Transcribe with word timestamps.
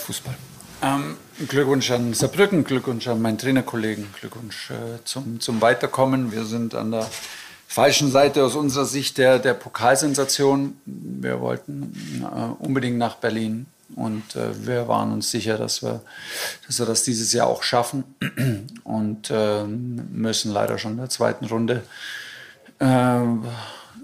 Fußball. 0.00 0.34
Ähm, 0.82 1.16
Glückwunsch 1.48 1.90
an 1.90 2.14
Saarbrücken, 2.14 2.64
Glückwunsch 2.64 3.06
an 3.06 3.20
meinen 3.20 3.38
Trainerkollegen, 3.38 4.06
Glückwunsch 4.18 4.70
äh, 4.70 5.04
zum, 5.04 5.40
zum 5.40 5.60
Weiterkommen. 5.60 6.32
Wir 6.32 6.44
sind 6.44 6.74
an 6.74 6.90
der 6.90 7.06
falschen 7.66 8.10
Seite 8.10 8.44
aus 8.44 8.56
unserer 8.56 8.86
Sicht 8.86 9.18
der, 9.18 9.38
der 9.38 9.54
Pokalsensation. 9.54 10.76
Wir 10.86 11.40
wollten 11.40 12.22
äh, 12.22 12.64
unbedingt 12.64 12.98
nach 12.98 13.16
Berlin 13.16 13.66
und 13.96 14.36
äh, 14.36 14.66
wir 14.66 14.88
waren 14.88 15.12
uns 15.12 15.30
sicher, 15.30 15.58
dass 15.58 15.82
wir, 15.82 16.00
dass 16.66 16.78
wir 16.78 16.86
das 16.86 17.02
dieses 17.02 17.32
Jahr 17.32 17.46
auch 17.46 17.62
schaffen 17.62 18.04
und 18.84 19.30
äh, 19.30 19.64
müssen 19.64 20.52
leider 20.52 20.78
schon 20.78 20.92
in 20.92 20.98
der 20.98 21.10
zweiten 21.10 21.44
Runde 21.44 21.82
äh, 22.78 23.20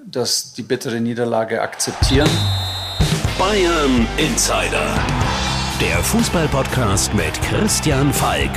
das, 0.04 0.52
die 0.52 0.62
bittere 0.62 1.00
Niederlage 1.00 1.60
akzeptieren. 1.60 2.30
Bayern 3.38 4.06
Insider, 4.16 4.86
der 5.80 6.02
Fußballpodcast 6.02 7.12
mit 7.12 7.40
Christian 7.42 8.12
Falk. 8.12 8.50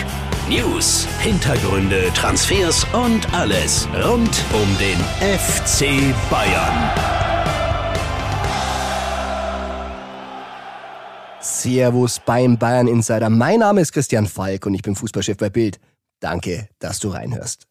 News, 0.47 1.05
Hintergründe, 1.19 2.11
Transfers 2.13 2.85
und 2.93 3.33
alles 3.33 3.87
rund 4.05 4.43
um 4.53 4.77
den 4.77 4.97
FC 5.19 6.15
Bayern. 6.29 6.91
Servus 11.41 12.21
beim 12.25 12.57
Bayern 12.57 12.87
Insider. 12.87 13.29
Mein 13.29 13.59
Name 13.59 13.81
ist 13.81 13.91
Christian 13.91 14.25
Falk 14.25 14.65
und 14.65 14.73
ich 14.73 14.81
bin 14.81 14.95
Fußballchef 14.95 15.38
bei 15.38 15.49
Bild. 15.49 15.79
Danke, 16.21 16.69
dass 16.79 16.99
du 16.99 17.09
reinhörst. 17.09 17.67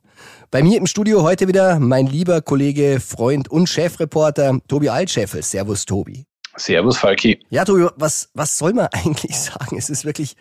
Bei 0.50 0.62
mir 0.62 0.76
im 0.76 0.86
Studio 0.86 1.22
heute 1.22 1.48
wieder 1.48 1.78
mein 1.78 2.06
lieber 2.06 2.42
Kollege, 2.42 3.00
Freund 3.00 3.48
und 3.48 3.68
Chefreporter 3.68 4.58
Tobi 4.68 4.90
Altscheffel. 4.90 5.42
Servus, 5.42 5.86
Tobi. 5.86 6.27
Servus, 6.58 6.98
Falki. 6.98 7.40
Ja, 7.50 7.64
Tobi, 7.64 7.86
was, 7.96 8.30
was 8.34 8.58
soll 8.58 8.72
man 8.72 8.86
eigentlich 8.92 9.38
sagen? 9.38 9.76
Es 9.76 9.90
ist 9.90 10.04
wirklich, 10.04 10.36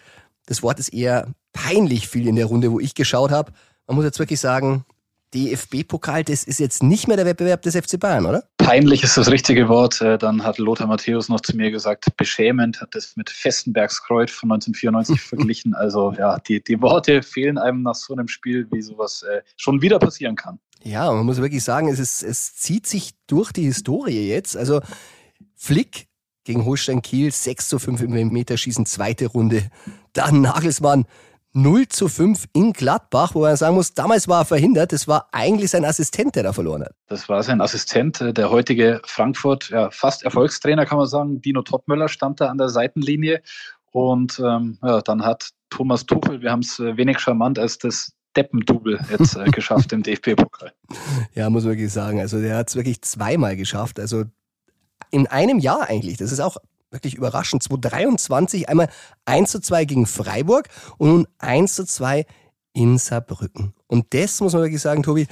das 0.46 0.64
Wort 0.64 0.80
ist 0.80 0.90
eher 0.90 1.28
peinlich 1.54 2.08
viel 2.08 2.28
in 2.28 2.36
der 2.36 2.46
Runde, 2.46 2.72
wo 2.72 2.80
ich 2.80 2.96
geschaut 2.96 3.32
habe. 3.32 3.52
Man 3.88 3.96
muss 3.96 4.06
jetzt 4.06 4.20
wirklich 4.20 4.40
sagen, 4.40 4.86
DFB-Pokal, 5.34 6.24
das 6.24 6.44
ist 6.44 6.60
jetzt 6.60 6.84
nicht 6.84 7.08
mehr 7.08 7.18
der 7.18 7.26
Wettbewerb 7.26 7.62
des 7.62 7.76
FC 7.76 8.00
Bayern, 8.00 8.26
oder? 8.26 8.44
Peinlich 8.58 9.04
ist 9.04 9.18
das 9.18 9.30
richtige 9.30 9.68
Wort. 9.68 10.02
Äh, 10.02 10.18
dann 10.18 10.44
hat 10.44 10.58
Lothar 10.58 10.88
Matthäus 10.88 11.28
noch 11.28 11.42
zu 11.42 11.56
mir 11.56 11.70
gesagt, 11.70 12.06
beschämend, 12.16 12.80
hat 12.82 12.96
das 12.96 13.16
mit 13.16 13.30
Festenbergs 13.30 14.04
Kreuz 14.04 14.32
von 14.32 14.52
1994 14.52 15.22
verglichen. 15.22 15.74
Also 15.74 16.14
ja, 16.18 16.40
die, 16.40 16.64
die 16.64 16.82
Worte 16.82 17.22
fehlen 17.24 17.58
einem 17.58 17.84
nach 17.84 17.96
so 17.96 18.14
einem 18.14 18.28
Spiel, 18.28 18.68
wie 18.72 18.82
sowas 18.82 19.24
äh, 19.24 19.42
schon 19.58 19.82
wieder 19.82 20.00
passieren 20.00 20.36
kann. 20.36 20.60
Ja, 20.84 21.12
man 21.12 21.26
muss 21.26 21.42
wirklich 21.42 21.64
sagen, 21.64 21.90
es, 21.90 22.00
ist, 22.00 22.24
es 22.24 22.56
zieht 22.56 22.88
sich 22.88 23.12
durch 23.28 23.52
die 23.52 23.64
Historie 23.64 24.30
jetzt. 24.30 24.56
Also 24.56 24.82
Flick 25.58 26.08
gegen 26.46 26.64
Holstein 26.64 27.02
Kiel, 27.02 27.32
6 27.32 27.68
zu 27.68 27.80
5 27.80 28.04
im 28.04 28.30
Meterschießen, 28.30 28.86
zweite 28.86 29.28
Runde. 29.28 29.70
Dann 30.14 30.42
Nagelsmann, 30.42 31.06
0 31.54 31.88
zu 31.88 32.08
5 32.08 32.46
in 32.54 32.72
Gladbach, 32.72 33.34
wo 33.34 33.42
man 33.42 33.56
sagen 33.58 33.76
muss, 33.76 33.94
damals 33.94 34.28
war 34.28 34.42
er 34.42 34.46
verhindert. 34.46 34.94
Das 34.94 35.08
war 35.08 35.28
eigentlich 35.32 35.72
sein 35.72 35.84
Assistent, 35.84 36.36
der 36.36 36.44
da 36.44 36.54
verloren 36.54 36.84
hat. 36.84 36.94
Das 37.08 37.28
war 37.28 37.42
sein 37.44 37.62
Assistent, 37.62 38.22
äh, 38.22 38.34
der 38.34 38.52
heutige 38.52 39.02
Frankfurt, 39.06 39.70
ja, 39.70 39.90
fast 39.92 40.24
Erfolgstrainer, 40.24 40.86
kann 40.86 41.00
man 41.00 41.08
sagen. 41.08 41.42
Dino 41.42 41.64
Topmöller 41.64 42.08
stand 42.08 42.40
da 42.40 42.48
an 42.48 42.58
der 42.58 42.70
Seitenlinie. 42.70 43.42
Und 43.92 44.40
ähm, 44.40 44.78
ja, 44.84 45.02
dann 45.02 45.26
hat 45.26 45.50
Thomas 45.70 46.06
Tuchel, 46.06 46.42
wir 46.42 46.52
haben 46.52 46.62
es 46.62 46.80
äh, 46.80 46.96
wenig 46.96 47.20
charmant 47.20 47.58
als 47.58 47.78
das 47.80 48.14
Deppendubel 48.36 49.00
jetzt 49.10 49.36
äh, 49.36 49.46
geschafft 49.52 49.92
im 49.94 50.04
DFB-Pokal. 50.04 50.72
Ja, 51.34 51.50
muss 51.50 51.64
man 51.64 51.74
wirklich 51.74 51.92
sagen. 51.92 52.20
Also 52.20 52.40
der 52.40 52.58
hat 52.58 52.70
es 52.70 52.76
wirklich 52.76 53.02
zweimal 53.02 53.58
geschafft. 53.58 54.00
Also 54.00 54.26
in 55.12 55.28
einem 55.28 55.60
Jahr 55.60 55.90
eigentlich. 55.90 56.18
Das 56.18 56.32
ist 56.32 56.40
auch 56.40 56.58
wirklich 56.92 57.16
überraschend. 57.16 57.64
2023 57.64 58.70
einmal 58.70 58.90
1 59.26 59.52
zu 59.52 59.60
2 59.60 59.86
gegen 59.86 60.06
Freiburg 60.06 60.70
und 60.98 61.10
nun 61.10 61.28
1 61.40 61.76
zu 61.76 61.86
2 61.86 62.26
in 62.74 62.98
Saarbrücken. 62.98 63.74
Und 63.88 64.14
das 64.14 64.40
muss 64.40 64.54
man 64.54 64.62
wirklich 64.62 64.82
sagen, 64.82 65.04
Tobi, 65.04 65.28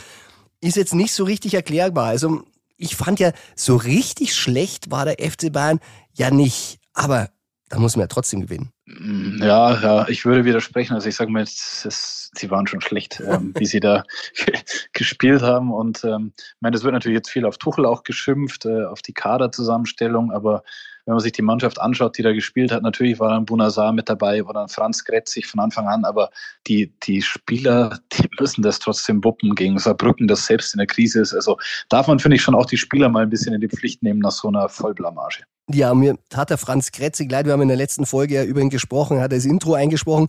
ist 0.62 0.78
jetzt 0.78 0.94
nicht 0.94 1.14
so 1.14 1.24
richtig 1.24 1.54
erklärbar. 1.54 2.08
Also 2.08 2.44
ich 2.78 2.96
fand 2.96 3.20
ja, 3.20 3.32
so 3.56 3.76
richtig 3.76 4.36
schlecht 4.36 4.92
war 4.92 5.06
der 5.06 5.18
FC 5.20 5.52
Bayern 5.52 5.80
ja 6.14 6.32
nicht. 6.32 6.80
Aber 6.94 7.30
da 7.70 7.80
muss 7.80 7.96
man 7.96 8.04
ja 8.04 8.08
trotzdem 8.08 8.42
gewinnen. 8.42 8.72
Mm, 8.86 9.42
ja, 9.42 9.82
ja, 9.82 10.08
ich 10.08 10.26
würde 10.26 10.46
widersprechen. 10.46 10.94
Also 10.94 11.10
ich 11.10 11.16
sage 11.16 11.32
mal, 11.32 11.42
das, 11.42 12.32
sie 12.36 12.52
waren 12.52 12.68
schon 12.68 12.82
schlecht, 12.82 13.20
ähm, 13.28 13.54
wie 13.58 13.66
sie 13.66 13.80
da 13.80 14.04
gespielt 14.94 15.42
haben. 15.42 15.72
Und 15.74 16.04
ähm, 16.04 16.34
ich 16.38 16.62
meine, 16.62 16.76
es 16.76 16.84
wird 16.84 16.94
natürlich 16.94 17.18
jetzt 17.18 17.32
viel 17.32 17.46
auf 17.46 17.58
Tuchel 17.58 17.86
auch 17.86 18.04
geschimpft, 18.04 18.66
äh, 18.66 18.86
auf 18.86 19.02
die 19.02 19.14
Kaderzusammenstellung, 19.14 20.32
aber 20.32 20.64
wenn 21.06 21.14
man 21.14 21.22
sich 21.22 21.34
die 21.34 21.44
Mannschaft 21.44 21.80
anschaut, 21.80 22.18
die 22.18 22.24
da 22.24 22.34
gespielt 22.34 22.72
hat, 22.72 22.82
natürlich 22.82 23.20
war 23.20 23.30
dann 23.30 23.46
Bunazar 23.46 23.94
mit 23.94 24.10
dabei, 24.10 24.44
war 24.46 24.54
dann 24.54 24.70
Franz 24.70 25.04
Gretzig 25.04 25.46
von 25.46 25.60
Anfang 25.60 25.88
an, 25.88 26.04
aber 26.04 26.32
die, 26.66 26.92
die 27.04 27.22
Spieler, 27.22 28.00
die 28.14 28.28
müssen 28.40 28.64
das 28.64 28.80
trotzdem 28.80 29.24
wuppen 29.24 29.54
gegen 29.54 29.78
Saarbrücken, 29.78 30.28
das 30.28 30.48
selbst 30.48 30.74
in 30.74 30.80
der 30.80 30.88
Krise 30.88 31.22
ist. 31.22 31.34
Also 31.36 31.60
darf 31.90 32.08
man, 32.08 32.18
finde 32.18 32.38
ich, 32.38 32.42
schon 32.42 32.56
auch 32.56 32.66
die 32.66 32.78
Spieler 32.78 33.10
mal 33.10 33.22
ein 33.22 33.30
bisschen 33.30 33.54
in 33.54 33.62
die 33.62 33.70
Pflicht 33.70 34.02
nehmen 34.02 34.20
nach 34.20 34.32
so 34.32 34.48
einer 34.48 34.68
Vollblamage. 34.68 35.44
Ja, 35.72 35.94
mir 35.96 36.18
hat 36.34 36.52
der 36.52 36.58
Franz 36.58 36.92
Gretzig 36.92 37.32
leid, 37.32 37.46
wir 37.46 37.54
haben 37.54 37.62
in 37.62 37.70
der 37.70 37.78
letzten 37.78 38.06
Folge 38.06 38.36
ja 38.36 38.44
über 38.44 38.62
ihn 38.62 38.70
gesprochen, 38.70 39.20
hat 39.20 39.32
das 39.32 39.46
Intro 39.46 39.74
eingesprochen. 39.74 40.28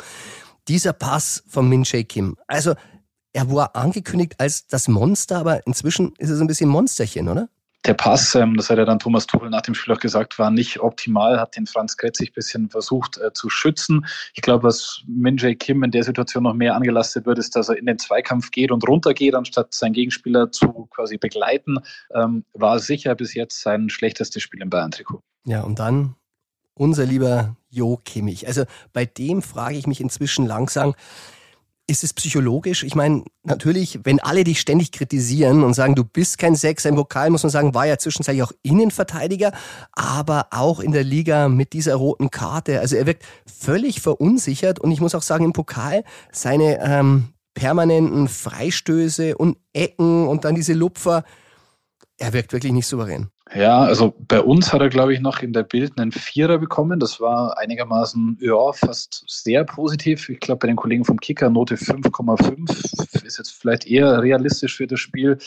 Dieser 0.69 0.93
Pass 0.95 1.45
von 1.47 1.69
Min 1.69 1.85
Jae 1.85 2.05
Kim. 2.05 2.37
Also, 2.47 2.75
er 3.35 3.53
war 3.53 3.77
angekündigt 3.77 4.35
als 4.39 4.67
das 4.67 4.89
Monster, 4.89 5.39
aber 5.39 5.67
inzwischen 5.67 6.15
ist 6.17 6.31
so 6.31 6.43
ein 6.43 6.47
bisschen 6.47 6.71
Monsterchen, 6.71 7.29
oder? 7.29 7.51
Der 7.87 7.95
Pass, 7.95 8.35
ähm, 8.35 8.57
das 8.57 8.71
hat 8.71 8.79
ja 8.79 8.85
dann 8.85 8.99
Thomas 8.99 9.27
Tuchel 9.27 9.51
nach 9.51 9.63
dem 9.63 9.75
Spiel 9.75 9.95
auch 9.95 10.01
gesagt, 10.01 10.39
war 10.39 10.51
nicht 10.51 10.81
optimal, 10.81 11.39
hat 11.41 11.57
den 11.57 11.67
Franz 11.67 11.97
Kretzig 11.97 12.31
ein 12.31 12.35
bisschen 12.35 12.71
versucht 12.71 13.19
äh, 13.19 13.33
zu 13.33 13.49
schützen. 13.49 14.07
Ich 14.35 14.43
glaube, 14.43 14.65
was 14.65 15.03
Min 15.07 15.37
Jae 15.37 15.55
Kim 15.55 15.83
in 15.83 15.91
der 15.91 16.03
Situation 16.03 16.43
noch 16.43 16.55
mehr 16.55 16.75
angelastet 16.75 17.27
wird, 17.27 17.39
ist, 17.39 17.55
dass 17.57 17.69
er 17.69 17.79
in 17.79 17.87
den 17.87 17.99
Zweikampf 17.99 18.51
geht 18.51 18.71
und 18.71 18.87
runtergeht, 18.89 19.35
anstatt 19.35 19.73
seinen 19.75 19.93
Gegenspieler 19.93 20.51
zu 20.51 20.89
quasi 20.91 21.17
begleiten. 21.17 21.79
Ähm, 22.15 22.45
war 22.53 22.79
sicher 22.79 23.15
bis 23.15 23.35
jetzt 23.35 23.63
sein 23.63 23.89
schlechtestes 23.89 24.43
Spiel 24.43 24.63
im 24.63 24.71
Bayern-Trikot. 24.71 25.21
Ja, 25.45 25.63
und 25.63 25.79
dann 25.79 26.17
unser 26.75 27.07
lieber 27.07 27.57
Jo 27.71 28.01
Kimmich. 28.05 28.47
Also 28.47 28.65
bei 28.93 29.07
dem 29.07 29.43
frage 29.43 29.77
ich 29.77 29.87
mich 29.87 30.01
inzwischen 30.01 30.47
langsam, 30.47 30.95
ist 31.87 32.03
es 32.03 32.13
psychologisch? 32.13 32.83
Ich 32.83 32.95
meine, 32.95 33.23
natürlich, 33.45 34.01
wenn 34.05 34.21
alle 34.21 34.45
dich 34.45 34.61
ständig 34.61 34.93
kritisieren 34.93 35.63
und 35.63 35.75
sagen, 35.75 35.95
du 35.95 36.05
bist 36.05 36.39
kein 36.39 36.57
Sechser 36.57 36.89
im 36.89 36.97
Vokal, 36.97 37.31
muss 37.31 37.45
man 37.45 37.51
sagen, 37.51 37.75
war 37.75 37.87
ja 37.87 37.97
zwischenzeitlich 37.97 38.43
auch 38.43 38.53
Innenverteidiger, 38.63 39.53
aber 39.93 40.49
auch 40.51 40.81
in 40.81 40.93
der 40.93 41.05
Liga 41.05 41.49
mit 41.49 41.73
dieser 41.73 41.95
roten 41.95 42.31
Karte. 42.31 42.81
Also 42.81 42.97
er 42.97 43.07
wirkt 43.07 43.25
völlig 43.47 44.01
verunsichert 44.01 44.81
und 44.81 44.91
ich 44.91 45.01
muss 45.01 45.15
auch 45.15 45.23
sagen, 45.23 45.45
im 45.45 45.53
Pokal 45.53 46.03
seine 46.33 46.81
ähm, 46.83 47.29
permanenten 47.55 48.29
Freistöße 48.29 49.37
und 49.37 49.57
Ecken 49.73 50.27
und 50.27 50.45
dann 50.45 50.55
diese 50.55 50.75
Lupfer, 50.75 51.25
er 52.19 52.32
wirkt 52.32 52.53
wirklich 52.53 52.72
nicht 52.72 52.87
souverän. 52.87 53.31
Ja, 53.54 53.81
also 53.81 54.15
bei 54.19 54.41
uns 54.41 54.72
hat 54.72 54.81
er, 54.81 54.88
glaube 54.88 55.15
ich, 55.15 55.21
noch 55.21 55.41
in 55.41 55.53
der 55.53 55.62
Bild 55.62 55.99
einen 55.99 56.10
Vierer 56.10 56.59
bekommen. 56.59 56.99
Das 56.99 57.21
war 57.21 57.56
einigermaßen, 57.59 58.38
ja, 58.41 58.72
fast 58.72 59.22
sehr 59.28 59.65
positiv. 59.65 60.28
Ich 60.28 60.41
glaube, 60.41 60.59
bei 60.60 60.66
den 60.66 60.76
Kollegen 60.76 61.05
vom 61.05 61.21
Kicker 61.21 61.49
Note 61.49 61.76
5,5 61.76 63.25
ist 63.25 63.38
jetzt 63.38 63.50
vielleicht 63.50 63.87
eher 63.87 64.21
realistisch 64.21 64.76
für 64.76 64.88
das 64.88 64.99
Spiel 64.99 65.38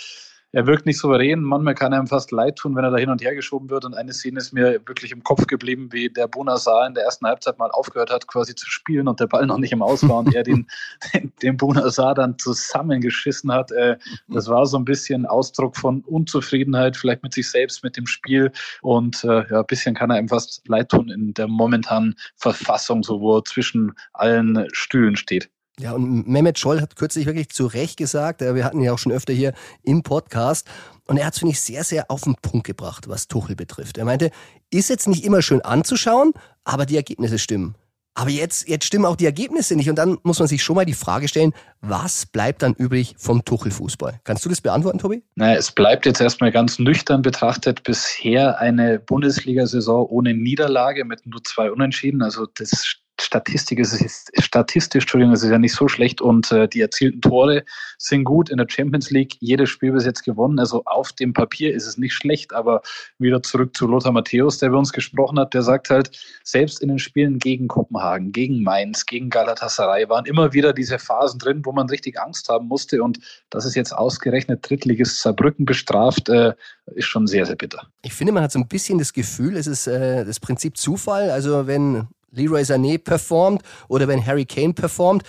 er 0.51 0.65
wirkt 0.65 0.85
nicht 0.85 0.97
souverän. 0.97 1.41
Manchmal 1.41 1.75
kann 1.75 1.93
er 1.93 1.99
ihm 1.99 2.07
fast 2.07 2.31
leid 2.31 2.57
tun, 2.57 2.75
wenn 2.75 2.83
er 2.83 2.91
da 2.91 2.97
hin 2.97 3.09
und 3.09 3.21
her 3.21 3.35
geschoben 3.35 3.69
wird. 3.69 3.85
Und 3.85 3.93
eine 3.93 4.13
Szene 4.13 4.39
ist 4.39 4.51
mir 4.51 4.81
wirklich 4.87 5.11
im 5.11 5.23
Kopf 5.23 5.45
geblieben, 5.45 5.89
wie 5.91 6.09
der 6.09 6.27
Bonasar 6.27 6.87
in 6.87 6.95
der 6.95 7.03
ersten 7.03 7.27
Halbzeit 7.27 7.59
mal 7.59 7.69
aufgehört 7.71 8.09
hat, 8.09 8.27
quasi 8.27 8.55
zu 8.55 8.69
spielen 8.69 9.07
und 9.07 9.19
der 9.19 9.27
Ball 9.27 9.45
noch 9.45 9.59
nicht 9.59 9.71
im 9.71 9.83
Aus 9.83 10.07
war 10.07 10.17
und 10.17 10.33
er 10.33 10.43
den, 10.43 10.67
den, 11.13 11.31
den 11.41 11.57
Bonasar 11.57 12.15
dann 12.15 12.37
zusammengeschissen 12.39 13.51
hat. 13.51 13.71
Äh, 13.71 13.97
das 14.27 14.47
war 14.47 14.65
so 14.65 14.77
ein 14.77 14.85
bisschen 14.85 15.25
Ausdruck 15.25 15.77
von 15.77 16.01
Unzufriedenheit, 16.01 16.97
vielleicht 16.97 17.23
mit 17.23 17.33
sich 17.33 17.49
selbst, 17.49 17.83
mit 17.83 17.95
dem 17.95 18.07
Spiel. 18.07 18.51
Und 18.81 19.23
äh, 19.23 19.47
ja, 19.49 19.59
ein 19.59 19.67
bisschen 19.67 19.93
kann 19.93 20.09
er 20.09 20.19
ihm 20.19 20.29
fast 20.29 20.67
leid 20.67 20.89
tun 20.89 21.09
in 21.09 21.33
der 21.33 21.47
momentanen 21.47 22.15
Verfassung, 22.35 23.03
so 23.03 23.21
wo 23.21 23.37
er 23.37 23.45
zwischen 23.45 23.93
allen 24.13 24.67
Stühlen 24.73 25.15
steht. 25.15 25.49
Ja, 25.79 25.93
und 25.93 26.27
Mehmet 26.27 26.59
Scholl 26.59 26.81
hat 26.81 26.95
kürzlich 26.95 27.25
wirklich 27.25 27.49
zu 27.49 27.65
Recht 27.65 27.97
gesagt, 27.97 28.41
wir 28.41 28.65
hatten 28.65 28.81
ja 28.81 28.91
auch 28.91 28.99
schon 28.99 29.13
öfter 29.13 29.33
hier 29.33 29.53
im 29.83 30.03
Podcast, 30.03 30.67
und 31.09 31.17
er 31.17 31.25
hat 31.25 31.33
es, 31.33 31.39
finde 31.39 31.53
ich, 31.53 31.61
sehr, 31.61 31.83
sehr 31.83 32.11
auf 32.11 32.21
den 32.21 32.35
Punkt 32.35 32.67
gebracht, 32.67 33.09
was 33.09 33.27
Tuchel 33.27 33.55
betrifft. 33.55 33.97
Er 33.97 34.05
meinte, 34.05 34.29
ist 34.69 34.89
jetzt 34.89 35.07
nicht 35.07 35.25
immer 35.25 35.41
schön 35.41 35.61
anzuschauen, 35.61 36.33
aber 36.63 36.85
die 36.85 36.97
Ergebnisse 36.97 37.39
stimmen. 37.39 37.73
Aber 38.13 38.29
jetzt, 38.29 38.67
jetzt 38.67 38.85
stimmen 38.85 39.05
auch 39.05 39.15
die 39.15 39.25
Ergebnisse 39.25 39.75
nicht. 39.75 39.89
Und 39.89 39.95
dann 39.95 40.19
muss 40.21 40.37
man 40.37 40.47
sich 40.47 40.61
schon 40.61 40.75
mal 40.75 40.85
die 40.85 40.93
Frage 40.93 41.27
stellen, 41.27 41.53
was 41.81 42.27
bleibt 42.27 42.61
dann 42.61 42.75
übrig 42.75 43.15
vom 43.17 43.43
Tuchel-Fußball? 43.43 44.19
Kannst 44.23 44.45
du 44.45 44.49
das 44.49 44.61
beantworten, 44.61 44.99
Tobi? 44.99 45.23
Naja, 45.33 45.57
es 45.57 45.71
bleibt 45.71 46.05
jetzt 46.05 46.21
erstmal 46.21 46.51
ganz 46.51 46.77
nüchtern 46.77 47.23
betrachtet 47.23 47.81
bisher 47.83 48.59
eine 48.59 48.99
Bundesliga-Saison 48.99 50.05
ohne 50.05 50.35
Niederlage 50.35 51.05
mit 51.05 51.25
nur 51.25 51.43
zwei 51.43 51.71
Unentschieden. 51.71 52.21
Also 52.21 52.45
das 52.55 52.97
Statistik 53.21 53.79
ist 53.79 53.93
es 53.93 54.25
statistisch, 54.39 55.03
Entschuldigung, 55.03 55.33
es 55.33 55.43
ist 55.43 55.51
ja 55.51 55.57
nicht 55.57 55.75
so 55.75 55.87
schlecht 55.87 56.21
und 56.21 56.51
äh, 56.51 56.67
die 56.67 56.81
erzielten 56.81 57.21
Tore 57.21 57.63
sind 57.97 58.23
gut 58.23 58.49
in 58.49 58.57
der 58.57 58.67
Champions 58.69 59.11
League. 59.11 59.35
Jedes 59.39 59.69
Spiel 59.69 59.91
bis 59.91 60.05
jetzt 60.05 60.23
gewonnen. 60.23 60.59
Also 60.59 60.83
auf 60.85 61.11
dem 61.13 61.33
Papier 61.33 61.73
ist 61.73 61.85
es 61.85 61.97
nicht 61.97 62.13
schlecht, 62.13 62.53
aber 62.53 62.81
wieder 63.17 63.43
zurück 63.43 63.75
zu 63.75 63.87
Lothar 63.87 64.11
Matthäus, 64.11 64.57
der 64.57 64.69
bei 64.69 64.77
uns 64.77 64.93
gesprochen 64.93 65.39
hat, 65.39 65.53
der 65.53 65.61
sagt 65.61 65.89
halt, 65.89 66.11
selbst 66.43 66.81
in 66.81 66.89
den 66.89 66.99
Spielen 66.99 67.39
gegen 67.39 67.67
Kopenhagen, 67.67 68.31
gegen 68.31 68.63
Mainz, 68.63 69.05
gegen 69.05 69.29
Galatasaray 69.29 70.09
waren 70.09 70.25
immer 70.25 70.53
wieder 70.53 70.73
diese 70.73 70.99
Phasen 70.99 71.39
drin, 71.39 71.61
wo 71.65 71.71
man 71.71 71.89
richtig 71.89 72.19
Angst 72.19 72.49
haben 72.49 72.67
musste 72.67 73.03
und 73.03 73.19
das 73.49 73.65
ist 73.65 73.75
jetzt 73.75 73.91
ausgerechnet 73.91 74.67
Drittliges 74.67 75.21
Saarbrücken 75.21 75.65
bestraft, 75.65 76.29
äh, 76.29 76.53
ist 76.95 77.05
schon 77.05 77.27
sehr, 77.27 77.45
sehr 77.45 77.55
bitter. 77.55 77.87
Ich 78.01 78.13
finde, 78.13 78.33
man 78.33 78.43
hat 78.43 78.51
so 78.51 78.59
ein 78.59 78.67
bisschen 78.67 78.97
das 78.97 79.13
Gefühl, 79.13 79.57
es 79.57 79.67
ist 79.67 79.87
äh, 79.87 80.25
das 80.25 80.39
Prinzip 80.39 80.77
Zufall. 80.77 81.29
Also 81.29 81.67
wenn 81.67 82.07
Leroy 82.31 82.61
Sané 82.61 82.97
performt 82.97 83.63
oder 83.87 84.07
wenn 84.07 84.25
Harry 84.25 84.45
Kane 84.45 84.73
performt, 84.73 85.23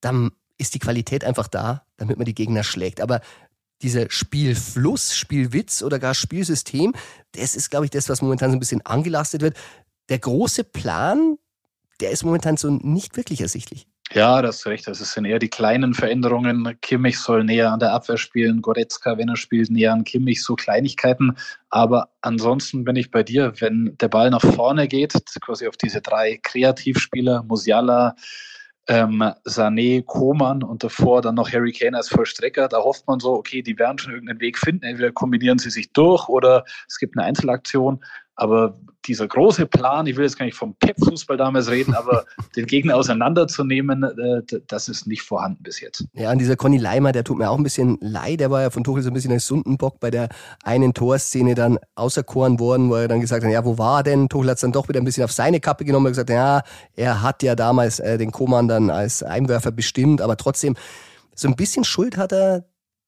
dann 0.00 0.30
ist 0.58 0.74
die 0.74 0.78
Qualität 0.78 1.24
einfach 1.24 1.48
da, 1.48 1.84
damit 1.96 2.16
man 2.16 2.24
die 2.24 2.34
Gegner 2.34 2.64
schlägt. 2.64 3.00
Aber 3.00 3.20
dieser 3.82 4.10
Spielfluss, 4.10 5.14
Spielwitz 5.14 5.82
oder 5.82 5.98
gar 5.98 6.14
Spielsystem, 6.14 6.94
das 7.32 7.54
ist, 7.54 7.70
glaube 7.70 7.84
ich, 7.86 7.90
das, 7.90 8.08
was 8.08 8.22
momentan 8.22 8.50
so 8.50 8.56
ein 8.56 8.60
bisschen 8.60 8.84
angelastet 8.86 9.42
wird. 9.42 9.56
Der 10.08 10.18
große 10.18 10.64
Plan, 10.64 11.36
der 12.00 12.10
ist 12.10 12.24
momentan 12.24 12.56
so 12.56 12.70
nicht 12.70 13.16
wirklich 13.16 13.40
ersichtlich. 13.40 13.86
Ja, 14.12 14.40
das 14.40 14.58
ist 14.58 14.66
recht. 14.66 14.86
Das 14.86 14.98
sind 14.98 15.24
eher 15.24 15.40
die 15.40 15.48
kleinen 15.48 15.92
Veränderungen. 15.92 16.78
Kimmich 16.80 17.18
soll 17.18 17.42
näher 17.44 17.72
an 17.72 17.80
der 17.80 17.92
Abwehr 17.92 18.16
spielen, 18.16 18.62
Goretzka, 18.62 19.18
wenn 19.18 19.28
er 19.28 19.36
spielt, 19.36 19.68
näher 19.70 19.92
an 19.92 20.04
Kimmich, 20.04 20.44
so 20.44 20.54
Kleinigkeiten. 20.54 21.36
Aber 21.70 22.10
ansonsten 22.20 22.84
bin 22.84 22.94
ich 22.96 23.10
bei 23.10 23.24
dir, 23.24 23.52
wenn 23.60 23.96
der 24.00 24.08
Ball 24.08 24.30
nach 24.30 24.42
vorne 24.42 24.86
geht, 24.86 25.12
quasi 25.40 25.66
auf 25.66 25.76
diese 25.76 26.00
drei 26.02 26.38
Kreativspieler, 26.42 27.42
Musiala, 27.42 28.14
ähm, 28.88 29.22
Sané, 29.44 30.04
Koman 30.04 30.62
und 30.62 30.84
davor 30.84 31.20
dann 31.20 31.34
noch 31.34 31.50
Harry 31.52 31.72
Kane 31.72 31.96
als 31.96 32.08
Vollstrecker. 32.08 32.68
Da 32.68 32.78
hofft 32.78 33.08
man 33.08 33.18
so, 33.18 33.32
okay, 33.32 33.62
die 33.62 33.76
werden 33.76 33.98
schon 33.98 34.12
irgendeinen 34.12 34.40
Weg 34.40 34.58
finden. 34.58 34.84
Entweder 34.84 35.10
kombinieren 35.10 35.58
sie 35.58 35.70
sich 35.70 35.92
durch 35.92 36.28
oder 36.28 36.64
es 36.88 36.98
gibt 36.98 37.18
eine 37.18 37.26
Einzelaktion. 37.26 38.04
Aber 38.36 38.74
dieser 39.06 39.26
große 39.28 39.66
Plan, 39.66 40.06
ich 40.06 40.16
will 40.16 40.24
jetzt 40.24 40.38
gar 40.38 40.44
nicht 40.44 40.56
vom 40.56 40.74
Pep-Fußball 40.74 41.36
damals 41.36 41.70
reden, 41.70 41.94
aber 41.94 42.24
den 42.56 42.66
Gegner 42.66 42.96
auseinanderzunehmen, 42.96 44.02
äh, 44.02 44.42
das 44.66 44.88
ist 44.88 45.06
nicht 45.06 45.22
vorhanden 45.22 45.62
bis 45.62 45.80
jetzt. 45.80 46.04
Ja, 46.12 46.32
und 46.32 46.38
dieser 46.38 46.56
Conny 46.56 46.78
Leimer, 46.78 47.12
der 47.12 47.24
tut 47.24 47.38
mir 47.38 47.48
auch 47.48 47.56
ein 47.56 47.62
bisschen 47.62 47.98
leid. 48.00 48.40
Der 48.40 48.50
war 48.50 48.62
ja 48.62 48.70
von 48.70 48.84
Tuchel 48.84 49.02
so 49.02 49.10
ein 49.10 49.14
bisschen 49.14 49.32
als 49.32 49.46
Sundenbock 49.46 50.00
bei 50.00 50.10
der 50.10 50.28
einen 50.62 50.92
Torszene 50.92 51.54
dann 51.54 51.78
auserkoren 51.94 52.60
worden, 52.60 52.90
wo 52.90 52.96
er 52.96 53.08
dann 53.08 53.20
gesagt 53.20 53.44
hat, 53.44 53.50
ja, 53.50 53.64
wo 53.64 53.78
war 53.78 54.00
er 54.00 54.02
denn? 54.02 54.28
Tuchel 54.28 54.50
hat 54.50 54.56
es 54.56 54.62
dann 54.62 54.72
doch 54.72 54.88
wieder 54.88 55.00
ein 55.00 55.04
bisschen 55.04 55.24
auf 55.24 55.32
seine 55.32 55.60
Kappe 55.60 55.84
genommen 55.84 56.06
und 56.06 56.12
gesagt, 56.12 56.30
ja, 56.30 56.62
er 56.94 57.22
hat 57.22 57.42
ja 57.42 57.54
damals 57.54 58.00
äh, 58.00 58.18
den 58.18 58.32
Koman 58.32 58.68
dann 58.68 58.90
als 58.90 59.22
Einwerfer 59.22 59.70
bestimmt, 59.70 60.20
aber 60.20 60.36
trotzdem 60.36 60.74
so 61.34 61.48
ein 61.48 61.56
bisschen 61.56 61.84
Schuld 61.84 62.16
hat 62.16 62.32
er 62.32 62.64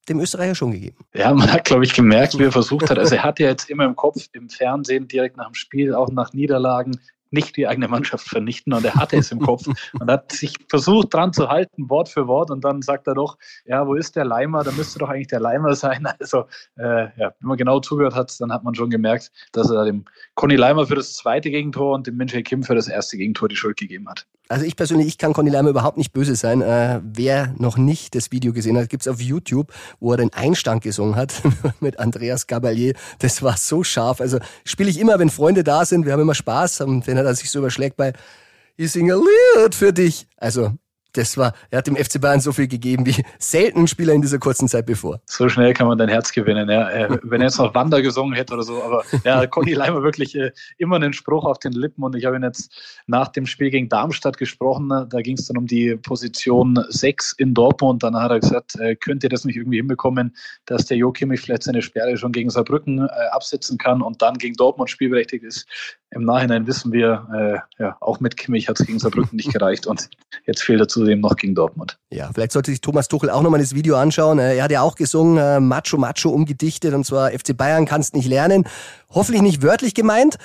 dem 0.08 0.20
Österreicher 0.20 0.54
schon 0.54 0.72
gegeben. 0.72 0.96
Ja, 1.14 1.32
man 1.32 1.52
hat, 1.52 1.64
glaube 1.64 1.84
ich, 1.84 1.94
gemerkt, 1.94 2.38
wie 2.38 2.44
er 2.44 2.52
versucht 2.52 2.90
hat. 2.90 2.98
Also 2.98 3.14
er 3.14 3.22
hat 3.24 3.38
ja 3.38 3.48
jetzt 3.48 3.68
immer 3.70 3.84
im 3.84 3.96
Kopf, 3.96 4.28
im 4.32 4.48
Fernsehen, 4.48 5.08
direkt 5.08 5.36
nach 5.36 5.46
dem 5.46 5.54
Spiel, 5.54 5.94
auch 5.94 6.10
nach 6.10 6.32
Niederlagen, 6.32 6.98
nicht 7.30 7.56
die 7.56 7.66
eigene 7.66 7.88
Mannschaft 7.88 8.26
vernichten 8.26 8.72
und 8.72 8.84
er 8.84 8.94
hatte 8.94 9.16
es 9.16 9.30
im 9.30 9.40
Kopf 9.40 9.66
und 9.66 10.10
hat 10.10 10.32
sich 10.32 10.54
versucht 10.68 11.12
dran 11.12 11.32
zu 11.32 11.48
halten, 11.48 11.90
Wort 11.90 12.08
für 12.08 12.26
Wort 12.26 12.50
und 12.50 12.64
dann 12.64 12.82
sagt 12.82 13.06
er 13.06 13.14
doch, 13.14 13.36
ja, 13.64 13.86
wo 13.86 13.94
ist 13.94 14.16
der 14.16 14.24
Leimer? 14.24 14.64
Da 14.64 14.72
müsste 14.72 14.98
doch 14.98 15.08
eigentlich 15.08 15.28
der 15.28 15.40
Leimer 15.40 15.74
sein. 15.74 16.06
Also 16.20 16.46
äh, 16.76 17.04
ja, 17.18 17.32
wenn 17.38 17.48
man 17.48 17.56
genau 17.56 17.80
zugehört 17.80 18.14
hat, 18.14 18.34
dann 18.40 18.52
hat 18.52 18.64
man 18.64 18.74
schon 18.74 18.90
gemerkt, 18.90 19.30
dass 19.52 19.70
er 19.70 19.84
dem 19.84 20.04
Conny 20.34 20.56
Leimer 20.56 20.86
für 20.86 20.94
das 20.94 21.12
zweite 21.12 21.50
Gegentor 21.50 21.94
und 21.94 22.06
dem 22.06 22.16
Minche 22.16 22.42
Kim 22.42 22.62
für 22.62 22.74
das 22.74 22.88
erste 22.88 23.16
Gegentor 23.18 23.48
die 23.48 23.56
Schuld 23.56 23.76
gegeben 23.76 24.08
hat. 24.08 24.26
Also 24.50 24.64
ich 24.64 24.76
persönlich, 24.76 25.06
ich 25.08 25.18
kann 25.18 25.34
Conny 25.34 25.50
Leimer 25.50 25.68
überhaupt 25.68 25.98
nicht 25.98 26.12
böse 26.12 26.34
sein. 26.34 26.62
Äh, 26.62 27.00
wer 27.02 27.54
noch 27.58 27.76
nicht 27.76 28.14
das 28.14 28.32
Video 28.32 28.54
gesehen 28.54 28.78
hat, 28.78 28.88
gibt's 28.88 29.06
auf 29.06 29.20
YouTube, 29.20 29.72
wo 30.00 30.12
er 30.12 30.16
den 30.16 30.32
Einstand 30.32 30.82
gesungen 30.82 31.16
hat 31.16 31.34
mit 31.80 31.98
Andreas 31.98 32.46
Gabalier. 32.46 32.94
Das 33.18 33.42
war 33.42 33.58
so 33.58 33.84
scharf. 33.84 34.22
Also 34.22 34.38
spiele 34.64 34.88
ich 34.88 34.98
immer, 34.98 35.18
wenn 35.18 35.28
Freunde 35.28 35.64
da 35.64 35.84
sind. 35.84 36.06
Wir 36.06 36.14
haben 36.14 36.22
immer 36.22 36.34
Spaß. 36.34 36.80
Und 36.80 37.06
wenn 37.06 37.18
er 37.18 37.34
sich 37.34 37.50
so 37.50 37.58
überschlägt 37.58 37.98
bei 37.98 38.14
Ich 38.76 38.92
singe 38.92 39.16
ein 39.16 39.20
Lied 39.20 39.74
für 39.74 39.92
dich. 39.92 40.26
Also 40.38 40.72
das 41.12 41.36
war, 41.36 41.54
er 41.70 41.78
hat 41.78 41.86
dem 41.86 41.96
FC 41.96 42.20
Bayern 42.20 42.40
so 42.40 42.52
viel 42.52 42.68
gegeben 42.68 43.06
wie 43.06 43.24
selten 43.38 43.80
ein 43.80 43.88
Spieler 43.88 44.12
in 44.12 44.22
dieser 44.22 44.38
kurzen 44.38 44.68
Zeit 44.68 44.86
bevor. 44.86 45.20
So 45.26 45.48
schnell 45.48 45.72
kann 45.72 45.86
man 45.86 45.98
dein 45.98 46.08
Herz 46.08 46.32
gewinnen. 46.32 46.68
Ja. 46.68 46.90
Äh, 46.90 47.18
wenn 47.22 47.40
er 47.40 47.46
jetzt 47.46 47.58
noch 47.58 47.74
Wander 47.74 48.02
gesungen 48.02 48.34
hätte 48.34 48.54
oder 48.54 48.62
so, 48.62 48.82
aber 48.82 49.04
ja, 49.24 49.46
Conny 49.46 49.72
Leimer 49.72 50.02
wirklich 50.02 50.34
äh, 50.34 50.52
immer 50.76 50.96
einen 50.96 51.12
Spruch 51.12 51.44
auf 51.44 51.58
den 51.58 51.72
Lippen 51.72 52.02
und 52.02 52.14
ich 52.14 52.24
habe 52.24 52.36
ihn 52.36 52.42
jetzt 52.42 53.02
nach 53.06 53.28
dem 53.28 53.46
Spiel 53.46 53.70
gegen 53.70 53.88
Darmstadt 53.88 54.36
gesprochen. 54.36 54.88
Da 54.88 55.20
ging 55.20 55.36
es 55.36 55.46
dann 55.46 55.56
um 55.56 55.66
die 55.66 55.96
Position 55.96 56.78
6 56.88 57.32
in 57.38 57.54
Dortmund. 57.54 58.02
Dann 58.02 58.16
hat 58.16 58.30
er 58.30 58.40
gesagt, 58.40 58.78
äh, 58.78 58.94
könnt 58.94 59.24
ihr 59.24 59.30
das 59.30 59.44
nicht 59.44 59.56
irgendwie 59.56 59.78
hinbekommen, 59.78 60.36
dass 60.66 60.86
der 60.86 60.98
Jo 60.98 61.12
Kimmich 61.12 61.40
vielleicht 61.40 61.62
seine 61.62 61.82
Sperre 61.82 62.16
schon 62.16 62.32
gegen 62.32 62.50
Saarbrücken 62.50 63.08
absetzen 63.08 63.78
kann 63.78 64.02
und 64.02 64.22
dann 64.22 64.36
gegen 64.38 64.54
Dortmund 64.54 64.90
spielberechtigt 64.90 65.44
ist. 65.44 65.66
Im 66.10 66.24
Nachhinein 66.24 66.66
wissen 66.66 66.92
wir, 66.92 67.66
ja, 67.78 67.96
auch 68.00 68.20
mit 68.20 68.36
Kimmich 68.36 68.68
hat 68.68 68.80
es 68.80 68.86
gegen 68.86 68.98
Saarbrücken 68.98 69.36
nicht 69.36 69.52
gereicht 69.52 69.86
und 69.86 70.08
jetzt 70.46 70.62
fehlt 70.62 70.80
dazu 70.80 70.97
zudem 70.98 71.20
noch 71.20 71.36
gegen 71.36 71.54
Dortmund. 71.54 71.98
Ja, 72.10 72.30
vielleicht 72.32 72.52
sollte 72.52 72.70
sich 72.70 72.80
Thomas 72.80 73.08
Tuchel 73.08 73.30
auch 73.30 73.42
nochmal 73.42 73.60
das 73.60 73.74
Video 73.74 73.96
anschauen. 73.96 74.38
Er 74.38 74.62
hat 74.62 74.70
ja 74.70 74.82
auch 74.82 74.94
gesungen, 74.94 75.38
äh, 75.38 75.60
Macho 75.60 75.96
Macho 75.96 76.30
umgedichtet 76.30 76.94
und 76.94 77.04
zwar 77.04 77.30
FC 77.32 77.56
Bayern 77.56 77.86
kannst 77.86 78.14
nicht 78.14 78.28
lernen. 78.28 78.64
Hoffentlich 79.10 79.42
nicht 79.42 79.62
wörtlich 79.62 79.94
gemeint. 79.94 80.36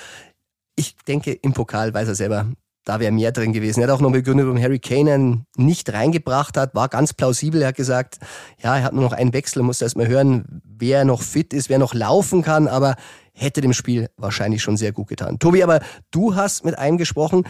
Ich 0.76 0.96
denke, 1.06 1.32
im 1.32 1.52
Pokal 1.52 1.94
weiß 1.94 2.08
er 2.08 2.14
selber, 2.14 2.46
da 2.84 3.00
wäre 3.00 3.12
mehr 3.12 3.32
drin 3.32 3.52
gewesen. 3.52 3.80
Er 3.80 3.88
hat 3.88 3.96
auch 3.96 4.00
noch 4.00 4.12
begründet, 4.12 4.46
warum 4.46 4.60
Harry 4.60 4.78
Kane 4.78 5.44
nicht 5.56 5.92
reingebracht 5.92 6.56
hat. 6.56 6.74
War 6.74 6.88
ganz 6.88 7.14
plausibel. 7.14 7.62
Er 7.62 7.68
hat 7.68 7.76
gesagt, 7.76 8.18
ja, 8.62 8.76
er 8.76 8.82
hat 8.84 8.92
nur 8.92 9.04
noch 9.04 9.12
einen 9.12 9.32
Wechsel, 9.32 9.62
muss 9.62 9.80
erst 9.80 9.96
mal 9.96 10.06
hören, 10.06 10.62
wer 10.62 11.04
noch 11.04 11.22
fit 11.22 11.54
ist, 11.54 11.68
wer 11.68 11.78
noch 11.78 11.94
laufen 11.94 12.42
kann, 12.42 12.68
aber 12.68 12.96
hätte 13.32 13.60
dem 13.60 13.72
Spiel 13.72 14.08
wahrscheinlich 14.16 14.62
schon 14.62 14.76
sehr 14.76 14.92
gut 14.92 15.08
getan. 15.08 15.38
Tobi, 15.38 15.62
aber 15.62 15.80
du 16.10 16.36
hast 16.36 16.64
mit 16.64 16.78
einem 16.78 16.98
gesprochen, 16.98 17.44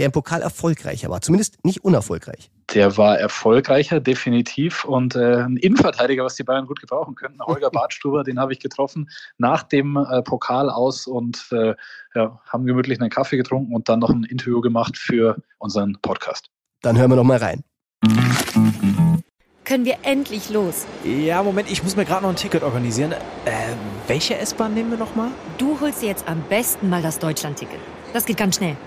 der 0.00 0.06
im 0.06 0.12
Pokal 0.12 0.40
erfolgreicher 0.40 1.10
war, 1.10 1.20
zumindest 1.20 1.62
nicht 1.62 1.84
unerfolgreich. 1.84 2.50
Der 2.72 2.96
war 2.96 3.18
erfolgreicher, 3.18 4.00
definitiv. 4.00 4.86
Und 4.86 5.14
äh, 5.14 5.42
ein 5.42 5.58
Innenverteidiger, 5.58 6.24
was 6.24 6.36
die 6.36 6.42
Bayern 6.42 6.66
gut 6.66 6.80
gebrauchen 6.80 7.14
könnten, 7.16 7.38
Holger 7.42 7.68
Bartstuber, 7.72 8.24
den 8.24 8.40
habe 8.40 8.54
ich 8.54 8.60
getroffen 8.60 9.10
nach 9.36 9.62
dem 9.62 9.98
äh, 9.98 10.22
Pokal 10.22 10.70
aus 10.70 11.06
und 11.06 11.46
äh, 11.52 11.74
ja, 12.14 12.40
haben 12.48 12.64
gemütlich 12.64 12.98
einen 12.98 13.10
Kaffee 13.10 13.36
getrunken 13.36 13.74
und 13.74 13.90
dann 13.90 13.98
noch 13.98 14.08
ein 14.08 14.24
Interview 14.24 14.62
gemacht 14.62 14.96
für 14.96 15.36
unseren 15.58 15.98
Podcast. 16.00 16.48
Dann 16.80 16.96
hören 16.96 17.10
wir 17.10 17.16
noch 17.16 17.24
mal 17.24 17.36
rein. 17.36 17.62
Können 19.66 19.84
wir 19.84 19.98
endlich 20.02 20.48
los? 20.48 20.86
Ja, 21.04 21.42
Moment, 21.42 21.70
ich 21.70 21.82
muss 21.82 21.94
mir 21.94 22.06
gerade 22.06 22.22
noch 22.22 22.30
ein 22.30 22.36
Ticket 22.36 22.62
organisieren. 22.62 23.12
Äh, 23.12 23.52
welche 24.06 24.38
S-Bahn 24.38 24.72
nehmen 24.72 24.92
wir 24.92 24.98
noch 24.98 25.14
mal? 25.14 25.30
Du 25.58 25.78
holst 25.78 26.00
dir 26.00 26.08
jetzt 26.08 26.26
am 26.26 26.42
besten 26.48 26.88
mal 26.88 27.02
das 27.02 27.18
Deutschland-Ticket. 27.18 27.80
Das 28.14 28.24
geht 28.24 28.38
ganz 28.38 28.56
schnell. 28.56 28.78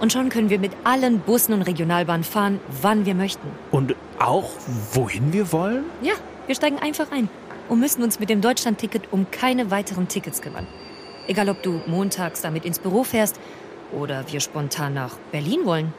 Und 0.00 0.12
schon 0.12 0.28
können 0.28 0.48
wir 0.48 0.58
mit 0.58 0.72
allen 0.84 1.18
Bussen 1.20 1.52
und 1.52 1.62
Regionalbahnen 1.62 2.22
fahren, 2.22 2.60
wann 2.82 3.04
wir 3.04 3.14
möchten. 3.14 3.48
Und 3.72 3.96
auch 4.18 4.50
wohin 4.92 5.32
wir 5.32 5.52
wollen? 5.52 5.84
Ja, 6.02 6.14
wir 6.46 6.54
steigen 6.54 6.78
einfach 6.78 7.10
ein 7.10 7.28
und 7.68 7.80
müssen 7.80 8.02
uns 8.02 8.20
mit 8.20 8.30
dem 8.30 8.40
Deutschland-Ticket 8.40 9.12
um 9.12 9.30
keine 9.30 9.70
weiteren 9.70 10.08
Tickets 10.08 10.40
kümmern. 10.40 10.66
Egal, 11.26 11.48
ob 11.48 11.62
du 11.62 11.80
montags 11.86 12.40
damit 12.40 12.64
ins 12.64 12.78
Büro 12.78 13.02
fährst 13.02 13.40
oder 13.92 14.24
wir 14.30 14.40
spontan 14.40 14.94
nach 14.94 15.16
Berlin 15.32 15.64
wollen 15.64 15.92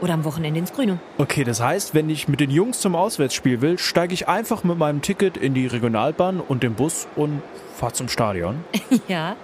oder 0.00 0.14
am 0.14 0.24
Wochenende 0.24 0.60
ins 0.60 0.72
Grüne. 0.72 0.98
Okay, 1.18 1.44
das 1.44 1.60
heißt, 1.60 1.92
wenn 1.92 2.08
ich 2.08 2.28
mit 2.28 2.40
den 2.40 2.50
Jungs 2.50 2.80
zum 2.80 2.94
Auswärtsspiel 2.94 3.60
will, 3.60 3.78
steige 3.78 4.14
ich 4.14 4.28
einfach 4.28 4.64
mit 4.64 4.78
meinem 4.78 5.02
Ticket 5.02 5.36
in 5.36 5.54
die 5.54 5.66
Regionalbahn 5.66 6.40
und 6.40 6.62
den 6.62 6.74
Bus 6.74 7.06
und 7.16 7.42
fahre 7.76 7.92
zum 7.92 8.08
Stadion. 8.08 8.64
ja, 9.08 9.36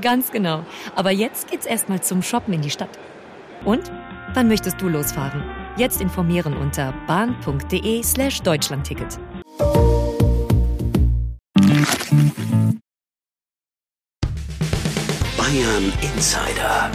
ganz 0.00 0.30
genau. 0.30 0.64
Aber 0.94 1.10
jetzt 1.10 1.50
geht's 1.50 1.66
erstmal 1.66 2.02
zum 2.02 2.22
Shoppen 2.22 2.54
in 2.54 2.60
die 2.60 2.70
Stadt. 2.70 2.90
Und 3.64 3.90
wann 4.34 4.48
möchtest 4.48 4.80
du 4.80 4.88
losfahren? 4.88 5.42
Jetzt 5.76 6.00
informieren 6.02 6.54
unter 6.56 6.92
bahn.de 7.06 8.02
slash 8.02 8.42
Deutschlandticket. 8.42 9.18
Bayern 15.38 15.92
Insider. 16.02 16.90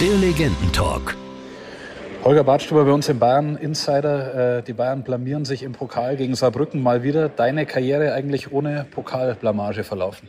Der 0.00 0.16
Legendentalk. 0.18 1.16
Holger 2.24 2.44
Badstuber 2.44 2.84
bei 2.84 2.92
uns 2.92 3.08
im 3.08 3.18
Bayern 3.18 3.56
Insider. 3.56 4.58
Äh, 4.58 4.62
die 4.62 4.72
Bayern 4.72 5.04
blamieren 5.04 5.44
sich 5.44 5.62
im 5.62 5.72
Pokal 5.72 6.16
gegen 6.16 6.34
Saarbrücken 6.34 6.82
mal 6.82 7.02
wieder. 7.02 7.28
Deine 7.28 7.64
Karriere 7.66 8.12
eigentlich 8.12 8.50
ohne 8.50 8.86
Pokalblamage 8.90 9.84
verlaufen? 9.84 10.28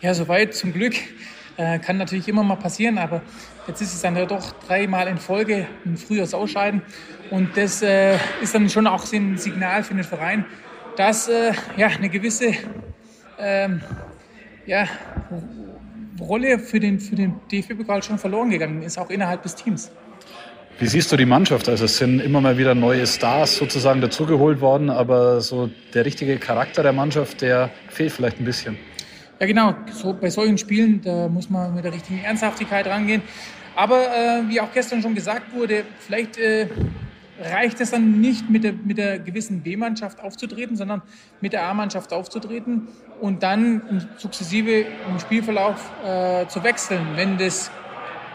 Ja, 0.00 0.12
soweit 0.14 0.54
zum 0.54 0.72
Glück. 0.72 0.94
Äh, 1.58 1.80
kann 1.80 1.96
natürlich 1.96 2.28
immer 2.28 2.44
mal 2.44 2.54
passieren, 2.54 2.98
aber 2.98 3.20
jetzt 3.66 3.82
ist 3.82 3.92
es 3.92 4.00
dann 4.00 4.14
ja 4.14 4.26
doch 4.26 4.52
dreimal 4.68 5.08
in 5.08 5.18
Folge 5.18 5.66
ein 5.84 5.96
frühes 5.96 6.32
Ausscheiden. 6.32 6.82
Und 7.30 7.56
das 7.56 7.82
äh, 7.82 8.16
ist 8.40 8.54
dann 8.54 8.70
schon 8.70 8.86
auch 8.86 9.12
ein 9.12 9.36
Signal 9.36 9.82
für 9.82 9.94
den 9.94 10.04
Verein, 10.04 10.44
dass 10.96 11.26
äh, 11.26 11.52
ja, 11.76 11.88
eine 11.88 12.10
gewisse 12.10 12.52
ähm, 13.40 13.80
ja, 14.66 14.86
Rolle 16.20 16.60
für 16.60 16.78
den, 16.78 17.00
für 17.00 17.16
den 17.16 17.34
DFB-Pokal 17.50 18.04
schon 18.04 18.18
verloren 18.18 18.50
gegangen 18.50 18.82
ist, 18.82 18.96
auch 18.96 19.10
innerhalb 19.10 19.42
des 19.42 19.56
Teams. 19.56 19.90
Wie 20.78 20.86
siehst 20.86 21.10
du 21.10 21.16
die 21.16 21.26
Mannschaft? 21.26 21.68
Also 21.68 21.86
es 21.86 21.96
sind 21.96 22.20
immer 22.20 22.40
mal 22.40 22.56
wieder 22.56 22.76
neue 22.76 23.04
Stars 23.04 23.56
sozusagen 23.56 24.00
dazugeholt 24.00 24.60
worden, 24.60 24.90
aber 24.90 25.40
so 25.40 25.68
der 25.92 26.04
richtige 26.04 26.36
Charakter 26.36 26.84
der 26.84 26.92
Mannschaft, 26.92 27.42
der 27.42 27.70
fehlt 27.88 28.12
vielleicht 28.12 28.38
ein 28.38 28.44
bisschen. 28.44 28.78
Ja 29.40 29.46
genau, 29.46 29.72
so, 29.92 30.12
bei 30.12 30.30
solchen 30.30 30.58
Spielen, 30.58 31.00
da 31.00 31.28
muss 31.28 31.48
man 31.48 31.72
mit 31.72 31.84
der 31.84 31.92
richtigen 31.92 32.18
Ernsthaftigkeit 32.24 32.88
rangehen. 32.88 33.22
Aber 33.76 34.00
äh, 34.00 34.48
wie 34.48 34.60
auch 34.60 34.72
gestern 34.74 35.00
schon 35.00 35.14
gesagt 35.14 35.54
wurde, 35.54 35.84
vielleicht 36.00 36.38
äh, 36.38 36.66
reicht 37.40 37.80
es 37.80 37.92
dann 37.92 38.20
nicht 38.20 38.50
mit 38.50 38.64
der, 38.64 38.72
mit 38.72 38.98
der 38.98 39.20
gewissen 39.20 39.62
B-Mannschaft 39.62 40.20
aufzutreten, 40.20 40.76
sondern 40.76 41.02
mit 41.40 41.52
der 41.52 41.62
A-Mannschaft 41.66 42.12
aufzutreten 42.12 42.88
und 43.20 43.44
dann 43.44 44.08
sukzessive 44.16 44.86
im 45.08 45.20
Spielverlauf 45.20 45.88
äh, 46.04 46.48
zu 46.48 46.64
wechseln, 46.64 47.06
wenn 47.14 47.38
das 47.38 47.70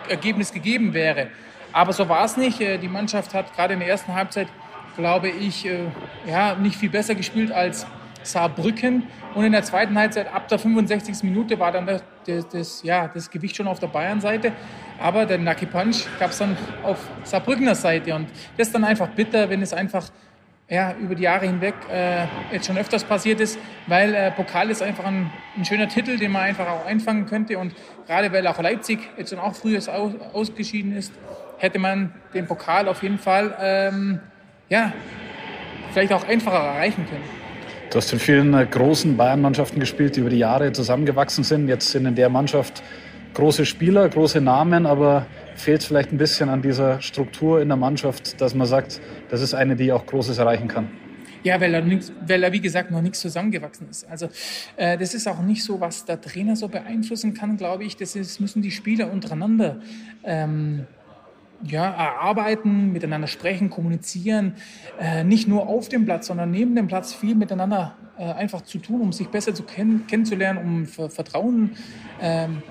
Ergebnis 0.08 0.54
gegeben 0.54 0.94
wäre. 0.94 1.28
Aber 1.74 1.92
so 1.92 2.08
war 2.08 2.24
es 2.24 2.38
nicht. 2.38 2.62
Äh, 2.62 2.78
die 2.78 2.88
Mannschaft 2.88 3.34
hat 3.34 3.54
gerade 3.54 3.74
in 3.74 3.80
der 3.82 3.90
ersten 3.90 4.14
Halbzeit, 4.14 4.48
glaube 4.96 5.28
ich, 5.28 5.66
äh, 5.66 5.80
ja, 6.26 6.56
nicht 6.56 6.78
viel 6.78 6.90
besser 6.90 7.14
gespielt 7.14 7.52
als 7.52 7.86
Saarbrücken. 8.24 9.04
Und 9.36 9.46
in 9.46 9.52
der 9.52 9.64
zweiten 9.64 9.98
Halbzeit, 9.98 10.34
ab 10.34 10.48
der 10.48 10.60
65. 10.60 11.24
Minute, 11.24 11.60
war 11.60 11.72
dann 11.72 11.86
das, 11.86 12.04
das, 12.52 12.84
ja, 12.84 13.08
das 13.08 13.30
Gewicht 13.30 13.56
schon 13.56 13.68
auf 13.68 13.80
der 13.80 13.88
Bayern-Seite. 13.88 14.52
Aber 15.00 15.26
der 15.26 15.38
Nucky 15.38 15.66
Punch 15.66 16.06
gab 16.20 16.32
es 16.32 16.38
dann 16.38 16.58
auf 16.84 17.00
Saarbrückener 17.24 17.76
Seite. 17.76 18.16
Und 18.16 18.30
das 18.58 18.68
ist 18.68 18.76
dann 18.76 18.84
einfach 18.84 19.10
bitter, 19.10 19.50
wenn 19.50 19.62
es 19.62 19.74
einfach 19.74 20.10
ja, 20.70 20.96
über 21.00 21.14
die 21.14 21.24
Jahre 21.24 21.46
hinweg 21.46 21.76
äh, 21.92 22.26
jetzt 22.52 22.68
schon 22.68 22.78
öfters 22.78 23.04
passiert 23.04 23.40
ist, 23.40 23.60
weil 23.88 24.14
äh, 24.14 24.32
Pokal 24.32 24.70
ist 24.70 24.82
einfach 24.82 25.06
ein, 25.06 25.30
ein, 25.58 25.66
schöner 25.66 25.88
Titel, 25.88 26.18
den 26.18 26.32
man 26.32 26.44
einfach 26.44 26.68
auch 26.68 26.86
einfangen 26.86 27.26
könnte. 27.26 27.58
Und 27.60 27.76
gerade 28.08 28.32
weil 28.32 28.48
auch 28.48 28.60
Leipzig 28.60 29.00
jetzt 29.18 29.30
schon 29.30 29.40
auch 29.40 29.56
früher 29.56 29.78
aus, 29.78 30.14
ausgeschieden 30.34 30.96
ist, 30.96 31.14
hätte 31.58 31.80
man 31.80 32.14
den 32.34 32.48
Pokal 32.48 32.88
auf 32.88 33.04
jeden 33.04 33.20
Fall 33.20 33.56
ähm, 33.60 34.20
ja, 34.70 34.94
vielleicht 35.92 36.14
auch 36.14 36.28
einfacher 36.28 36.58
erreichen 36.58 37.06
können. 37.08 37.43
Du 37.94 37.98
hast 37.98 38.12
in 38.12 38.18
vielen 38.18 38.56
äh, 38.56 38.66
großen 38.66 39.16
Bayern-Mannschaften 39.18 39.80
gespielt, 39.80 40.16
die 40.16 40.22
über 40.22 40.32
die 40.32 40.40
Jahre 40.40 40.72
zusammengewachsen 40.72 41.44
sind. 41.44 41.68
Jetzt 41.68 41.92
sind 41.92 42.08
in 42.08 42.16
der 42.16 42.28
Mannschaft 42.28 42.82
große 43.36 43.68
Spieler, 43.68 44.10
große 44.10 44.42
Namen, 44.42 44.88
aber 44.88 45.28
fehlt 45.54 45.84
vielleicht 45.84 46.12
ein 46.12 46.18
bisschen 46.18 46.50
an 46.50 46.64
dieser 46.64 47.00
Struktur 47.04 47.62
in 47.62 47.68
der 47.68 47.78
Mannschaft, 47.78 48.42
dass 48.42 48.56
man 48.56 48.66
sagt, 48.66 49.00
das 49.30 49.42
ist 49.42 49.54
eine, 49.54 49.76
die 49.76 49.92
auch 49.92 50.08
Großes 50.08 50.40
erreichen 50.40 50.68
kann. 50.68 50.90
Ja, 51.44 51.62
weil 51.62 51.72
er, 51.76 51.86
weil 51.86 52.44
er 52.44 52.52
wie 52.52 52.62
gesagt 52.62 52.90
noch 52.90 53.04
nichts 53.04 53.20
zusammengewachsen 53.20 53.88
ist. 53.92 54.10
Also 54.10 54.28
äh, 54.76 54.98
das 54.98 55.14
ist 55.14 55.28
auch 55.28 55.44
nicht 55.44 55.64
so, 55.64 55.80
was 55.80 56.04
der 56.04 56.20
Trainer 56.20 56.56
so 56.56 56.70
beeinflussen 56.70 57.36
kann, 57.36 57.58
glaube 57.58 57.84
ich. 57.84 57.96
Das 57.96 58.16
ist, 58.16 58.40
müssen 58.40 58.64
die 58.64 58.72
Spieler 58.72 59.12
untereinander 59.12 59.82
ähm, 60.24 60.88
ja, 61.66 61.86
erarbeiten, 61.86 62.92
miteinander 62.92 63.28
sprechen, 63.28 63.70
kommunizieren, 63.70 64.56
äh, 65.00 65.24
nicht 65.24 65.48
nur 65.48 65.68
auf 65.68 65.90
dem 65.90 66.06
Platz, 66.06 66.28
sondern 66.28 66.52
neben 66.52 66.76
dem 66.76 66.88
Platz 66.88 67.14
viel 67.14 67.36
miteinander 67.36 67.96
äh, 68.18 68.24
einfach 68.24 68.62
zu 68.62 68.80
tun, 68.80 69.02
um 69.02 69.14
sich 69.14 69.28
besser 69.30 69.54
zu 69.54 69.64
kenn 69.64 70.06
kennenzulernen, 70.08 70.60
um 70.60 71.10
Vertrauen, 71.10 71.72
ähm, 72.22 72.62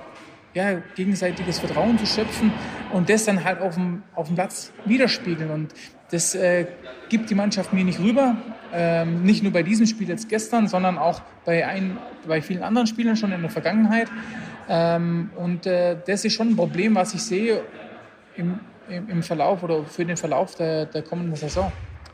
ja, 0.54 0.82
gegenseitiges 0.94 1.58
Vertrauen 1.58 1.98
zu 1.98 2.06
schöpfen 2.06 2.52
und 2.92 3.08
das 3.08 3.24
dann 3.24 3.42
halt 3.42 3.60
auf 3.60 3.74
dem, 3.74 4.02
auf 4.14 4.26
dem 4.26 4.36
Platz 4.36 4.72
widerspiegeln. 4.84 5.50
Und 5.50 5.74
das 6.10 6.34
äh, 6.34 6.66
gibt 7.08 7.30
die 7.30 7.34
Mannschaft 7.34 7.72
mir 7.72 7.84
nicht 7.84 7.98
rüber, 7.98 8.36
ähm, 8.72 9.22
nicht 9.22 9.42
nur 9.42 9.52
bei 9.52 9.62
diesem 9.62 9.86
Spiel 9.86 10.08
jetzt 10.08 10.28
gestern, 10.28 10.68
sondern 10.68 10.98
auch 10.98 11.22
bei, 11.44 11.66
ein, 11.66 11.96
bei 12.26 12.42
vielen 12.42 12.62
anderen 12.62 12.86
Spielern 12.86 13.16
schon 13.16 13.32
in 13.32 13.40
der 13.40 13.50
Vergangenheit. 13.50 14.08
Ähm, 14.68 15.30
und 15.36 15.66
äh, 15.66 15.96
das 16.06 16.24
ist 16.24 16.34
schon 16.34 16.50
ein 16.50 16.56
Problem, 16.56 16.94
was 16.94 17.14
ich 17.14 17.22
sehe 17.22 17.62
im, 18.36 18.60
im 18.92 19.22
Verlauf 19.22 19.62
oder 19.62 19.84
für 19.84 20.04
den 20.04 20.16
Verlauf 20.16 20.54
der, 20.54 20.86
der 20.86 21.02
kommenden 21.02 21.36
Saison. 21.36 21.72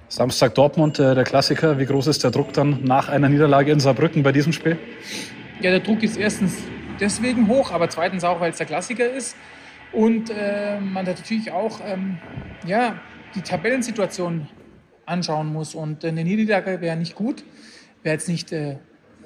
Samstag 0.08 0.54
Dortmund, 0.54 0.99
äh, 0.99 1.14
der 1.14 1.25
Klassiker. 1.25 1.78
Wie 1.78 1.85
groß 1.85 2.06
ist 2.06 2.25
der 2.25 2.30
Druck 2.30 2.52
dann 2.54 2.82
nach 2.82 3.08
einer 3.08 3.28
Niederlage 3.28 3.73
in 3.73 3.80
Saarbrücken 3.80 4.23
bei 4.23 4.32
diesem 4.32 4.52
Spiel? 4.52 4.78
Ja, 5.61 5.70
der 5.70 5.80
Druck 5.80 6.02
ist 6.02 6.16
erstens 6.16 6.56
deswegen 6.99 7.47
hoch, 7.49 7.73
aber 7.73 7.90
zweitens 7.90 8.25
auch, 8.25 8.40
weil 8.40 8.50
es 8.50 8.56
der 8.56 8.66
Klassiker 8.66 9.11
ist. 9.11 9.37
Und 9.92 10.30
äh, 10.30 10.80
man 10.80 11.04
natürlich 11.04 11.50
auch 11.50 11.80
ähm, 11.85 12.18
ja, 12.66 12.99
die 13.35 13.42
Tabellensituation 13.42 14.49
anschauen 15.04 15.52
muss. 15.52 15.75
Und 15.75 16.04
eine 16.04 16.25
Niederlage 16.25 16.80
wäre 16.80 16.97
nicht 16.97 17.14
gut, 17.14 17.44
wäre 18.02 18.14
jetzt 18.14 18.28
nicht 18.28 18.52
äh, 18.52 18.76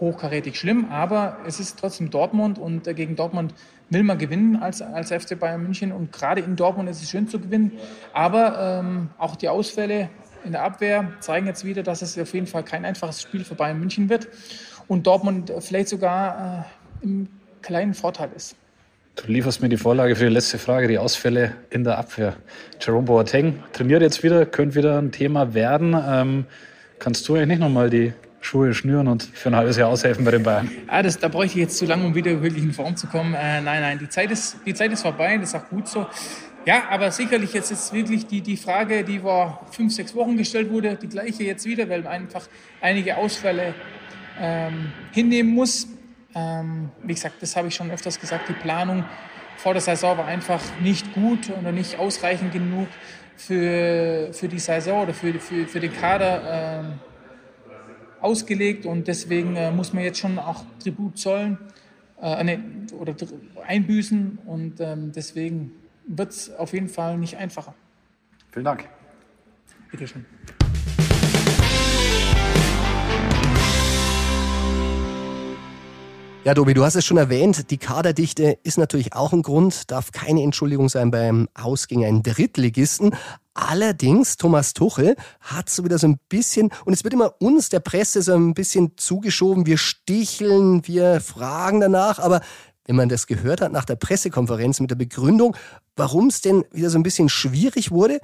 hochkarätig 0.02 0.58
schlimm, 0.58 0.86
aber 0.90 1.38
es 1.46 1.60
ist 1.60 1.78
trotzdem 1.78 2.10
Dortmund 2.10 2.58
und 2.58 2.86
äh, 2.86 2.92
gegen 2.92 3.14
Dortmund 3.14 3.54
will 3.88 4.02
man 4.02 4.18
gewinnen 4.18 4.56
als, 4.56 4.82
als 4.82 5.12
FC 5.12 5.38
Bayern 5.38 5.62
München 5.62 5.92
und 5.92 6.12
gerade 6.12 6.40
in 6.40 6.56
Dortmund 6.56 6.90
ist 6.90 7.02
es 7.02 7.08
schön 7.08 7.28
zu 7.28 7.38
gewinnen. 7.38 7.72
Aber 8.12 8.80
ähm, 8.80 9.10
auch 9.16 9.36
die 9.36 9.48
Ausfälle 9.48 10.10
in 10.44 10.52
der 10.52 10.64
Abwehr 10.64 11.12
zeigen 11.20 11.46
jetzt 11.46 11.64
wieder, 11.64 11.84
dass 11.84 12.02
es 12.02 12.18
auf 12.18 12.34
jeden 12.34 12.48
Fall 12.48 12.64
kein 12.64 12.84
einfaches 12.84 13.22
Spiel 13.22 13.44
für 13.44 13.54
Bayern 13.54 13.78
München 13.78 14.08
wird 14.08 14.28
und 14.88 15.06
Dortmund 15.06 15.52
vielleicht 15.60 15.88
sogar 15.88 16.66
äh, 17.00 17.04
im 17.04 17.28
kleinen 17.62 17.94
Vorteil 17.94 18.30
ist. 18.34 18.56
Du 19.14 19.30
lieferst 19.30 19.62
mir 19.62 19.68
die 19.68 19.76
Vorlage 19.76 20.16
für 20.16 20.24
die 20.24 20.32
letzte 20.32 20.58
Frage, 20.58 20.88
die 20.88 20.98
Ausfälle 20.98 21.54
in 21.70 21.84
der 21.84 21.98
Abwehr. 21.98 22.34
Jerome 22.80 23.04
Boateng 23.04 23.62
trainiert 23.72 24.02
jetzt 24.02 24.24
wieder, 24.24 24.46
könnte 24.46 24.74
wieder 24.74 24.98
ein 24.98 25.12
Thema 25.12 25.54
werden. 25.54 25.94
Ähm, 25.94 26.46
kannst 26.98 27.28
du 27.28 27.34
eigentlich 27.34 27.48
nicht 27.48 27.60
nochmal 27.60 27.90
die 27.90 28.14
Schuhe 28.42 28.74
schnüren 28.74 29.08
und 29.08 29.22
für 29.22 29.48
ein 29.48 29.56
halbes 29.56 29.76
Jahr 29.76 29.88
aushelfen 29.88 30.24
bei 30.24 30.32
den 30.32 30.42
Bayern. 30.42 30.70
Ah, 30.88 31.02
das, 31.02 31.18
da 31.18 31.28
bräuchte 31.28 31.58
ich 31.58 31.64
jetzt 31.64 31.78
zu 31.78 31.86
lange, 31.86 32.04
um 32.04 32.14
wieder 32.14 32.42
wirklich 32.42 32.62
in 32.62 32.72
Form 32.72 32.96
zu 32.96 33.06
kommen. 33.06 33.34
Äh, 33.34 33.60
nein, 33.60 33.80
nein, 33.80 33.98
die 33.98 34.08
Zeit, 34.08 34.30
ist, 34.30 34.58
die 34.66 34.74
Zeit 34.74 34.92
ist 34.92 35.02
vorbei, 35.02 35.38
das 35.38 35.50
ist 35.50 35.54
auch 35.54 35.68
gut 35.68 35.88
so. 35.88 36.06
Ja, 36.66 36.84
aber 36.90 37.10
sicherlich 37.10 37.54
jetzt 37.54 37.70
ist 37.70 37.92
wirklich 37.92 38.26
die, 38.26 38.40
die 38.40 38.56
Frage, 38.56 39.04
die 39.04 39.20
vor 39.20 39.66
fünf, 39.70 39.92
sechs 39.94 40.14
Wochen 40.14 40.36
gestellt 40.36 40.70
wurde, 40.70 40.96
die 40.96 41.08
gleiche 41.08 41.44
jetzt 41.44 41.64
wieder, 41.64 41.88
weil 41.88 42.02
man 42.02 42.12
einfach 42.12 42.46
einige 42.80 43.16
Ausfälle 43.16 43.74
ähm, 44.40 44.92
hinnehmen 45.12 45.54
muss. 45.54 45.88
Ähm, 46.34 46.90
wie 47.02 47.14
gesagt, 47.14 47.36
das 47.40 47.56
habe 47.56 47.68
ich 47.68 47.74
schon 47.74 47.90
öfters 47.90 48.18
gesagt, 48.18 48.48
die 48.48 48.54
Planung 48.54 49.04
vor 49.56 49.72
der 49.72 49.82
Saison 49.82 50.18
war 50.18 50.26
einfach 50.26 50.60
nicht 50.80 51.14
gut 51.14 51.50
oder 51.60 51.72
nicht 51.72 51.98
ausreichend 51.98 52.52
genug 52.52 52.88
für, 53.36 54.30
für 54.32 54.48
die 54.48 54.58
Saison 54.58 55.02
oder 55.02 55.14
für, 55.14 55.32
für, 55.34 55.66
für 55.66 55.80
den 55.80 55.92
Kader. 55.92 56.80
Ähm, 56.80 57.11
ausgelegt 58.22 58.86
und 58.86 59.08
deswegen 59.08 59.56
äh, 59.56 59.70
muss 59.70 59.92
man 59.92 60.04
jetzt 60.04 60.18
schon 60.18 60.38
auch 60.38 60.64
Tribut 60.82 61.18
zollen 61.18 61.58
äh, 62.20 62.44
ne, 62.44 62.62
oder 62.98 63.14
einbüßen 63.66 64.38
und 64.46 64.80
ähm, 64.80 65.12
deswegen 65.12 65.72
wird 66.06 66.30
es 66.30 66.54
auf 66.54 66.72
jeden 66.72 66.88
Fall 66.88 67.18
nicht 67.18 67.36
einfacher. 67.36 67.74
Vielen 68.50 68.64
Dank. 68.64 68.88
Bitte 69.90 70.06
Ja, 76.44 76.54
Dobi, 76.54 76.74
du 76.74 76.84
hast 76.84 76.96
es 76.96 77.04
schon 77.04 77.18
erwähnt, 77.18 77.70
die 77.70 77.78
Kaderdichte 77.78 78.58
ist 78.64 78.76
natürlich 78.76 79.12
auch 79.12 79.32
ein 79.32 79.42
Grund, 79.42 79.92
darf 79.92 80.10
keine 80.10 80.42
Entschuldigung 80.42 80.88
sein 80.88 81.12
beim 81.12 81.48
Aus 81.54 81.86
gegen 81.86 82.04
einen 82.04 82.24
Drittligisten. 82.24 83.14
Allerdings, 83.54 84.38
Thomas 84.38 84.74
Tuchel 84.74 85.14
hat 85.40 85.70
so 85.70 85.84
wieder 85.84 85.98
so 85.98 86.08
ein 86.08 86.18
bisschen, 86.28 86.70
und 86.84 86.94
es 86.94 87.04
wird 87.04 87.14
immer 87.14 87.40
uns, 87.40 87.68
der 87.68 87.78
Presse, 87.78 88.22
so 88.22 88.34
ein 88.34 88.54
bisschen 88.54 88.96
zugeschoben, 88.96 89.66
wir 89.66 89.78
sticheln, 89.78 90.84
wir 90.88 91.20
fragen 91.20 91.78
danach, 91.78 92.18
aber 92.18 92.40
wenn 92.86 92.96
man 92.96 93.08
das 93.08 93.28
gehört 93.28 93.60
hat 93.60 93.70
nach 93.70 93.84
der 93.84 93.94
Pressekonferenz 93.94 94.80
mit 94.80 94.90
der 94.90 94.96
Begründung, 94.96 95.56
warum 95.94 96.26
es 96.26 96.40
denn 96.40 96.64
wieder 96.72 96.90
so 96.90 96.98
ein 96.98 97.04
bisschen 97.04 97.28
schwierig 97.28 97.92
wurde, 97.92 98.18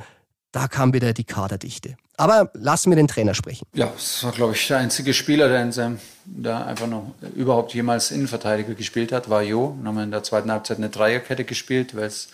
da 0.53 0.69
kam 0.69 0.93
wieder 0.93 1.13
die 1.13 1.25
Kaderdichte. 1.25 1.97
Aber 2.17 2.51
lassen 2.55 2.91
wir 2.91 2.97
den 2.97 3.07
Trainer 3.07 3.35
sprechen. 3.35 3.67
Ja, 3.75 3.87
das 3.87 4.25
war, 4.25 4.33
glaube 4.33 4.55
ich, 4.55 4.67
der 4.67 4.79
einzige 4.79 5.15
Spieler, 5.15 5.49
der 5.49 5.63
in 5.63 5.73
seinem, 5.73 6.01
da 6.25 6.65
einfach 6.65 6.89
noch 6.89 7.15
überhaupt 7.37 7.75
jemals 7.75 8.11
Innenverteidiger 8.11 8.75
gespielt 8.75 9.13
hat, 9.13 9.31
war 9.31 9.43
Jo. 9.43 9.77
Dann 9.79 9.89
haben 9.89 9.95
wir 9.97 10.03
in 10.03 10.11
der 10.11 10.25
zweiten 10.25 10.51
Halbzeit 10.51 10.79
eine 10.79 10.89
Dreierkette 10.89 11.45
gespielt, 11.45 11.95
weil 11.95 12.07
es 12.07 12.29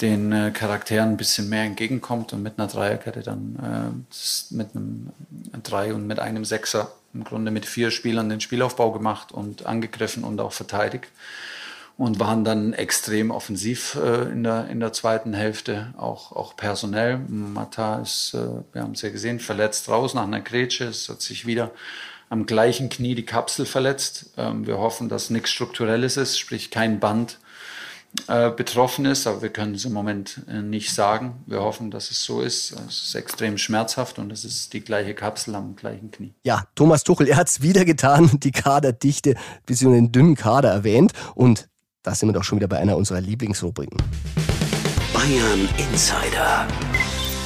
den 0.00 0.32
äh, 0.32 0.50
Charakteren 0.50 1.10
ein 1.10 1.16
bisschen 1.16 1.48
mehr 1.48 1.62
entgegenkommt 1.62 2.32
und 2.32 2.42
mit 2.42 2.58
einer 2.58 2.66
Dreierkette 2.66 3.20
dann 3.20 3.56
äh, 3.62 4.54
mit 4.54 4.74
einem 4.74 5.10
Drei 5.62 5.94
und 5.94 6.08
mit 6.08 6.18
einem 6.18 6.44
Sechser 6.44 6.90
im 7.14 7.22
Grunde 7.22 7.52
mit 7.52 7.64
vier 7.64 7.92
Spielern 7.92 8.28
den 8.28 8.40
Spielaufbau 8.40 8.90
gemacht 8.90 9.30
und 9.30 9.66
angegriffen 9.66 10.24
und 10.24 10.40
auch 10.40 10.52
verteidigt 10.52 11.06
und 11.96 12.18
waren 12.18 12.44
dann 12.44 12.72
extrem 12.72 13.30
offensiv 13.30 13.96
äh, 14.02 14.30
in, 14.30 14.42
der, 14.42 14.68
in 14.68 14.80
der 14.80 14.92
zweiten 14.92 15.32
Hälfte, 15.32 15.94
auch, 15.96 16.32
auch 16.32 16.56
personell. 16.56 17.18
Mata 17.28 18.00
ist, 18.00 18.34
äh, 18.34 18.62
wir 18.72 18.82
haben 18.82 18.92
es 18.92 19.02
ja 19.02 19.10
gesehen, 19.10 19.38
verletzt 19.38 19.88
raus 19.88 20.14
nach 20.14 20.24
einer 20.24 20.40
Grätsche. 20.40 20.84
Es 20.84 21.08
hat 21.08 21.22
sich 21.22 21.46
wieder 21.46 21.70
am 22.30 22.46
gleichen 22.46 22.88
Knie 22.88 23.14
die 23.14 23.26
Kapsel 23.26 23.64
verletzt. 23.64 24.32
Ähm, 24.36 24.66
wir 24.66 24.78
hoffen, 24.78 25.08
dass 25.08 25.30
nichts 25.30 25.50
Strukturelles 25.50 26.16
ist, 26.16 26.36
sprich 26.38 26.72
kein 26.72 26.98
Band 26.98 27.38
äh, 28.28 28.50
betroffen 28.50 29.04
ist, 29.04 29.26
aber 29.26 29.42
wir 29.42 29.50
können 29.50 29.74
es 29.74 29.84
im 29.84 29.92
Moment 29.92 30.40
äh, 30.48 30.62
nicht 30.62 30.92
sagen. 30.92 31.44
Wir 31.46 31.60
hoffen, 31.60 31.92
dass 31.92 32.10
es 32.10 32.24
so 32.24 32.40
ist. 32.40 32.72
Es 32.88 33.02
ist 33.02 33.14
extrem 33.14 33.56
schmerzhaft 33.56 34.18
und 34.18 34.32
es 34.32 34.44
ist 34.44 34.72
die 34.72 34.80
gleiche 34.80 35.14
Kapsel 35.14 35.54
am 35.54 35.76
gleichen 35.76 36.10
Knie. 36.10 36.34
Ja, 36.44 36.64
Thomas 36.74 37.04
Tuchel, 37.04 37.28
er 37.28 37.36
hat 37.36 37.48
es 37.48 37.62
wieder 37.62 37.84
getan, 37.84 38.30
die 38.40 38.52
Kaderdichte 38.52 39.36
bzw. 39.66 39.94
den 39.94 40.12
dünnen 40.12 40.34
Kader 40.34 40.70
erwähnt 40.70 41.12
und 41.34 41.68
da 42.04 42.14
sind 42.14 42.28
wir 42.28 42.34
doch 42.34 42.44
schon 42.44 42.58
wieder 42.58 42.68
bei 42.68 42.78
einer 42.78 42.96
unserer 42.96 43.20
Lieblingsrubriken. 43.20 43.98
Bayern 45.12 45.68
Insider 45.78 46.68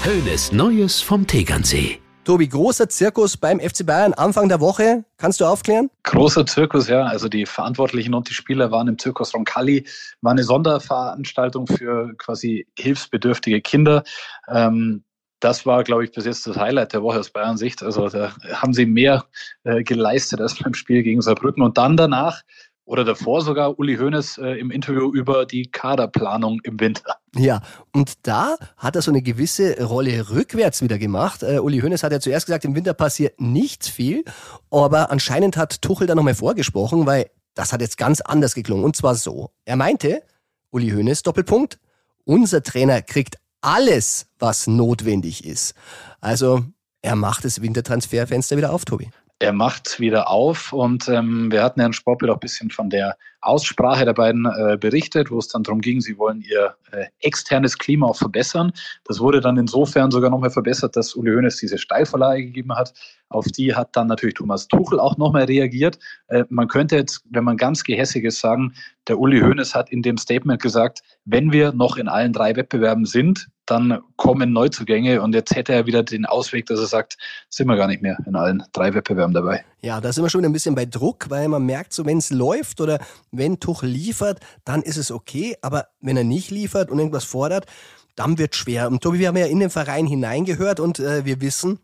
Hönes 0.02 0.52
Neues 0.52 1.00
vom 1.00 1.26
Tegernsee. 1.26 1.98
Tobi, 2.24 2.48
großer 2.48 2.88
Zirkus 2.88 3.36
beim 3.36 3.60
FC 3.60 3.86
Bayern 3.86 4.12
Anfang 4.14 4.48
der 4.48 4.60
Woche. 4.60 5.04
Kannst 5.16 5.40
du 5.40 5.44
aufklären? 5.44 5.90
Großer 6.02 6.44
Zirkus, 6.44 6.88
ja. 6.88 7.04
Also 7.04 7.28
die 7.28 7.46
Verantwortlichen 7.46 8.14
und 8.14 8.28
die 8.28 8.34
Spieler 8.34 8.70
waren 8.70 8.88
im 8.88 8.98
Zirkus 8.98 9.32
Roncalli. 9.32 9.86
War 10.20 10.32
eine 10.32 10.42
Sonderveranstaltung 10.44 11.66
für 11.66 12.14
quasi 12.18 12.66
hilfsbedürftige 12.78 13.60
Kinder. 13.60 14.02
Ähm, 14.48 15.04
das 15.40 15.66
war, 15.66 15.84
glaube 15.84 16.04
ich, 16.04 16.12
bis 16.12 16.24
jetzt 16.24 16.46
das 16.46 16.56
Highlight 16.56 16.92
der 16.92 17.02
Woche 17.02 17.20
aus 17.20 17.30
Bayern 17.30 17.56
Sicht. 17.56 17.82
Also 17.82 18.08
da 18.08 18.32
haben 18.52 18.74
sie 18.74 18.86
mehr 18.86 19.24
äh, 19.64 19.82
geleistet 19.82 20.40
als 20.40 20.58
beim 20.58 20.74
Spiel 20.74 21.02
gegen 21.02 21.22
Saarbrücken. 21.22 21.62
Und 21.62 21.78
dann 21.78 21.96
danach 21.96 22.42
oder 22.88 23.04
davor 23.04 23.42
sogar 23.42 23.78
Uli 23.78 23.96
Hoeneß 23.98 24.38
äh, 24.38 24.52
im 24.52 24.70
Interview 24.70 25.12
über 25.12 25.44
die 25.44 25.70
Kaderplanung 25.70 26.60
im 26.64 26.80
Winter. 26.80 27.16
Ja, 27.36 27.60
und 27.92 28.26
da 28.26 28.56
hat 28.78 28.96
er 28.96 29.02
so 29.02 29.10
eine 29.10 29.20
gewisse 29.20 29.84
Rolle 29.84 30.30
rückwärts 30.30 30.80
wieder 30.80 30.98
gemacht. 30.98 31.42
Äh, 31.42 31.58
Uli 31.58 31.80
Hoeneß 31.80 32.02
hat 32.02 32.12
ja 32.12 32.20
zuerst 32.20 32.46
gesagt, 32.46 32.64
im 32.64 32.74
Winter 32.74 32.94
passiert 32.94 33.38
nichts 33.38 33.88
viel, 33.88 34.24
aber 34.70 35.10
anscheinend 35.10 35.58
hat 35.58 35.82
Tuchel 35.82 36.06
da 36.06 36.14
nochmal 36.14 36.34
vorgesprochen, 36.34 37.04
weil 37.04 37.30
das 37.54 37.74
hat 37.74 37.82
jetzt 37.82 37.98
ganz 37.98 38.22
anders 38.22 38.54
geklungen. 38.54 38.86
Und 38.86 38.96
zwar 38.96 39.16
so. 39.16 39.50
Er 39.66 39.76
meinte, 39.76 40.22
Uli 40.70 40.88
Hoeneß, 40.88 41.22
Doppelpunkt, 41.22 41.78
unser 42.24 42.62
Trainer 42.62 43.02
kriegt 43.02 43.36
alles, 43.60 44.28
was 44.38 44.66
notwendig 44.66 45.44
ist. 45.44 45.74
Also 46.22 46.64
er 47.02 47.16
macht 47.16 47.44
das 47.44 47.60
Wintertransferfenster 47.60 48.56
wieder 48.56 48.72
auf, 48.72 48.86
Tobi 48.86 49.10
er 49.38 49.52
macht 49.52 50.00
wieder 50.00 50.28
auf 50.28 50.72
und 50.72 51.08
ähm, 51.08 51.50
wir 51.50 51.62
hatten 51.62 51.80
ja 51.80 51.86
im 51.86 51.92
Sportbild 51.92 52.30
auch 52.30 52.36
ein 52.36 52.40
bisschen 52.40 52.70
von 52.70 52.90
der 52.90 53.16
Aussprache 53.40 54.04
der 54.04 54.14
beiden 54.14 54.46
äh, 54.46 54.76
berichtet, 54.78 55.30
wo 55.30 55.38
es 55.38 55.48
dann 55.48 55.62
darum 55.62 55.80
ging, 55.80 56.00
sie 56.00 56.18
wollen 56.18 56.40
ihr 56.40 56.74
äh, 56.90 57.06
externes 57.20 57.78
Klima 57.78 58.06
auch 58.06 58.16
verbessern. 58.16 58.72
Das 59.04 59.20
wurde 59.20 59.40
dann 59.40 59.56
insofern 59.56 60.10
sogar 60.10 60.30
nochmal 60.30 60.50
verbessert, 60.50 60.96
dass 60.96 61.14
Uli 61.14 61.32
Hoeneß 61.32 61.56
diese 61.56 61.78
Steilvorlage 61.78 62.44
gegeben 62.44 62.74
hat. 62.74 62.92
Auf 63.28 63.46
die 63.46 63.74
hat 63.74 63.94
dann 63.94 64.06
natürlich 64.06 64.34
Thomas 64.34 64.68
Tuchel 64.68 64.98
auch 64.98 65.16
nochmal 65.18 65.44
reagiert. 65.44 65.98
Äh, 66.28 66.44
man 66.48 66.68
könnte 66.68 66.96
jetzt, 66.96 67.22
wenn 67.30 67.44
man 67.44 67.56
ganz 67.56 67.84
gehässig 67.84 68.24
ist, 68.24 68.40
sagen, 68.40 68.74
der 69.06 69.18
Uli 69.18 69.40
Hoeneß 69.40 69.74
hat 69.74 69.90
in 69.90 70.02
dem 70.02 70.16
Statement 70.16 70.60
gesagt, 70.60 71.02
wenn 71.24 71.52
wir 71.52 71.72
noch 71.72 71.96
in 71.96 72.08
allen 72.08 72.32
drei 72.32 72.56
Wettbewerben 72.56 73.04
sind, 73.04 73.48
dann 73.66 74.00
kommen 74.16 74.52
Neuzugänge 74.52 75.20
und 75.20 75.34
jetzt 75.34 75.54
hätte 75.54 75.74
er 75.74 75.86
wieder 75.86 76.02
den 76.02 76.24
Ausweg, 76.24 76.66
dass 76.66 76.80
er 76.80 76.86
sagt, 76.86 77.18
sind 77.50 77.68
wir 77.68 77.76
gar 77.76 77.86
nicht 77.86 78.00
mehr 78.00 78.16
in 78.26 78.34
allen 78.34 78.62
drei 78.72 78.94
Wettbewerben 78.94 79.34
dabei. 79.34 79.64
Ja, 79.82 80.00
da 80.00 80.12
sind 80.12 80.24
wir 80.24 80.30
schon 80.30 80.44
ein 80.44 80.52
bisschen 80.52 80.74
bei 80.74 80.86
Druck, 80.86 81.26
weil 81.28 81.48
man 81.48 81.64
merkt, 81.66 81.92
so 81.92 82.06
wenn 82.06 82.18
es 82.18 82.30
läuft 82.30 82.80
oder 82.80 82.98
wenn 83.30 83.60
Tuchel 83.60 83.88
liefert, 83.88 84.40
dann 84.64 84.82
ist 84.82 84.96
es 84.96 85.10
okay. 85.10 85.56
Aber 85.62 85.88
wenn 86.00 86.16
er 86.16 86.24
nicht 86.24 86.50
liefert 86.50 86.90
und 86.90 86.98
irgendwas 86.98 87.24
fordert, 87.24 87.66
dann 88.14 88.38
wird 88.38 88.56
schwer. 88.56 88.88
Und 88.88 89.02
Tobi, 89.02 89.20
wir 89.20 89.28
haben 89.28 89.36
ja 89.36 89.46
in 89.46 89.60
den 89.60 89.70
Verein 89.70 90.06
hineingehört 90.06 90.80
und 90.80 90.98
äh, 90.98 91.24
wir 91.24 91.40
wissen, 91.40 91.78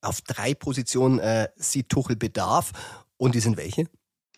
auf 0.00 0.20
drei 0.20 0.54
Positionen 0.54 1.18
äh, 1.18 1.48
sieht 1.56 1.88
Tuchel 1.88 2.16
Bedarf. 2.16 2.72
Und 3.16 3.34
die 3.34 3.40
sind 3.40 3.56
welche? 3.56 3.86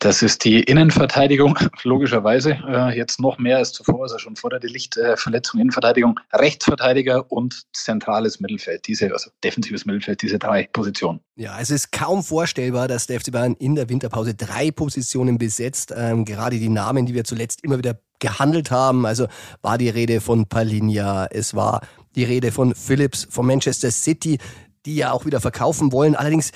Das 0.01 0.23
ist 0.23 0.45
die 0.45 0.61
Innenverteidigung, 0.61 1.59
logischerweise. 1.83 2.57
Äh, 2.69 2.97
jetzt 2.97 3.21
noch 3.21 3.39
mehr 3.39 3.57
als 3.59 3.73
zuvor, 3.73 4.03
also 4.03 4.19
schon 4.19 4.37
vor 4.37 4.49
der 4.49 4.61
Delichtverletzung, 4.61 5.59
äh, 5.59 5.63
Innenverteidigung, 5.63 6.21
Rechtsverteidiger 6.33 7.31
und 7.33 7.65
zentrales 7.73 8.39
Mittelfeld, 8.39 8.87
diese, 8.87 9.13
also 9.13 9.31
defensives 9.43 9.87
Mittelfeld, 9.87 10.23
diese 10.23 10.39
drei 10.39 10.69
Positionen. 10.73 11.19
Ja, 11.35 11.59
es 11.61 11.71
ist 11.71 11.91
kaum 11.91 12.23
vorstellbar, 12.23 12.87
dass 12.87 13.09
der 13.09 13.21
FC 13.21 13.33
Bayern 13.33 13.57
in 13.59 13.75
der 13.75 13.89
Winterpause 13.89 14.35
drei 14.35 14.71
Positionen 14.71 15.37
besetzt. 15.37 15.93
Ähm, 15.97 16.25
gerade 16.25 16.61
die 16.61 16.69
Namen, 16.69 17.07
die 17.07 17.15
wir 17.15 17.25
zuletzt 17.25 17.65
immer 17.65 17.79
wieder 17.79 17.99
gehandelt 18.21 18.71
haben, 18.71 19.05
also 19.05 19.27
war 19.63 19.79
die 19.79 19.89
Rede 19.89 20.21
von 20.21 20.47
Palinja, 20.47 21.27
es 21.27 21.55
war 21.55 21.81
die 22.15 22.25
Rede 22.25 22.53
von 22.53 22.75
Phillips, 22.75 23.27
von 23.31 23.47
Manchester 23.47 23.91
City, 23.91 24.39
die 24.87 24.97
ja 24.97 25.11
auch 25.11 25.27
wieder 25.27 25.41
verkaufen 25.41 25.91
wollen. 25.91 26.15
Allerdings 26.15 26.53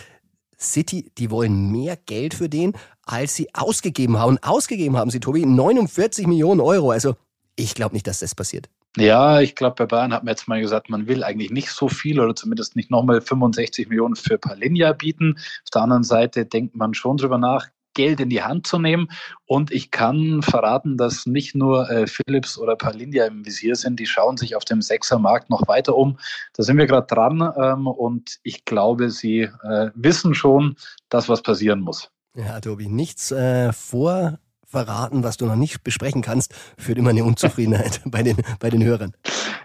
City, 0.62 1.10
die 1.18 1.30
wollen 1.30 1.70
mehr 1.70 1.96
Geld 1.96 2.34
für 2.34 2.48
den, 2.48 2.72
als 3.04 3.34
sie 3.34 3.48
ausgegeben 3.54 4.18
haben. 4.18 4.38
Ausgegeben 4.42 4.96
haben 4.96 5.10
sie, 5.10 5.20
Tobi, 5.20 5.44
49 5.44 6.26
Millionen 6.26 6.60
Euro. 6.60 6.90
Also 6.90 7.16
ich 7.56 7.74
glaube 7.74 7.94
nicht, 7.94 8.06
dass 8.06 8.20
das 8.20 8.34
passiert. 8.34 8.68
Ja, 8.96 9.40
ich 9.40 9.54
glaube, 9.54 9.76
bei 9.76 9.86
Bayern 9.86 10.12
hat 10.12 10.24
man 10.24 10.32
jetzt 10.32 10.48
mal 10.48 10.60
gesagt, 10.60 10.90
man 10.90 11.06
will 11.06 11.24
eigentlich 11.24 11.50
nicht 11.50 11.70
so 11.70 11.88
viel 11.88 12.20
oder 12.20 12.34
zumindest 12.34 12.76
nicht 12.76 12.90
nochmal 12.90 13.22
65 13.22 13.88
Millionen 13.88 14.16
für 14.16 14.36
Palinja 14.36 14.92
bieten. 14.92 15.36
Auf 15.36 15.70
der 15.72 15.82
anderen 15.82 16.04
Seite 16.04 16.44
denkt 16.44 16.76
man 16.76 16.92
schon 16.92 17.16
drüber 17.16 17.38
nach, 17.38 17.68
Geld 17.94 18.20
in 18.20 18.30
die 18.30 18.42
Hand 18.42 18.66
zu 18.66 18.78
nehmen. 18.78 19.08
Und 19.46 19.70
ich 19.70 19.90
kann 19.90 20.42
verraten, 20.42 20.96
dass 20.96 21.26
nicht 21.26 21.54
nur 21.54 21.90
äh, 21.90 22.06
Philips 22.06 22.58
oder 22.58 22.76
Palinja 22.76 23.26
im 23.26 23.44
Visier 23.44 23.76
sind, 23.76 24.00
die 24.00 24.06
schauen 24.06 24.36
sich 24.36 24.56
auf 24.56 24.64
dem 24.64 24.82
Sechsermarkt 24.82 25.50
noch 25.50 25.68
weiter 25.68 25.96
um. 25.96 26.18
Da 26.54 26.62
sind 26.62 26.78
wir 26.78 26.86
gerade 26.86 27.06
dran 27.06 27.52
ähm, 27.56 27.86
und 27.86 28.38
ich 28.42 28.64
glaube, 28.64 29.10
sie 29.10 29.42
äh, 29.42 29.90
wissen 29.94 30.34
schon, 30.34 30.76
dass 31.08 31.28
was 31.28 31.42
passieren 31.42 31.80
muss. 31.80 32.10
Ja, 32.34 32.60
Tobi, 32.60 32.88
nichts 32.88 33.30
äh, 33.30 33.72
vor 33.72 34.38
verraten, 34.72 35.22
was 35.22 35.36
du 35.36 35.46
noch 35.46 35.54
nicht 35.54 35.84
besprechen 35.84 36.22
kannst, 36.22 36.54
führt 36.76 36.98
immer 36.98 37.10
eine 37.10 37.24
Unzufriedenheit 37.24 38.00
bei 38.06 38.22
den, 38.22 38.38
bei 38.58 38.70
den 38.70 38.82
Hörern. 38.82 39.12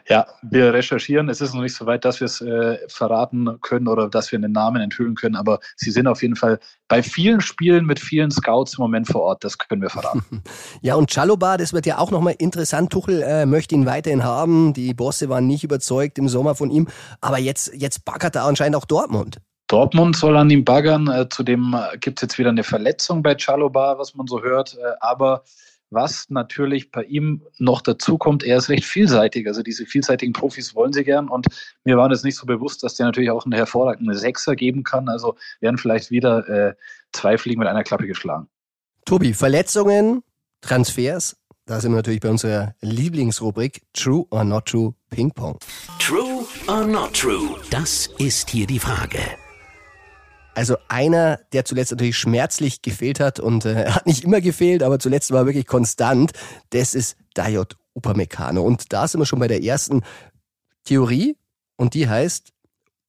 Ja, 0.08 0.28
wir 0.42 0.74
recherchieren. 0.74 1.30
Es 1.30 1.42
ist 1.42 1.54
noch 1.54 1.62
nicht 1.62 1.76
so 1.76 1.86
weit, 1.86 2.06
dass 2.06 2.20
wir 2.20 2.26
es 2.26 2.42
äh, 2.42 2.78
verraten 2.88 3.60
können 3.62 3.88
oder 3.88 4.10
dass 4.10 4.32
wir 4.32 4.38
einen 4.38 4.52
Namen 4.52 4.82
enthüllen 4.82 5.16
können, 5.16 5.36
aber 5.36 5.60
sie 5.76 5.92
sind 5.92 6.08
auf 6.08 6.22
jeden 6.22 6.36
Fall 6.36 6.60
bei 6.88 7.02
vielen 7.02 7.42
Spielen 7.42 7.86
mit 7.86 8.00
vielen 8.00 8.32
Scouts 8.32 8.78
im 8.78 8.84
Moment 8.84 9.08
vor 9.08 9.22
Ort. 9.22 9.44
Das 9.44 9.58
können 9.58 9.82
wir 9.82 9.90
verraten. 9.90 10.44
ja, 10.82 10.96
und 10.96 11.10
Chaloba, 11.12 11.58
das 11.58 11.74
wird 11.74 11.86
ja 11.86 11.98
auch 11.98 12.12
nochmal 12.12 12.36
interessant. 12.38 12.92
Tuchel 12.92 13.22
äh, 13.22 13.46
möchte 13.46 13.76
ihn 13.76 13.86
weiterhin 13.86 14.24
haben. 14.24 14.74
Die 14.74 14.94
Bosse 14.94 15.30
waren 15.30 15.48
nicht 15.48 15.64
überzeugt 15.64 16.18
im 16.18 16.30
Sommer 16.30 16.56
von 16.56 16.70
ihm, 16.70 16.88
aber 17.22 17.40
jetzt, 17.40 17.74
jetzt 17.74 18.06
baggert 18.06 18.36
er 18.36 18.44
anscheinend 18.44 18.76
auch 18.76 18.86
Dortmund. 18.86 19.40
Dortmund 19.68 20.16
soll 20.16 20.38
an 20.38 20.50
ihm 20.50 20.64
baggern. 20.64 21.08
Äh, 21.08 21.28
zudem 21.30 21.76
äh, 21.76 21.98
gibt 21.98 22.20
es 22.20 22.22
jetzt 22.24 22.38
wieder 22.40 22.50
eine 22.50 22.64
Verletzung 22.64 23.22
bei 23.22 23.36
Chaloba, 23.36 23.98
was 23.98 24.16
man 24.16 24.28
so 24.28 24.42
hört. 24.42 24.76
Äh, 24.76 24.94
aber 25.02 25.44
was 25.90 26.30
natürlich 26.30 26.92
bei 26.92 27.04
ihm 27.04 27.42
noch 27.60 27.82
dazu 27.82 28.18
kommt, 28.18 28.44
er 28.44 28.58
ist 28.58 28.70
recht 28.70 28.86
vielseitig. 28.86 29.48
Also 29.48 29.64
diese 29.64 29.86
vielseitigen 29.86 30.34
Profis 30.34 30.76
wollen 30.76 30.94
sie 30.94 31.04
gern. 31.04 31.30
Und 31.30 31.48
mir 31.84 31.98
war 31.98 32.10
das 32.10 32.24
nicht 32.24 32.36
so 32.36 32.46
bewusst, 32.46 32.84
dass 32.84 32.96
der 32.96 33.06
natürlich 33.06 33.30
auch 33.30 33.46
eine 33.46 33.56
hervorragende 33.56 34.16
Sechser 34.18 34.56
geben 34.56 34.84
kann. 34.84 35.08
Also 35.10 35.36
werden 35.60 35.78
vielleicht 35.78 36.12
wieder 36.12 36.48
äh, 36.50 36.74
zwei 37.14 37.38
Fliegen 37.38 37.60
mit 37.60 37.68
einer 37.68 37.84
Klappe 37.84 38.08
geschlagen. 38.08 38.48
Tobi, 39.06 39.34
Verletzungen, 39.34 40.24
Transfers, 40.62 41.38
da 41.66 41.80
sind 41.80 41.92
wir 41.92 41.98
natürlich 41.98 42.22
bei 42.22 42.30
unserer 42.30 42.74
Lieblingsrubrik 42.82 43.82
True 43.94 44.26
or 44.30 44.44
Not 44.44 44.66
True 44.66 44.94
Ping 45.10 45.32
Pong. 45.32 45.58
True 46.00 46.46
or 46.68 46.86
Not 46.86 47.14
True? 47.14 47.56
Das 47.70 48.10
ist 48.18 48.50
hier 48.50 48.68
die 48.68 48.80
Frage. 48.80 49.20
Also 50.58 50.76
einer, 50.88 51.40
der 51.54 51.66
zuletzt 51.66 51.92
natürlich 51.92 52.18
schmerzlich 52.18 52.82
gefehlt 52.82 53.20
hat 53.20 53.40
und 53.40 53.64
äh, 53.66 53.86
hat 53.92 54.08
nicht 54.08 54.24
immer 54.24 54.42
gefehlt, 54.42 54.82
aber 54.82 54.98
zuletzt 54.98 55.30
war 55.30 55.42
er 55.42 55.46
wirklich 55.46 55.68
konstant, 55.68 56.32
das 56.72 56.96
ist 56.96 57.16
Dayot 57.36 57.78
Upamecano. 57.94 58.64
Und 58.64 58.92
da 58.92 59.08
sind 59.08 59.22
wir 59.22 59.28
schon 59.28 59.38
bei 59.38 59.48
der 59.48 59.64
ersten 59.64 60.02
Theorie 60.84 61.38
und 61.76 61.94
die 61.94 62.10
heißt, 62.10 62.54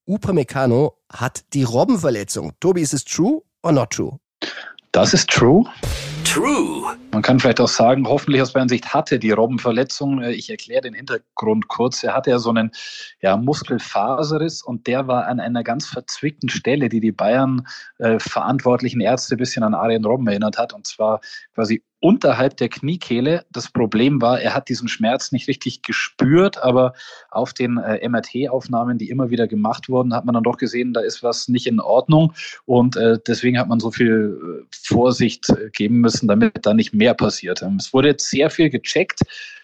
Upamecano 0.07 0.99
hat 1.11 1.47
die 1.55 1.63
Robbenverletzung. 1.63 2.53
Tobi, 2.61 2.83
ist 2.83 2.93
es 2.93 3.07
true 3.07 3.41
or 3.63 3.73
not 3.73 3.93
true? 3.93 4.19
Das 4.93 5.15
ist 5.15 5.31
true. 5.31 5.65
True. 6.29 6.95
Man 7.11 7.23
kann 7.23 7.41
vielleicht 7.41 7.59
auch 7.59 7.69
sagen, 7.69 8.07
hoffentlich 8.07 8.43
aus 8.43 8.53
meiner 8.53 8.69
Sicht 8.69 8.93
hatte 8.93 9.19
die 9.19 9.31
Robbenverletzung. 9.31 10.21
Äh, 10.21 10.33
ich 10.33 10.51
erkläre 10.51 10.83
den 10.83 10.93
Hintergrund 10.93 11.69
kurz. 11.69 12.05
Er 12.05 12.15
hatte 12.15 12.29
ja 12.29 12.39
so 12.39 12.51
einen 12.51 12.71
ja, 13.23 13.39
Muskelfaserriss 13.39 14.63
und 14.63 14.87
der 14.87 15.09
war 15.09 15.27
an 15.27 15.41
einer 15.41 15.65
ganz 15.65 15.87
verzwickten 15.87 16.51
Stelle, 16.51 16.91
die 16.91 17.01
die 17.01 17.13
Bayern 17.13 17.67
äh, 17.97 18.19
verantwortlichen 18.19 19.01
Ärzte 19.01 19.37
ein 19.37 19.39
bisschen 19.39 19.63
an 19.63 19.73
Arjen 19.73 20.05
Robben 20.05 20.29
erinnert 20.29 20.59
hat. 20.59 20.75
Und 20.75 20.87
zwar 20.87 21.21
quasi 21.55 21.83
unterhalb 22.01 22.57
der 22.57 22.69
Kniekehle. 22.69 23.45
Das 23.51 23.71
Problem 23.71 24.21
war, 24.21 24.41
er 24.41 24.55
hat 24.55 24.69
diesen 24.69 24.89
Schmerz 24.89 25.33
nicht 25.33 25.49
richtig 25.49 25.83
gespürt, 25.83 26.63
aber 26.63 26.93
auf 27.31 27.53
den 27.53 27.79
äh, 27.79 28.09
MRT-Aufnahmen, 28.09 28.99
die 28.99 29.11
immer 29.11 29.31
wieder 29.31 29.49
gemacht 29.49 29.89
wurden, 29.89 30.15
hat 30.15 30.25
man 30.25 30.35
dann 30.35 30.45
doch 30.45 30.59
gesehen, 30.59 30.93
da 30.93 31.01
ist 31.01 31.23
was 31.23 31.49
nicht 31.49 31.67
in 31.67 31.81
Ordnung 31.81 32.33
und 32.67 32.97
äh, 32.97 33.19
deswegen 33.27 33.59
hat 33.59 33.69
man 33.69 33.81
so 33.81 33.91
viel 33.91 34.39
äh, 34.63 34.67
Vorsicht 34.71 35.49
äh, 35.51 35.71
geben 35.71 35.99
müssen, 35.99 36.29
damit 36.29 36.55
da 36.63 36.75
nicht 36.75 36.95
mehr 36.95 37.15
passiert. 37.15 37.63
Ähm, 37.63 37.77
es 37.77 37.93
wurde 37.93 38.09
jetzt 38.09 38.31
sehr 38.31 38.51
viel 38.51 38.71
gecheckt. 38.71 39.21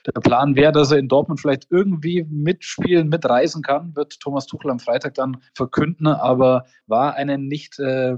Der 0.06 0.20
Plan 0.20 0.54
wäre, 0.54 0.72
dass 0.72 0.90
er 0.90 0.98
in 0.98 1.08
Dortmund 1.08 1.40
vielleicht 1.40 1.68
irgendwie 1.70 2.26
mitspielen, 2.28 3.08
mitreisen 3.08 3.62
kann, 3.62 3.96
wird 3.96 4.20
Thomas 4.20 4.46
Tuchel 4.46 4.70
am 4.70 4.78
Freitag 4.78 5.14
dann 5.14 5.38
verkünden, 5.54 6.08
aber 6.08 6.66
war 6.86 7.14
eine 7.14 7.38
nicht 7.38 7.78
äh, 7.78 8.16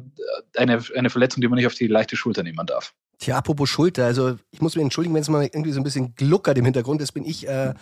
eine, 0.57 0.83
eine 0.97 1.11
Verletzung, 1.11 1.43
die 1.43 1.49
man 1.49 1.57
nicht 1.57 1.67
auf 1.67 1.75
die 1.75 1.87
leichte 1.87 2.17
Schulter 2.17 2.43
nehmen 2.43 2.67
darf. 2.67 2.93
Tja, 3.19 3.39
apropos 3.39 3.69
Schulter, 3.69 4.05
also 4.05 4.37
ich 4.51 4.61
muss 4.61 4.75
mich 4.75 4.83
entschuldigen, 4.83 5.15
wenn 5.15 5.23
es 5.23 5.29
mal 5.29 5.45
irgendwie 5.45 5.73
so 5.73 5.81
ein 5.81 5.85
bisschen 5.85 6.15
gluckert 6.15 6.59
im 6.59 6.65
Hintergrund 6.65 7.01
ist, 7.01 7.13
bin 7.13 7.25
ich. 7.25 7.49
Äh, 7.49 7.75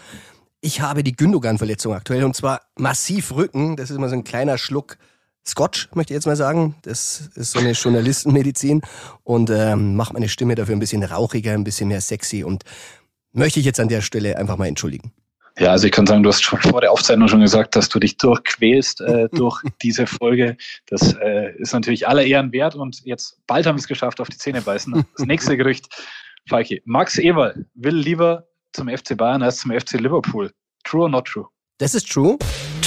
ich 0.61 0.81
habe 0.81 1.03
die 1.03 1.15
Gündogan-Verletzung 1.15 1.93
aktuell 1.93 2.25
und 2.25 2.35
zwar 2.35 2.63
massiv 2.79 3.33
Rücken. 3.33 3.77
Das 3.77 3.91
ist 3.91 3.97
immer 3.97 4.09
so 4.09 4.15
ein 4.15 4.25
kleiner 4.25 4.57
Schluck 4.57 4.97
Scotch, 5.47 5.91
möchte 5.95 6.15
ich 6.15 6.17
jetzt 6.17 6.27
mal 6.27 6.37
sagen. 6.37 6.77
Das 6.83 7.29
ist 7.35 7.53
so 7.53 7.59
eine 7.59 7.73
Journalistenmedizin 7.73 8.81
und 9.25 9.51
ähm, 9.51 9.95
macht 9.95 10.15
meine 10.15 10.29
Stimme 10.29 10.55
dafür 10.55 10.75
ein 10.75 10.81
bisschen 10.81 11.03
rauchiger, 11.03 11.53
ein 11.53 11.65
bisschen 11.65 11.89
mehr 11.89 12.01
sexy 12.01 12.45
und 12.45 12.65
möchte 13.33 13.61
ich 13.61 13.67
jetzt 13.67 13.81
an 13.81 13.89
der 13.89 14.01
Stelle 14.01 14.39
einfach 14.39 14.57
mal 14.57 14.67
entschuldigen. 14.67 15.13
Ja, 15.59 15.71
also 15.71 15.87
ich 15.87 15.93
kann 15.93 16.07
sagen, 16.07 16.23
du 16.25 16.31
hast 16.31 16.43
schon 16.43 16.61
vor 16.61 16.81
der 16.81 16.91
Aufzeichnung 16.91 17.29
schon 17.29 17.41
gesagt, 17.41 17.77
dass 17.77 17.89
du 17.89 18.01
dich 18.01 18.17
durchquälst 18.17 19.01
äh, 19.01 19.29
durch 19.33 19.63
diese 19.83 20.07
Folge. 20.07 20.57
Das 20.87 21.15
äh, 21.15 21.55
ist 21.59 21.73
natürlich 21.73 22.09
aller 22.09 22.25
Ehren 22.25 22.53
wert 22.53 22.75
und 22.75 23.05
jetzt 23.05 23.39
bald 23.47 23.67
haben 23.67 23.77
wir 23.77 23.81
es 23.81 23.87
geschafft, 23.87 24.21
auf 24.21 24.29
die 24.29 24.39
Zähne 24.39 24.61
beißen. 24.61 25.05
Das 25.17 25.27
nächste 25.27 25.57
Gerücht, 25.57 25.87
Falki. 26.49 26.83
Max 26.85 27.19
Eberl 27.19 27.67
will 27.75 27.95
lieber 27.95 28.49
zum 28.73 28.89
FC 28.89 29.17
Bayern 29.17 29.43
als 29.43 29.59
zum 29.59 29.71
FC 29.71 29.93
Liverpool. 29.93 30.51
True 30.83 31.03
or 31.03 31.09
not 31.09 31.27
true? 31.27 31.47
Das 31.79 31.95
ist 31.95 32.11
true. 32.11 32.37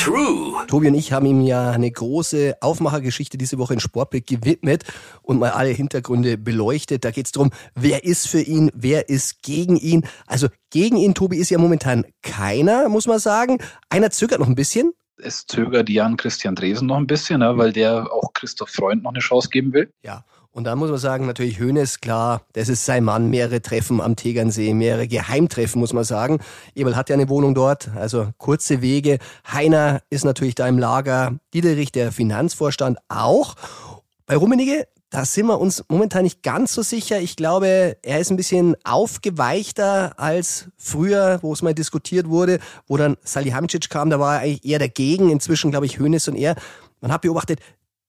True. 0.08 0.65
Tobi 0.67 0.88
und 0.88 0.93
ich 0.93 1.12
haben 1.12 1.26
ihm 1.26 1.41
ja 1.41 1.72
eine 1.72 1.91
große 1.91 2.56
Aufmachergeschichte 2.62 3.38
diese 3.38 3.58
Woche 3.58 3.74
in 3.74 3.82
Sportbild 3.82 4.26
gewidmet 4.26 4.86
und 5.22 5.38
mal 5.38 5.50
alle 5.52 5.67
Hintergründe 5.67 6.38
beleuchtet. 6.38 7.04
Da 7.04 7.12
geht 7.12 7.26
es 7.26 7.34
darum, 7.34 7.52
wer 7.76 8.06
ist 8.06 8.30
für 8.30 8.39
ihn, 8.39 8.72
wer 8.74 9.10
ist 9.10 9.43
gegen 9.43 9.76
ihn. 9.76 10.08
Also 10.26 10.48
gegen 10.70 10.96
ihn, 10.96 11.13
Tobi, 11.13 11.36
ist 11.36 11.50
ja 11.50 11.58
momentan 11.58 12.06
keiner, 12.22 12.88
muss 12.88 13.06
man 13.06 13.20
sagen. 13.20 13.58
Einer 13.89 14.10
zögert 14.10 14.39
noch 14.39 14.48
ein 14.48 14.56
bisschen. 14.56 14.93
Es 15.17 15.46
zögert 15.46 15.89
Jan 15.89 16.15
Christian 16.15 16.56
Dresen 16.56 16.88
noch 16.88 16.98
ein 16.98 17.08
bisschen, 17.08 17.39
ne, 17.39 17.58
weil 17.58 17.74
der 17.74 18.10
auch 18.13 18.32
Christoph 18.34 18.70
Freund 18.70 19.04
noch 19.04 19.12
eine 19.12 19.20
Chance 19.20 19.50
geben 19.50 19.74
will. 19.74 19.91
Ja, 20.04 20.24
und 20.58 20.63
da 20.63 20.76
muss 20.76 20.89
man 20.89 20.98
sagen, 20.98 21.28
natürlich 21.28 21.60
Hönes, 21.60 22.02
klar, 22.02 22.41
das 22.54 22.67
ist 22.67 22.84
sein 22.84 23.04
Mann, 23.04 23.30
mehrere 23.30 23.62
Treffen 23.62 24.02
am 24.02 24.15
Tegernsee, 24.15 24.74
mehrere 24.74 25.08
Geheimtreffen, 25.08 25.80
muss 25.80 25.93
man 25.93 26.04
sagen. 26.04 26.39
Eberl 26.74 26.96
hat 26.96 27.10
ja 27.10 27.13
eine 27.13 27.30
Wohnung 27.30 27.54
dort, 27.54 27.89
also 27.96 28.30
kurze 28.39 28.82
Wege. 28.82 29.20
Heiner 29.48 30.02
ist 30.10 30.26
natürlich 30.26 30.56
da 30.56 30.67
im 30.67 30.80
Lager, 30.80 31.36
Diederich, 31.54 31.91
der 31.91 32.12
Finanzvorstand 32.12 32.98
auch. 33.08 33.54
Bei 34.26 34.36
Rummenigge, 34.36 34.88
da 35.12 35.26
sind 35.26 35.46
wir 35.46 35.60
uns 35.60 35.86
momentan 35.89 36.24
nicht 36.24 36.41
ganz 36.41 36.74
so 36.74 36.82
sicher. 36.82 37.20
Ich 37.20 37.36
glaube, 37.36 37.98
er 38.02 38.20
ist 38.20 38.32
ein 38.32 38.38
bisschen 38.38 38.76
aufgeweichter 38.84 40.20
als 40.20 40.70
früher, 40.76 41.38
wo 41.43 41.54
es 41.54 41.62
mal 41.62 41.76
diskutiert 41.76 42.30
wurde, 42.30 42.58
wo 42.88 42.98
dann 42.98 43.15
Salihamidzic 43.22 43.91
kam, 43.91 44.10
da 44.10 44.20
war 44.20 44.38
er 44.38 44.41
eigentlich 44.41 44.65
eher 44.65 44.80
dagegen. 44.80 45.30
Inzwischen, 45.30 45.70
glaube 45.70 45.86
ich, 45.86 46.00
Hönes 46.00 46.28
und 46.28 46.36
er. 46.36 46.56
Man 47.00 47.12
hat 47.12 47.22
beobachtet, 47.22 47.60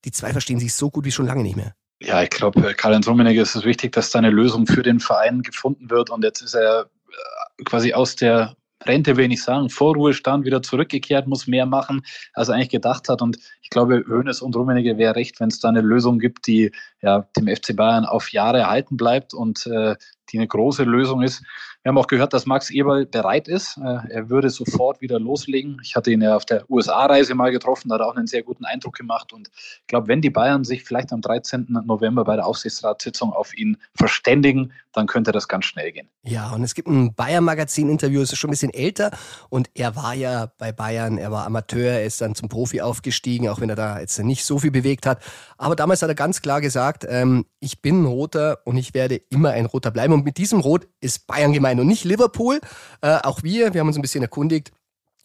die 0.06 0.12
zwei 0.12 0.32
verstehen 0.32 0.58
sich 0.58 0.72
so 0.72 0.88
gut 0.90 1.04
wie 1.04 1.12
schon 1.12 1.26
lange 1.26 1.42
nicht 1.42 1.56
mehr. 1.56 1.74
Ja, 2.00 2.22
ich 2.22 2.30
glaube, 2.30 2.74
Karl-Heinz 2.74 3.08
Rummenigge 3.08 3.40
ist 3.40 3.56
es 3.56 3.64
wichtig, 3.64 3.92
dass 3.92 4.11
da 4.11 4.20
eine 4.20 4.30
Lösung 4.30 4.66
für 4.66 4.82
den 4.82 5.00
Verein 5.00 5.42
gefunden 5.42 5.90
wird. 5.90 6.11
Und 6.11 6.22
jetzt 6.22 6.42
ist 6.42 6.54
er 6.54 6.82
äh, 6.82 7.64
quasi 7.64 7.92
aus 7.92 8.14
der 8.14 8.56
Rente, 8.84 9.16
will 9.16 9.32
ich 9.32 9.42
sagen, 9.42 9.68
Vorruhestand 9.68 10.44
wieder 10.44 10.62
zurückgekehrt, 10.62 11.26
muss 11.26 11.48
mehr 11.48 11.66
machen, 11.66 12.02
als 12.34 12.48
er 12.48 12.54
eigentlich 12.54 12.68
gedacht 12.68 13.08
hat. 13.08 13.20
Und 13.20 13.38
ich 13.68 13.70
glaube, 13.70 14.02
Hoeneß 14.09 14.40
und 14.40 14.57
Rummenigge 14.57 14.96
wäre 14.96 15.14
recht, 15.14 15.40
wenn 15.40 15.48
es 15.48 15.61
da 15.61 15.68
eine 15.68 15.83
Lösung 15.83 16.18
gibt, 16.18 16.46
die 16.46 16.72
ja, 17.02 17.28
dem 17.37 17.54
FC 17.54 17.76
Bayern 17.76 18.07
auf 18.07 18.33
Jahre 18.33 18.61
erhalten 18.61 18.96
bleibt 18.96 19.35
und 19.35 19.66
äh, 19.66 19.94
die 20.33 20.38
eine 20.38 20.48
große 20.48 20.85
Lösung 20.85 21.22
ist. 21.22 21.42
Wir 21.83 21.90
haben 21.90 21.98
auch 21.98 22.07
gehört, 22.07 22.33
dass 22.33 22.44
Max 22.44 22.70
Eberl 22.70 23.07
bereit 23.07 23.46
ist. 23.46 23.78
Äh, 23.78 24.11
er 24.11 24.31
würde 24.31 24.50
sofort 24.50 25.00
wieder 25.00 25.20
loslegen. 25.20 25.81
Ich 25.83 25.96
hatte 25.96 26.11
ihn 26.11 26.20
ja 26.22 26.35
auf 26.35 26.44
der 26.44 26.68
USA-Reise 26.70 27.35
mal 27.35 27.52
getroffen, 27.52 27.88
da 27.88 27.94
hat 27.94 28.02
er 28.02 28.09
auch 28.09 28.16
einen 28.16 28.26
sehr 28.26 28.42
guten 28.42 28.64
Eindruck 28.64 28.96
gemacht. 28.96 29.33
Und 29.33 29.48
ich 29.54 29.87
glaube, 29.87 30.09
wenn 30.09 30.20
die 30.20 30.31
Bayern 30.31 30.64
sich 30.64 30.85
vielleicht 30.85 31.12
am 31.12 31.20
13. 31.20 31.78
November 31.87 32.24
bei 32.24 32.37
der 32.37 32.46
Aufsichtsratssitzung 32.46 33.33
auf 33.33 33.57
ihn 33.57 33.76
verständigen, 33.94 34.72
dann 34.92 35.07
könnte 35.07 35.31
das 35.31 35.46
ganz 35.46 35.66
schnell 35.66 35.92
gehen. 35.92 36.09
Ja, 36.24 36.52
und 36.52 36.64
es 36.64 36.74
gibt 36.74 36.88
ein 36.88 37.14
Bayern-Magazin-Interview, 37.14 38.20
es 38.20 38.33
ist 38.33 38.38
schon 38.38 38.48
ein 38.48 38.52
bisschen 38.52 38.74
älter. 38.74 39.12
Und 39.48 39.70
er 39.74 39.94
war 39.94 40.14
ja 40.14 40.50
bei 40.59 40.72
Bayern, 40.72 41.16
er 41.16 41.31
war 41.31 41.46
Amateur, 41.46 41.92
er 41.92 42.04
ist 42.04 42.20
dann 42.20 42.35
zum 42.35 42.48
Profi 42.48 42.81
aufgestiegen, 42.81 43.48
auch 43.48 43.57
wenn 43.60 43.70
er 43.70 43.76
da 43.76 44.00
jetzt 44.00 44.18
nicht 44.18 44.44
so 44.44 44.58
viel 44.58 44.70
bewegt 44.70 45.06
hat. 45.06 45.20
Aber 45.56 45.76
damals 45.76 46.02
hat 46.02 46.08
er 46.08 46.14
ganz 46.14 46.42
klar 46.42 46.60
gesagt, 46.60 47.06
ähm, 47.08 47.46
ich 47.60 47.82
bin 47.82 48.02
ein 48.02 48.06
Roter 48.06 48.58
und 48.64 48.76
ich 48.76 48.94
werde 48.94 49.16
immer 49.30 49.50
ein 49.50 49.66
Roter 49.66 49.90
bleiben. 49.90 50.12
Und 50.12 50.24
mit 50.24 50.38
diesem 50.38 50.60
Rot 50.60 50.88
ist 51.00 51.26
Bayern 51.26 51.52
gemeint 51.52 51.80
und 51.80 51.86
nicht 51.86 52.04
Liverpool. 52.04 52.60
Äh, 53.00 53.18
auch 53.22 53.42
wir, 53.42 53.74
wir 53.74 53.80
haben 53.80 53.88
uns 53.88 53.96
ein 53.96 54.02
bisschen 54.02 54.22
erkundigt. 54.22 54.72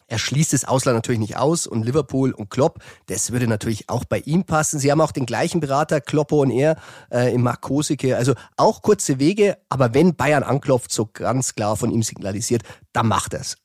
Er 0.06 0.18
schließt 0.18 0.52
das 0.52 0.64
Ausland 0.64 0.96
natürlich 0.96 1.18
nicht 1.18 1.36
aus 1.36 1.66
und 1.66 1.84
Liverpool 1.84 2.32
und 2.32 2.50
Klopp, 2.50 2.80
das 3.06 3.32
würde 3.32 3.46
natürlich 3.46 3.88
auch 3.88 4.04
bei 4.04 4.18
ihm 4.18 4.44
passen. 4.44 4.78
Sie 4.78 4.90
haben 4.92 5.00
auch 5.00 5.12
den 5.12 5.24
gleichen 5.24 5.60
Berater, 5.60 6.00
Kloppo 6.00 6.42
und 6.42 6.50
er, 6.50 6.76
äh, 7.10 7.32
im 7.32 7.42
Mark. 7.42 7.64
Also 7.64 8.34
auch 8.58 8.82
kurze 8.82 9.18
Wege, 9.18 9.56
aber 9.70 9.94
wenn 9.94 10.14
Bayern 10.14 10.42
anklopft, 10.42 10.92
so 10.92 11.08
ganz 11.10 11.54
klar 11.54 11.76
von 11.76 11.90
ihm 11.90 12.02
signalisiert, 12.02 12.62
dann 12.92 13.08
macht 13.08 13.32
er's. 13.32 13.56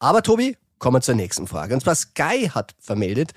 Aber 0.00 0.22
Tobi, 0.22 0.56
kommen 0.80 0.96
wir 0.96 1.00
zur 1.00 1.14
nächsten 1.14 1.46
Frage. 1.46 1.74
Und 1.74 1.82
zwar 1.82 1.94
Sky 1.94 2.50
hat 2.52 2.74
vermeldet, 2.80 3.32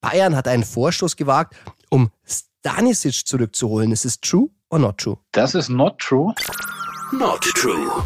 Bayern 0.00 0.34
hat 0.34 0.48
einen 0.48 0.64
Vorstoß 0.64 1.16
gewagt, 1.16 1.54
um 1.90 2.10
Stanisic 2.26 3.26
zurückzuholen. 3.26 3.92
Ist 3.92 4.04
es 4.04 4.20
true 4.20 4.48
or 4.70 4.78
not 4.78 4.98
true? 4.98 5.18
Das 5.32 5.54
ist 5.54 5.68
not 5.68 5.98
true. 5.98 6.34
Not 7.12 7.42
true. 7.42 8.02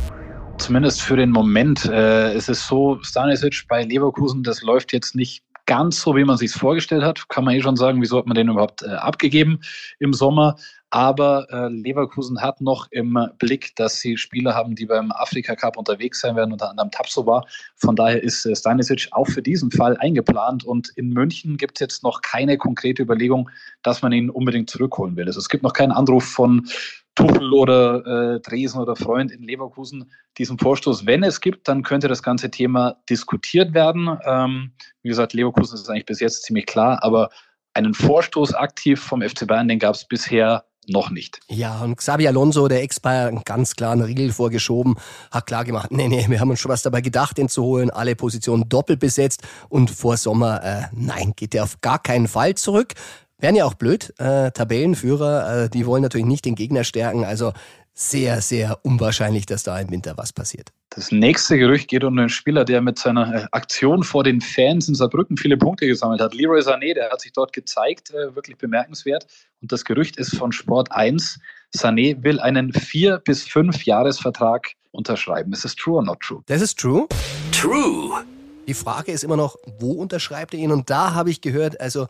Zumindest 0.59 1.03
für 1.03 1.17
den 1.17 1.31
Moment. 1.31 1.85
Äh, 1.85 2.33
es 2.33 2.49
ist 2.49 2.67
so, 2.67 2.99
Stanisic 3.03 3.67
bei 3.69 3.85
Leverkusen, 3.85 4.43
das 4.43 4.63
läuft 4.63 4.93
jetzt 4.93 5.15
nicht 5.15 5.45
ganz 5.67 6.01
so, 6.01 6.17
wie 6.17 6.25
man 6.25 6.37
sich 6.37 6.53
vorgestellt 6.53 7.05
hat. 7.05 7.29
Kann 7.29 7.45
man 7.45 7.55
eh 7.55 7.63
schon 7.63 7.77
sagen, 7.77 8.01
wieso 8.01 8.19
hat 8.19 8.27
man 8.27 8.35
den 8.35 8.49
überhaupt 8.49 8.83
äh, 8.83 8.91
abgegeben 8.91 9.61
im 9.99 10.13
Sommer. 10.13 10.57
Aber 10.95 11.49
äh, 11.51 11.67
Leverkusen 11.71 12.41
hat 12.41 12.61
noch 12.61 12.87
im 12.93 13.19
Blick, 13.41 13.75
dass 13.75 13.99
sie 13.99 14.17
Spieler 14.17 14.55
haben, 14.55 14.77
die 14.77 14.87
beim 14.87 15.11
Afrika 15.11 15.57
Cup 15.57 15.77
unterwegs 15.77 16.21
sein 16.21 16.37
werden, 16.37 16.53
unter 16.53 16.71
anderem 16.71 16.93
Tapsoba. 16.93 17.43
Von 17.75 17.97
daher 17.97 18.23
ist 18.23 18.47
äh, 18.47 18.55
Stanisic 18.55 19.09
auch 19.11 19.25
für 19.25 19.43
diesen 19.43 19.73
Fall 19.73 19.97
eingeplant. 19.97 20.63
Und 20.63 20.91
in 20.91 21.09
München 21.09 21.57
gibt 21.57 21.79
es 21.79 21.81
jetzt 21.81 22.05
noch 22.05 22.23
keine 22.23 22.59
konkrete 22.59 23.03
Überlegung, 23.03 23.51
dass 23.83 24.03
man 24.03 24.13
ihn 24.13 24.31
unbedingt 24.31 24.71
zurückholen 24.71 25.17
will. 25.17 25.27
Also 25.27 25.41
es 25.41 25.49
gibt 25.49 25.65
noch 25.65 25.73
keinen 25.73 25.91
Anruf 25.91 26.27
von 26.27 26.65
Tuchel 27.17 27.53
oder 27.53 28.37
äh, 28.37 28.41
Dresen 28.41 28.81
oder 28.81 28.95
Freund 28.95 29.33
in 29.33 29.43
Leverkusen 29.43 30.13
diesen 30.39 30.61
Vorstoß. 30.61 31.07
Wenn 31.07 31.25
es 31.25 31.41
gibt, 31.41 31.67
dann 31.67 31.83
könnte 31.83 32.07
das 32.07 32.23
ganze 32.23 32.53
Thema 32.53 32.99
diskutiert 33.11 33.75
werden. 33.75 34.17
Ähm, 34.25 34.71
wie 35.03 35.09
gesagt, 35.09 35.33
Leverkusen 35.33 35.75
ist 35.75 35.91
eigentlich 35.91 36.07
bis 36.07 36.21
jetzt 36.21 36.45
ziemlich 36.45 36.67
klar, 36.67 37.03
aber 37.03 37.31
einen 37.73 37.95
Vorstoß 37.95 38.55
aktiv 38.55 39.01
vom 39.01 39.23
FC 39.23 39.45
Bayern, 39.49 39.67
den 39.67 39.81
gab 39.81 39.97
es 39.97 40.07
bisher 40.07 40.65
noch 40.89 41.11
nicht. 41.11 41.41
Ja, 41.49 41.83
und 41.83 41.97
Xabi 41.97 42.27
Alonso, 42.29 42.69
der 42.69 42.83
Ex-Bayern, 42.83 43.43
ganz 43.45 43.75
klar 43.75 43.93
einen 43.93 44.03
Riegel 44.03 44.33
vorgeschoben, 44.33 44.97
hat 45.31 45.47
klar 45.47 45.65
gemacht, 45.65 45.91
nee, 45.91 46.09
nee, 46.09 46.27
wir 46.29 46.41
haben 46.41 46.51
uns 46.51 46.61
schon 46.61 46.71
was 46.71 46.83
dabei 46.83 47.01
gedacht, 47.01 47.39
den 47.39 47.49
zu 47.49 47.63
holen, 47.63 47.91
alle 47.91 48.17
Positionen 48.17 48.69
doppelt 48.69 49.01
besetzt 49.01 49.43
und 49.69 49.91
vor 49.91 50.17
Sommer, 50.17 50.63
äh, 50.63 50.83
nein, 50.93 51.33
geht 51.37 51.53
der 51.53 51.65
auf 51.65 51.81
gar 51.81 51.99
keinen 51.99 52.29
Fall 52.29 52.55
zurück. 52.55 52.95
Wären 53.39 53.57
ja 53.57 53.65
auch 53.65 53.75
blöd. 53.75 54.15
Äh, 54.19 54.53
Tabellenführer, 54.53 55.65
äh, 55.65 55.69
die 55.69 55.87
wollen 55.87 56.03
natürlich 56.03 56.27
nicht 56.27 56.45
den 56.45 56.55
Gegner 56.55 56.85
stärken. 56.85 57.25
Also 57.25 57.53
sehr, 57.95 58.41
sehr 58.41 58.79
unwahrscheinlich, 58.83 59.47
dass 59.47 59.63
da 59.63 59.79
im 59.79 59.91
Winter 59.91 60.15
was 60.17 60.33
passiert. 60.33 60.73
Das 60.91 61.13
nächste 61.13 61.57
Gerücht 61.59 61.89
geht 61.89 62.05
um 62.05 62.19
einen 62.19 62.29
Spieler, 62.29 62.65
der 62.65 62.81
mit 62.81 62.99
seiner 62.99 63.35
äh, 63.35 63.47
Aktion 63.53 64.03
vor 64.03 64.25
den 64.25 64.41
Fans 64.41 64.89
in 64.89 64.95
Saarbrücken 64.95 65.37
viele 65.37 65.57
Punkte 65.57 65.87
gesammelt 65.87 66.21
hat. 66.21 66.35
Leroy 66.35 66.61
Sané, 66.61 66.95
der 66.95 67.11
hat 67.11 67.21
sich 67.21 67.33
dort 67.33 67.53
gezeigt, 67.53 68.11
äh, 68.11 68.35
wirklich 68.35 68.59
bemerkenswert. 68.59 69.27
Und 69.63 69.73
das 69.73 69.85
Gerücht 69.85 70.17
ist 70.17 70.37
von 70.37 70.53
Sport 70.53 70.91
1, 70.93 71.39
Sané 71.75 72.23
will 72.23 72.41
einen 72.41 72.73
vier 72.73 73.19
bis 73.19 73.45
fünf 73.45 73.85
Jahresvertrag 73.85 74.73
unterschreiben. 74.91 75.53
Ist 75.53 75.65
das 75.65 75.75
true 75.75 75.97
or 75.97 76.05
not 76.05 76.21
true? 76.21 76.43
Das 76.47 76.63
ist 76.63 76.79
true. 76.79 77.07
True. 77.53 78.25
Die 78.67 78.75
Frage 78.75 79.13
ist 79.13 79.25
immer 79.25 79.37
noch, 79.37 79.57
wo 79.79 79.93
unterschreibt 79.93 80.55
er 80.55 80.61
ihn? 80.61 80.73
Und 80.73 80.91
da 80.91 81.15
habe 81.15 81.31
ich 81.31 81.41
gehört, 81.41 81.81
also 81.81 82.09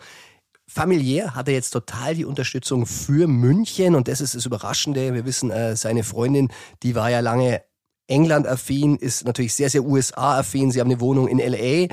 Familiär 0.67 1.35
hat 1.35 1.49
er 1.49 1.55
jetzt 1.55 1.71
total 1.71 2.15
die 2.15 2.25
Unterstützung 2.25 2.87
für 2.87 3.27
München 3.27 3.95
und 3.95 4.09
das 4.09 4.21
ist 4.21 4.35
das 4.35 4.47
Überraschende. 4.47 5.13
Wir 5.13 5.25
wissen, 5.27 5.51
äh, 5.51 5.77
seine 5.77 6.05
Freundin, 6.05 6.49
die 6.83 6.95
war 6.95 7.11
ja 7.11 7.21
lange 7.21 7.63
England-affin, 8.07 8.97
ist 8.97 9.27
natürlich 9.27 9.55
sehr, 9.55 9.71
sehr 9.71 9.85
USA-affin. 9.85 10.71
Sie 10.71 10.81
haben 10.81 10.91
eine 10.91 11.01
Wohnung 11.01 11.29
in 11.29 11.39
LA. 11.39 11.89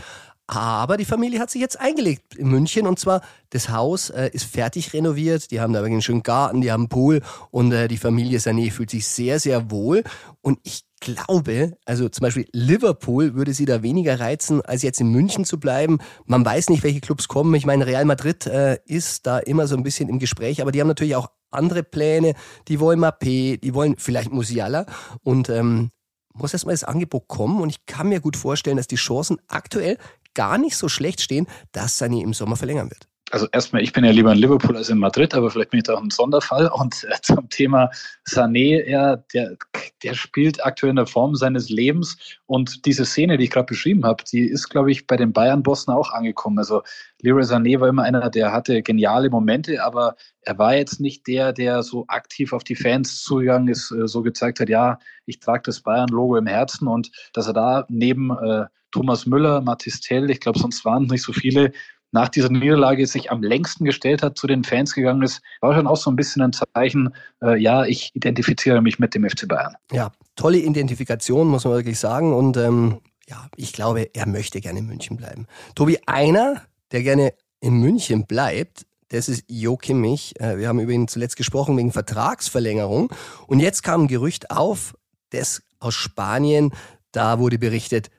Aber 0.48 0.98
die 0.98 1.06
Familie 1.06 1.40
hat 1.40 1.50
sich 1.50 1.62
jetzt 1.62 1.80
eingelegt 1.80 2.36
in 2.36 2.50
München 2.50 2.86
und 2.86 3.00
zwar 3.00 3.22
das 3.52 3.70
Haus 3.70 4.10
äh, 4.10 4.30
ist 4.34 4.44
fertig 4.44 4.92
renoviert. 4.92 5.50
Die 5.50 5.62
haben 5.62 5.72
da 5.72 5.82
einen 5.82 6.02
schönen 6.02 6.24
Garten, 6.24 6.60
die 6.60 6.74
haben 6.74 6.82
einen 6.82 6.90
Pool 6.90 7.22
und 7.52 7.72
äh, 7.72 7.88
die 7.88 7.98
Familie 7.98 8.40
Sané 8.40 8.70
fühlt 8.70 8.90
sich 8.90 9.08
sehr, 9.08 9.40
sehr 9.40 9.72
wohl. 9.72 10.04
Und 10.42 10.60
ich 10.64 10.84
glaube, 11.02 11.78
also 11.86 12.08
zum 12.08 12.22
Beispiel 12.22 12.48
Liverpool 12.54 13.36
würde 13.36 13.54
sie 13.54 13.66
da 13.66 13.84
weniger 13.84 14.20
reizen, 14.20 14.62
als 14.62 14.84
jetzt 14.84 15.02
in 15.02 15.10
München 15.10 15.44
zu 15.44 15.60
bleiben. 15.60 15.98
Man 16.26 16.46
weiß 16.46 16.70
nicht, 16.70 16.84
welche 16.84 17.02
Clubs 17.02 17.28
kommen. 17.28 17.54
Ich 17.56 17.66
meine, 17.66 17.86
Real 17.86 18.06
Madrid 18.06 18.46
äh, 18.46 18.80
ist 18.86 19.28
da 19.28 19.40
immer 19.40 19.68
so 19.68 19.76
ein 19.76 19.84
bisschen 19.84 20.08
im 20.08 20.20
Gespräch, 20.20 20.62
aber 20.62 20.72
die 20.72 20.80
haben 20.80 20.88
natürlich 20.88 21.18
auch 21.18 21.30
andere 21.50 21.84
Pläne. 21.84 22.34
Die 22.70 22.80
wollen 22.80 23.00
Mappé, 23.00 23.60
die 23.60 23.74
wollen 23.74 23.96
vielleicht 23.98 24.32
Musiala 24.32 24.86
und 25.24 25.50
ähm, 25.50 25.92
muss 26.34 26.54
erstmal 26.54 26.74
das 26.74 26.86
Angebot 26.86 27.28
kommen 27.28 27.60
und 27.60 27.70
ich 27.70 27.86
kann 27.86 28.08
mir 28.08 28.22
gut 28.22 28.38
vorstellen, 28.38 28.78
dass 28.78 28.88
die 28.88 28.96
Chancen 28.96 29.38
aktuell 29.48 29.98
gar 30.34 30.58
nicht 30.58 30.78
so 30.78 30.88
schlecht 30.88 31.20
stehen, 31.20 31.48
dass 31.74 31.98
Sani 31.98 32.22
im 32.22 32.34
Sommer 32.34 32.56
verlängern 32.56 32.90
wird. 32.90 33.11
Also 33.32 33.48
erstmal, 33.52 33.82
ich 33.82 33.94
bin 33.94 34.04
ja 34.04 34.12
lieber 34.12 34.32
in 34.32 34.38
Liverpool 34.38 34.76
als 34.76 34.90
in 34.90 34.98
Madrid, 34.98 35.34
aber 35.34 35.50
vielleicht 35.50 35.72
bin 35.72 35.80
ich 35.80 35.86
da 35.86 35.96
auch 35.96 36.02
ein 36.02 36.10
Sonderfall. 36.10 36.68
Und 36.68 37.06
äh, 37.06 37.16
zum 37.22 37.50
Thema 37.50 37.90
Sané, 38.30 38.88
ja, 38.88 39.16
der, 39.34 39.58
der 40.04 40.14
spielt 40.14 40.64
aktuell 40.66 40.92
in 40.92 40.98
der 40.98 41.08
Form 41.08 41.36
seines 41.36 41.70
Lebens. 41.70 42.18
Und 42.46 42.86
diese 42.86 43.06
Szene, 43.06 43.38
die 43.38 43.46
ich 43.46 43.52
gerade 43.52 43.66
beschrieben 43.66 44.06
habe, 44.06 44.24
die 44.32 44.42
ist, 44.46 44.70
glaube 44.70 44.92
ich, 44.92 45.08
bei 45.08 45.16
den 45.16 45.32
Bayern-Bossen 45.32 45.94
auch 45.94 46.12
angekommen. 46.12 46.60
Also 46.60 46.84
Leroy 47.22 47.44
Sané 47.44 47.80
war 47.80 47.88
immer 47.88 48.04
einer, 48.04 48.30
der 48.30 48.52
hatte 48.52 48.82
geniale 48.82 49.30
Momente, 49.30 49.84
aber 49.84 50.16
er 50.42 50.58
war 50.58 50.76
jetzt 50.76 51.00
nicht 51.00 51.26
der, 51.28 51.54
der 51.54 51.84
so 51.84 52.06
aktiv 52.08 52.52
auf 52.52 52.64
die 52.64 52.76
Fans 52.76 53.24
zugegangen 53.24 53.70
ist, 53.70 53.92
äh, 53.92 54.08
so 54.08 54.22
gezeigt 54.22 54.60
hat, 54.60 54.70
ja, 54.70 55.00
ich 55.26 55.40
trage 55.40 55.64
das 55.66 55.82
Bayern-Logo 55.82 56.36
im 56.36 56.48
Herzen 56.48 56.88
und 56.88 57.12
dass 57.34 57.48
er 57.48 57.54
da 57.54 57.86
neben 57.90 58.32
äh, 58.32 58.66
Thomas 58.92 59.26
Müller, 59.26 59.62
Mathis 59.62 60.02
Tell, 60.02 60.30
ich 60.30 60.42
glaube, 60.42 60.60
sonst 60.60 60.84
waren 60.84 61.06
es 61.06 61.12
nicht 61.12 61.24
so 61.24 61.32
viele, 61.32 61.72
nach 62.12 62.30
dieser 62.30 62.50
Niederlage 62.50 63.08
sich 63.08 63.32
am 63.32 63.42
längsten 63.42 63.86
gestellt 63.86 64.22
hat, 64.22 64.38
zu 64.38 64.48
den 64.48 64.64
Fans 64.64 64.94
gegangen 64.94 65.22
ist, 65.22 65.42
war 65.62 65.74
schon 65.74 65.88
auch 65.88 65.98
so 65.98 66.10
ein 66.10 66.16
bisschen 66.16 66.42
ein 66.42 66.54
Zeichen, 66.54 67.14
äh, 67.42 67.58
ja, 67.58 67.86
ich 67.86 68.12
identifiziere 68.14 68.82
mich 68.82 69.00
mit 69.00 69.16
dem 69.16 69.28
FC 69.28 69.48
Bayern. 69.48 69.76
Ja, 69.92 70.12
tolle 70.36 70.58
Identifikation, 70.58 71.48
muss 71.48 71.64
man 71.64 71.74
wirklich 71.74 72.00
sagen. 72.00 72.34
Und 72.34 72.58
ähm, 72.58 73.00
ja, 73.28 73.48
ich 73.56 73.74
glaube, 73.74 74.10
er 74.14 74.28
möchte 74.28 74.60
gerne 74.62 74.80
in 74.80 74.88
München 74.88 75.18
bleiben. 75.18 75.48
Tobi, 75.76 76.00
einer, 76.06 76.62
der 76.92 77.04
gerne 77.04 77.34
in 77.62 77.76
München 77.80 78.26
bleibt, 78.26 78.86
das 79.10 79.28
ist 79.28 79.44
Jo 79.48 79.78
Kimmich. 79.78 80.40
Äh, 80.40 80.58
wir 80.58 80.68
haben 80.68 80.80
über 80.80 80.92
ihn 80.92 81.08
zuletzt 81.08 81.36
gesprochen 81.36 81.78
wegen 81.78 81.92
Vertragsverlängerung. 81.92 83.12
Und 83.48 83.60
jetzt 83.60 83.84
kam 83.84 84.04
ein 84.04 84.08
Gerücht 84.08 84.52
auf, 84.52 84.96
das 85.32 85.64
aus 85.80 85.96
Spanien. 85.96 86.72
Da 87.12 87.40
wurde 87.40 87.60
berichtet, 87.60 88.10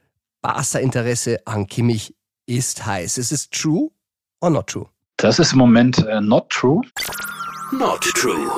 Barca-Interesse 0.42 1.46
an 1.46 1.66
Kimmich 1.66 2.14
ist 2.46 2.84
heiß. 2.84 3.18
Ist 3.18 3.32
es 3.32 3.50
true 3.50 3.90
or 4.40 4.50
not 4.50 4.68
true? 4.68 4.86
Das 5.16 5.38
ist 5.38 5.52
im 5.52 5.58
Moment 5.58 5.98
äh, 6.06 6.20
not 6.20 6.48
true. 6.50 6.80
Not 7.72 8.00
true. 8.14 8.50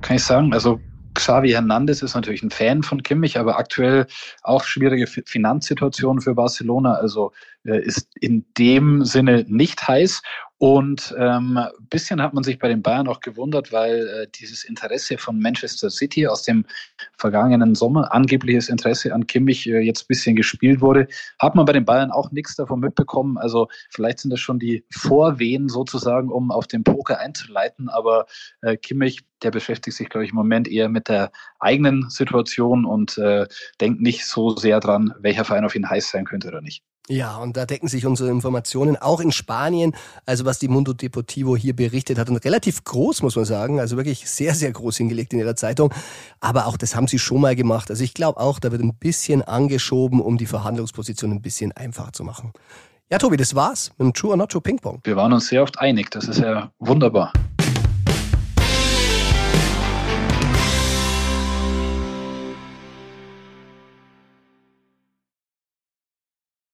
Kann 0.00 0.16
ich 0.16 0.24
sagen. 0.24 0.52
Also 0.52 0.80
Xavi 1.14 1.50
Hernandez 1.50 2.02
ist 2.02 2.14
natürlich 2.14 2.42
ein 2.42 2.50
Fan 2.50 2.82
von 2.82 3.02
Kimmich, 3.02 3.38
aber 3.38 3.58
aktuell 3.58 4.06
auch 4.42 4.64
schwierige 4.64 5.06
Finanzsituation 5.06 6.20
für 6.20 6.34
Barcelona. 6.34 6.94
Also 6.94 7.32
äh, 7.64 7.80
ist 7.82 8.08
in 8.20 8.44
dem 8.58 9.04
Sinne 9.04 9.44
nicht 9.46 9.86
heiß. 9.86 10.22
Und 10.62 11.12
ähm, 11.18 11.58
bisschen 11.90 12.22
hat 12.22 12.34
man 12.34 12.44
sich 12.44 12.60
bei 12.60 12.68
den 12.68 12.82
Bayern 12.82 13.08
auch 13.08 13.18
gewundert, 13.18 13.72
weil 13.72 14.06
äh, 14.06 14.28
dieses 14.32 14.62
Interesse 14.62 15.18
von 15.18 15.40
Manchester 15.40 15.90
City 15.90 16.28
aus 16.28 16.44
dem 16.44 16.64
vergangenen 17.18 17.74
Sommer, 17.74 18.14
angebliches 18.14 18.68
Interesse 18.68 19.12
an 19.12 19.26
Kimmich, 19.26 19.68
äh, 19.68 19.80
jetzt 19.80 20.04
ein 20.04 20.06
bisschen 20.06 20.36
gespielt 20.36 20.80
wurde, 20.80 21.08
hat 21.40 21.56
man 21.56 21.64
bei 21.64 21.72
den 21.72 21.84
Bayern 21.84 22.12
auch 22.12 22.30
nichts 22.30 22.54
davon 22.54 22.78
mitbekommen. 22.78 23.38
Also 23.38 23.66
vielleicht 23.90 24.20
sind 24.20 24.30
das 24.30 24.38
schon 24.38 24.60
die 24.60 24.84
Vorwehen 24.92 25.68
sozusagen, 25.68 26.30
um 26.30 26.52
auf 26.52 26.68
den 26.68 26.84
Poker 26.84 27.18
einzuleiten. 27.18 27.88
Aber 27.88 28.26
äh, 28.60 28.76
Kimmich, 28.76 29.22
der 29.42 29.50
beschäftigt 29.50 29.96
sich, 29.96 30.10
glaube 30.10 30.26
ich, 30.26 30.30
im 30.30 30.36
Moment 30.36 30.68
eher 30.68 30.88
mit 30.88 31.08
der 31.08 31.32
eigenen 31.58 32.08
Situation 32.08 32.84
und 32.84 33.18
äh, 33.18 33.48
denkt 33.80 34.00
nicht 34.00 34.26
so 34.26 34.50
sehr 34.50 34.78
dran, 34.78 35.12
welcher 35.18 35.44
Verein 35.44 35.64
auf 35.64 35.74
ihn 35.74 35.90
heiß 35.90 36.08
sein 36.08 36.24
könnte 36.24 36.46
oder 36.46 36.60
nicht. 36.60 36.84
Ja, 37.08 37.36
und 37.38 37.56
da 37.56 37.66
decken 37.66 37.88
sich 37.88 38.06
unsere 38.06 38.30
Informationen 38.30 38.96
auch 38.96 39.20
in 39.20 39.32
Spanien, 39.32 39.92
also 40.24 40.44
was 40.44 40.60
die 40.60 40.68
Mundo 40.68 40.92
Deportivo 40.92 41.56
hier 41.56 41.74
berichtet 41.74 42.16
hat, 42.16 42.30
und 42.30 42.36
relativ 42.44 42.84
groß, 42.84 43.22
muss 43.22 43.34
man 43.34 43.44
sagen, 43.44 43.80
also 43.80 43.96
wirklich 43.96 44.30
sehr, 44.30 44.54
sehr 44.54 44.70
groß 44.70 44.98
hingelegt 44.98 45.32
in 45.32 45.40
ihrer 45.40 45.56
Zeitung. 45.56 45.92
Aber 46.40 46.66
auch 46.66 46.76
das 46.76 46.94
haben 46.94 47.08
sie 47.08 47.18
schon 47.18 47.40
mal 47.40 47.56
gemacht. 47.56 47.90
Also 47.90 48.04
ich 48.04 48.14
glaube 48.14 48.38
auch, 48.38 48.60
da 48.60 48.70
wird 48.70 48.82
ein 48.82 48.94
bisschen 48.94 49.42
angeschoben, 49.42 50.20
um 50.20 50.38
die 50.38 50.46
Verhandlungsposition 50.46 51.32
ein 51.32 51.42
bisschen 51.42 51.72
einfacher 51.72 52.12
zu 52.12 52.22
machen. 52.22 52.52
Ja, 53.10 53.18
Tobi, 53.18 53.36
das 53.36 53.54
war's 53.54 53.90
mit 53.98 54.06
dem 54.06 54.14
True 54.14 54.30
or 54.30 54.36
Not 54.36 54.52
True 54.52 54.62
Ping 54.62 54.78
Pong. 54.78 55.00
Wir 55.02 55.16
waren 55.16 55.32
uns 55.32 55.48
sehr 55.48 55.62
oft 55.62 55.78
einig, 55.80 56.10
das 56.10 56.28
ist 56.28 56.38
ja 56.38 56.70
wunderbar. 56.78 57.32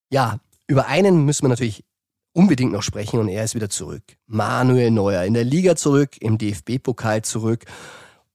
Ja, 0.09 0.37
über 0.67 0.87
einen 0.87 1.25
müssen 1.25 1.43
wir 1.43 1.49
natürlich 1.49 1.83
unbedingt 2.33 2.71
noch 2.71 2.83
sprechen 2.83 3.19
und 3.19 3.27
er 3.27 3.43
ist 3.43 3.55
wieder 3.55 3.69
zurück. 3.69 4.03
Manuel 4.27 4.91
Neuer 4.91 5.23
in 5.23 5.33
der 5.33 5.43
Liga 5.43 5.75
zurück, 5.75 6.11
im 6.19 6.37
DFB-Pokal 6.37 7.23
zurück 7.23 7.65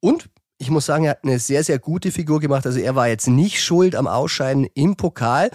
und 0.01 0.29
ich 0.59 0.71
muss 0.71 0.87
sagen, 0.87 1.05
er 1.05 1.13
hat 1.13 1.25
eine 1.25 1.39
sehr, 1.39 1.65
sehr 1.65 1.79
gute 1.79 2.11
Figur 2.11 2.41
gemacht. 2.41 2.65
Also 2.65 2.79
er 2.79 2.95
war 2.95 3.09
jetzt 3.09 3.27
nicht 3.27 3.63
schuld 3.63 3.97
am 3.97 4.07
Ausscheiden 4.07 4.67
im 4.75 4.97
Pokal 4.97 5.51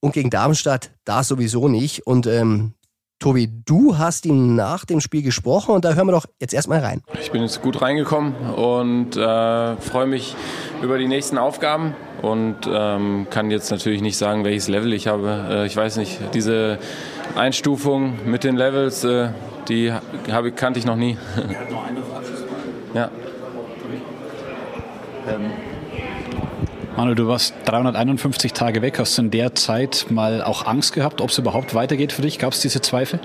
und 0.00 0.12
gegen 0.12 0.30
Darmstadt 0.30 0.90
da 1.04 1.22
sowieso 1.22 1.68
nicht. 1.68 2.06
Und 2.06 2.26
ähm, 2.26 2.74
Tobi, 3.18 3.48
du 3.64 3.96
hast 3.96 4.26
ihn 4.26 4.54
nach 4.54 4.84
dem 4.84 5.00
Spiel 5.00 5.22
gesprochen 5.22 5.74
und 5.74 5.84
da 5.84 5.94
hören 5.94 6.06
wir 6.06 6.12
doch 6.12 6.26
jetzt 6.40 6.52
erstmal 6.52 6.80
rein. 6.80 7.02
Ich 7.20 7.30
bin 7.30 7.42
jetzt 7.42 7.62
gut 7.62 7.80
reingekommen 7.80 8.34
und 8.50 9.16
äh, 9.16 9.76
freue 9.76 10.06
mich 10.06 10.36
über 10.82 10.98
die 10.98 11.08
nächsten 11.08 11.38
Aufgaben 11.38 11.94
und 12.24 12.56
ähm, 12.66 13.26
kann 13.28 13.50
jetzt 13.50 13.70
natürlich 13.70 14.00
nicht 14.00 14.16
sagen, 14.16 14.44
welches 14.44 14.68
Level 14.68 14.92
ich 14.92 15.06
habe. 15.06 15.46
Äh, 15.50 15.66
ich 15.66 15.76
weiß 15.76 15.98
nicht, 15.98 16.18
diese 16.32 16.78
Einstufung 17.36 18.18
mit 18.24 18.44
den 18.44 18.56
Levels, 18.56 19.04
äh, 19.04 19.28
die 19.68 19.92
habe, 20.30 20.52
kannte 20.52 20.78
ich 20.78 20.86
noch 20.86 20.96
nie. 20.96 21.18
ja. 22.94 23.10
Ähm. 25.28 25.50
Manuel, 26.96 27.16
du 27.16 27.26
warst 27.26 27.54
351 27.64 28.52
Tage 28.52 28.80
weg. 28.80 28.98
Hast 28.98 29.18
du 29.18 29.22
in 29.22 29.30
der 29.30 29.54
Zeit 29.54 30.06
mal 30.10 30.42
auch 30.42 30.64
Angst 30.64 30.94
gehabt, 30.94 31.20
ob 31.20 31.30
es 31.30 31.38
überhaupt 31.38 31.74
weitergeht 31.74 32.12
für 32.12 32.22
dich? 32.22 32.38
Gab 32.38 32.52
es 32.52 32.60
diese 32.60 32.80
Zweifel? 32.80 33.20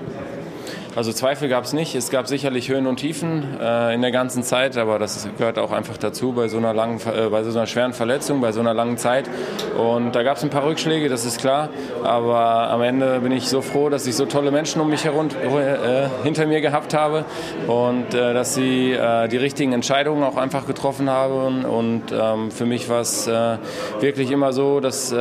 Also 0.96 1.12
Zweifel 1.12 1.48
gab 1.48 1.64
es 1.64 1.72
nicht. 1.72 1.94
Es 1.94 2.10
gab 2.10 2.26
sicherlich 2.26 2.68
Höhen 2.68 2.88
und 2.88 2.96
Tiefen 2.96 3.44
äh, 3.60 3.94
in 3.94 4.02
der 4.02 4.10
ganzen 4.10 4.42
Zeit, 4.42 4.76
aber 4.76 4.98
das 4.98 5.28
gehört 5.38 5.56
auch 5.56 5.70
einfach 5.70 5.96
dazu 5.96 6.32
bei 6.32 6.48
so 6.48 6.56
einer 6.56 6.74
langen, 6.74 7.00
äh, 7.06 7.28
bei 7.28 7.44
so 7.44 7.56
einer 7.56 7.68
schweren 7.68 7.92
Verletzung, 7.92 8.40
bei 8.40 8.50
so 8.50 8.58
einer 8.58 8.74
langen 8.74 8.98
Zeit. 8.98 9.30
Und 9.78 10.16
da 10.16 10.24
gab 10.24 10.38
es 10.38 10.42
ein 10.42 10.50
paar 10.50 10.66
Rückschläge, 10.66 11.08
das 11.08 11.24
ist 11.24 11.38
klar. 11.38 11.68
Aber 12.02 12.70
am 12.70 12.82
Ende 12.82 13.20
bin 13.20 13.30
ich 13.30 13.48
so 13.48 13.62
froh, 13.62 13.88
dass 13.88 14.04
ich 14.08 14.16
so 14.16 14.26
tolle 14.26 14.50
Menschen 14.50 14.80
um 14.80 14.90
mich 14.90 15.04
herum 15.04 15.28
äh, 15.28 16.08
hinter 16.24 16.46
mir 16.46 16.60
gehabt 16.60 16.92
habe 16.92 17.24
und 17.68 18.12
äh, 18.12 18.34
dass 18.34 18.54
sie 18.54 18.90
äh, 18.92 19.28
die 19.28 19.36
richtigen 19.36 19.72
Entscheidungen 19.72 20.24
auch 20.24 20.36
einfach 20.36 20.66
getroffen 20.66 21.08
haben. 21.08 21.64
Und 21.64 22.02
ähm, 22.12 22.50
für 22.50 22.66
mich 22.66 22.88
war 22.88 23.00
es 23.00 23.28
äh, 23.28 23.58
wirklich 24.00 24.32
immer 24.32 24.52
so, 24.52 24.80
dass 24.80 25.14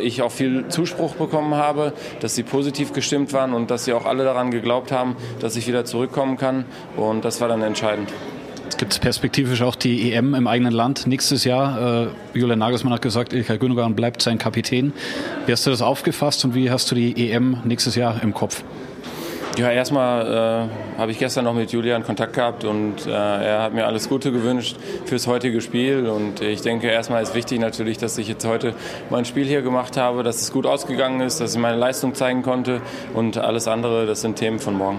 ich 0.00 0.22
auch 0.22 0.30
viel 0.30 0.68
Zuspruch 0.68 1.14
bekommen 1.14 1.54
habe, 1.54 1.92
dass 2.20 2.34
sie 2.34 2.42
positiv 2.42 2.92
gestimmt 2.92 3.32
waren 3.32 3.54
und 3.54 3.70
dass 3.70 3.84
sie 3.84 3.92
auch 3.92 4.04
alle 4.04 4.24
daran 4.24 4.50
geglaubt 4.50 4.92
haben, 4.92 5.15
dass 5.40 5.56
ich 5.56 5.66
wieder 5.66 5.84
zurückkommen 5.84 6.36
kann. 6.36 6.64
Und 6.96 7.24
das 7.24 7.40
war 7.40 7.48
dann 7.48 7.62
entscheidend. 7.62 8.10
Jetzt 8.64 8.78
gibt 8.78 8.92
es 8.92 8.98
perspektivisch 8.98 9.62
auch 9.62 9.76
die 9.76 10.12
EM 10.12 10.34
im 10.34 10.46
eigenen 10.46 10.72
Land 10.72 11.06
nächstes 11.06 11.44
Jahr. 11.44 12.08
Äh, 12.34 12.38
Julian 12.38 12.58
Nagelsmann 12.58 12.92
hat 12.92 13.00
gesagt, 13.00 13.32
Ilkay 13.32 13.58
Gündogan 13.58 13.94
bleibt 13.94 14.22
sein 14.22 14.38
Kapitän. 14.38 14.92
Wie 15.46 15.52
hast 15.52 15.64
du 15.66 15.70
das 15.70 15.82
aufgefasst 15.82 16.44
und 16.44 16.54
wie 16.54 16.70
hast 16.70 16.90
du 16.90 16.94
die 16.94 17.30
EM 17.30 17.58
nächstes 17.64 17.94
Jahr 17.94 18.22
im 18.22 18.34
Kopf? 18.34 18.64
Ja, 19.56 19.70
erstmal 19.70 20.68
äh, 20.68 20.98
habe 20.98 21.12
ich 21.12 21.18
gestern 21.18 21.46
noch 21.46 21.54
mit 21.54 21.72
Julian 21.72 22.02
Kontakt 22.02 22.34
gehabt 22.34 22.64
und 22.64 23.06
äh, 23.06 23.10
er 23.10 23.62
hat 23.62 23.72
mir 23.72 23.86
alles 23.86 24.06
Gute 24.06 24.30
gewünscht 24.30 24.76
fürs 25.06 25.26
heutige 25.26 25.62
Spiel. 25.62 26.08
Und 26.08 26.42
ich 26.42 26.60
denke, 26.60 26.88
erstmal 26.88 27.22
ist 27.22 27.34
wichtig 27.34 27.58
natürlich, 27.58 27.96
dass 27.96 28.18
ich 28.18 28.28
jetzt 28.28 28.44
heute 28.44 28.74
mein 29.08 29.24
Spiel 29.24 29.46
hier 29.46 29.62
gemacht 29.62 29.96
habe, 29.96 30.22
dass 30.22 30.42
es 30.42 30.52
gut 30.52 30.66
ausgegangen 30.66 31.22
ist, 31.22 31.40
dass 31.40 31.54
ich 31.54 31.60
meine 31.60 31.78
Leistung 31.78 32.14
zeigen 32.14 32.42
konnte 32.42 32.82
und 33.14 33.38
alles 33.38 33.66
andere, 33.66 34.04
das 34.04 34.20
sind 34.20 34.36
Themen 34.36 34.58
von 34.58 34.74
morgen. 34.74 34.98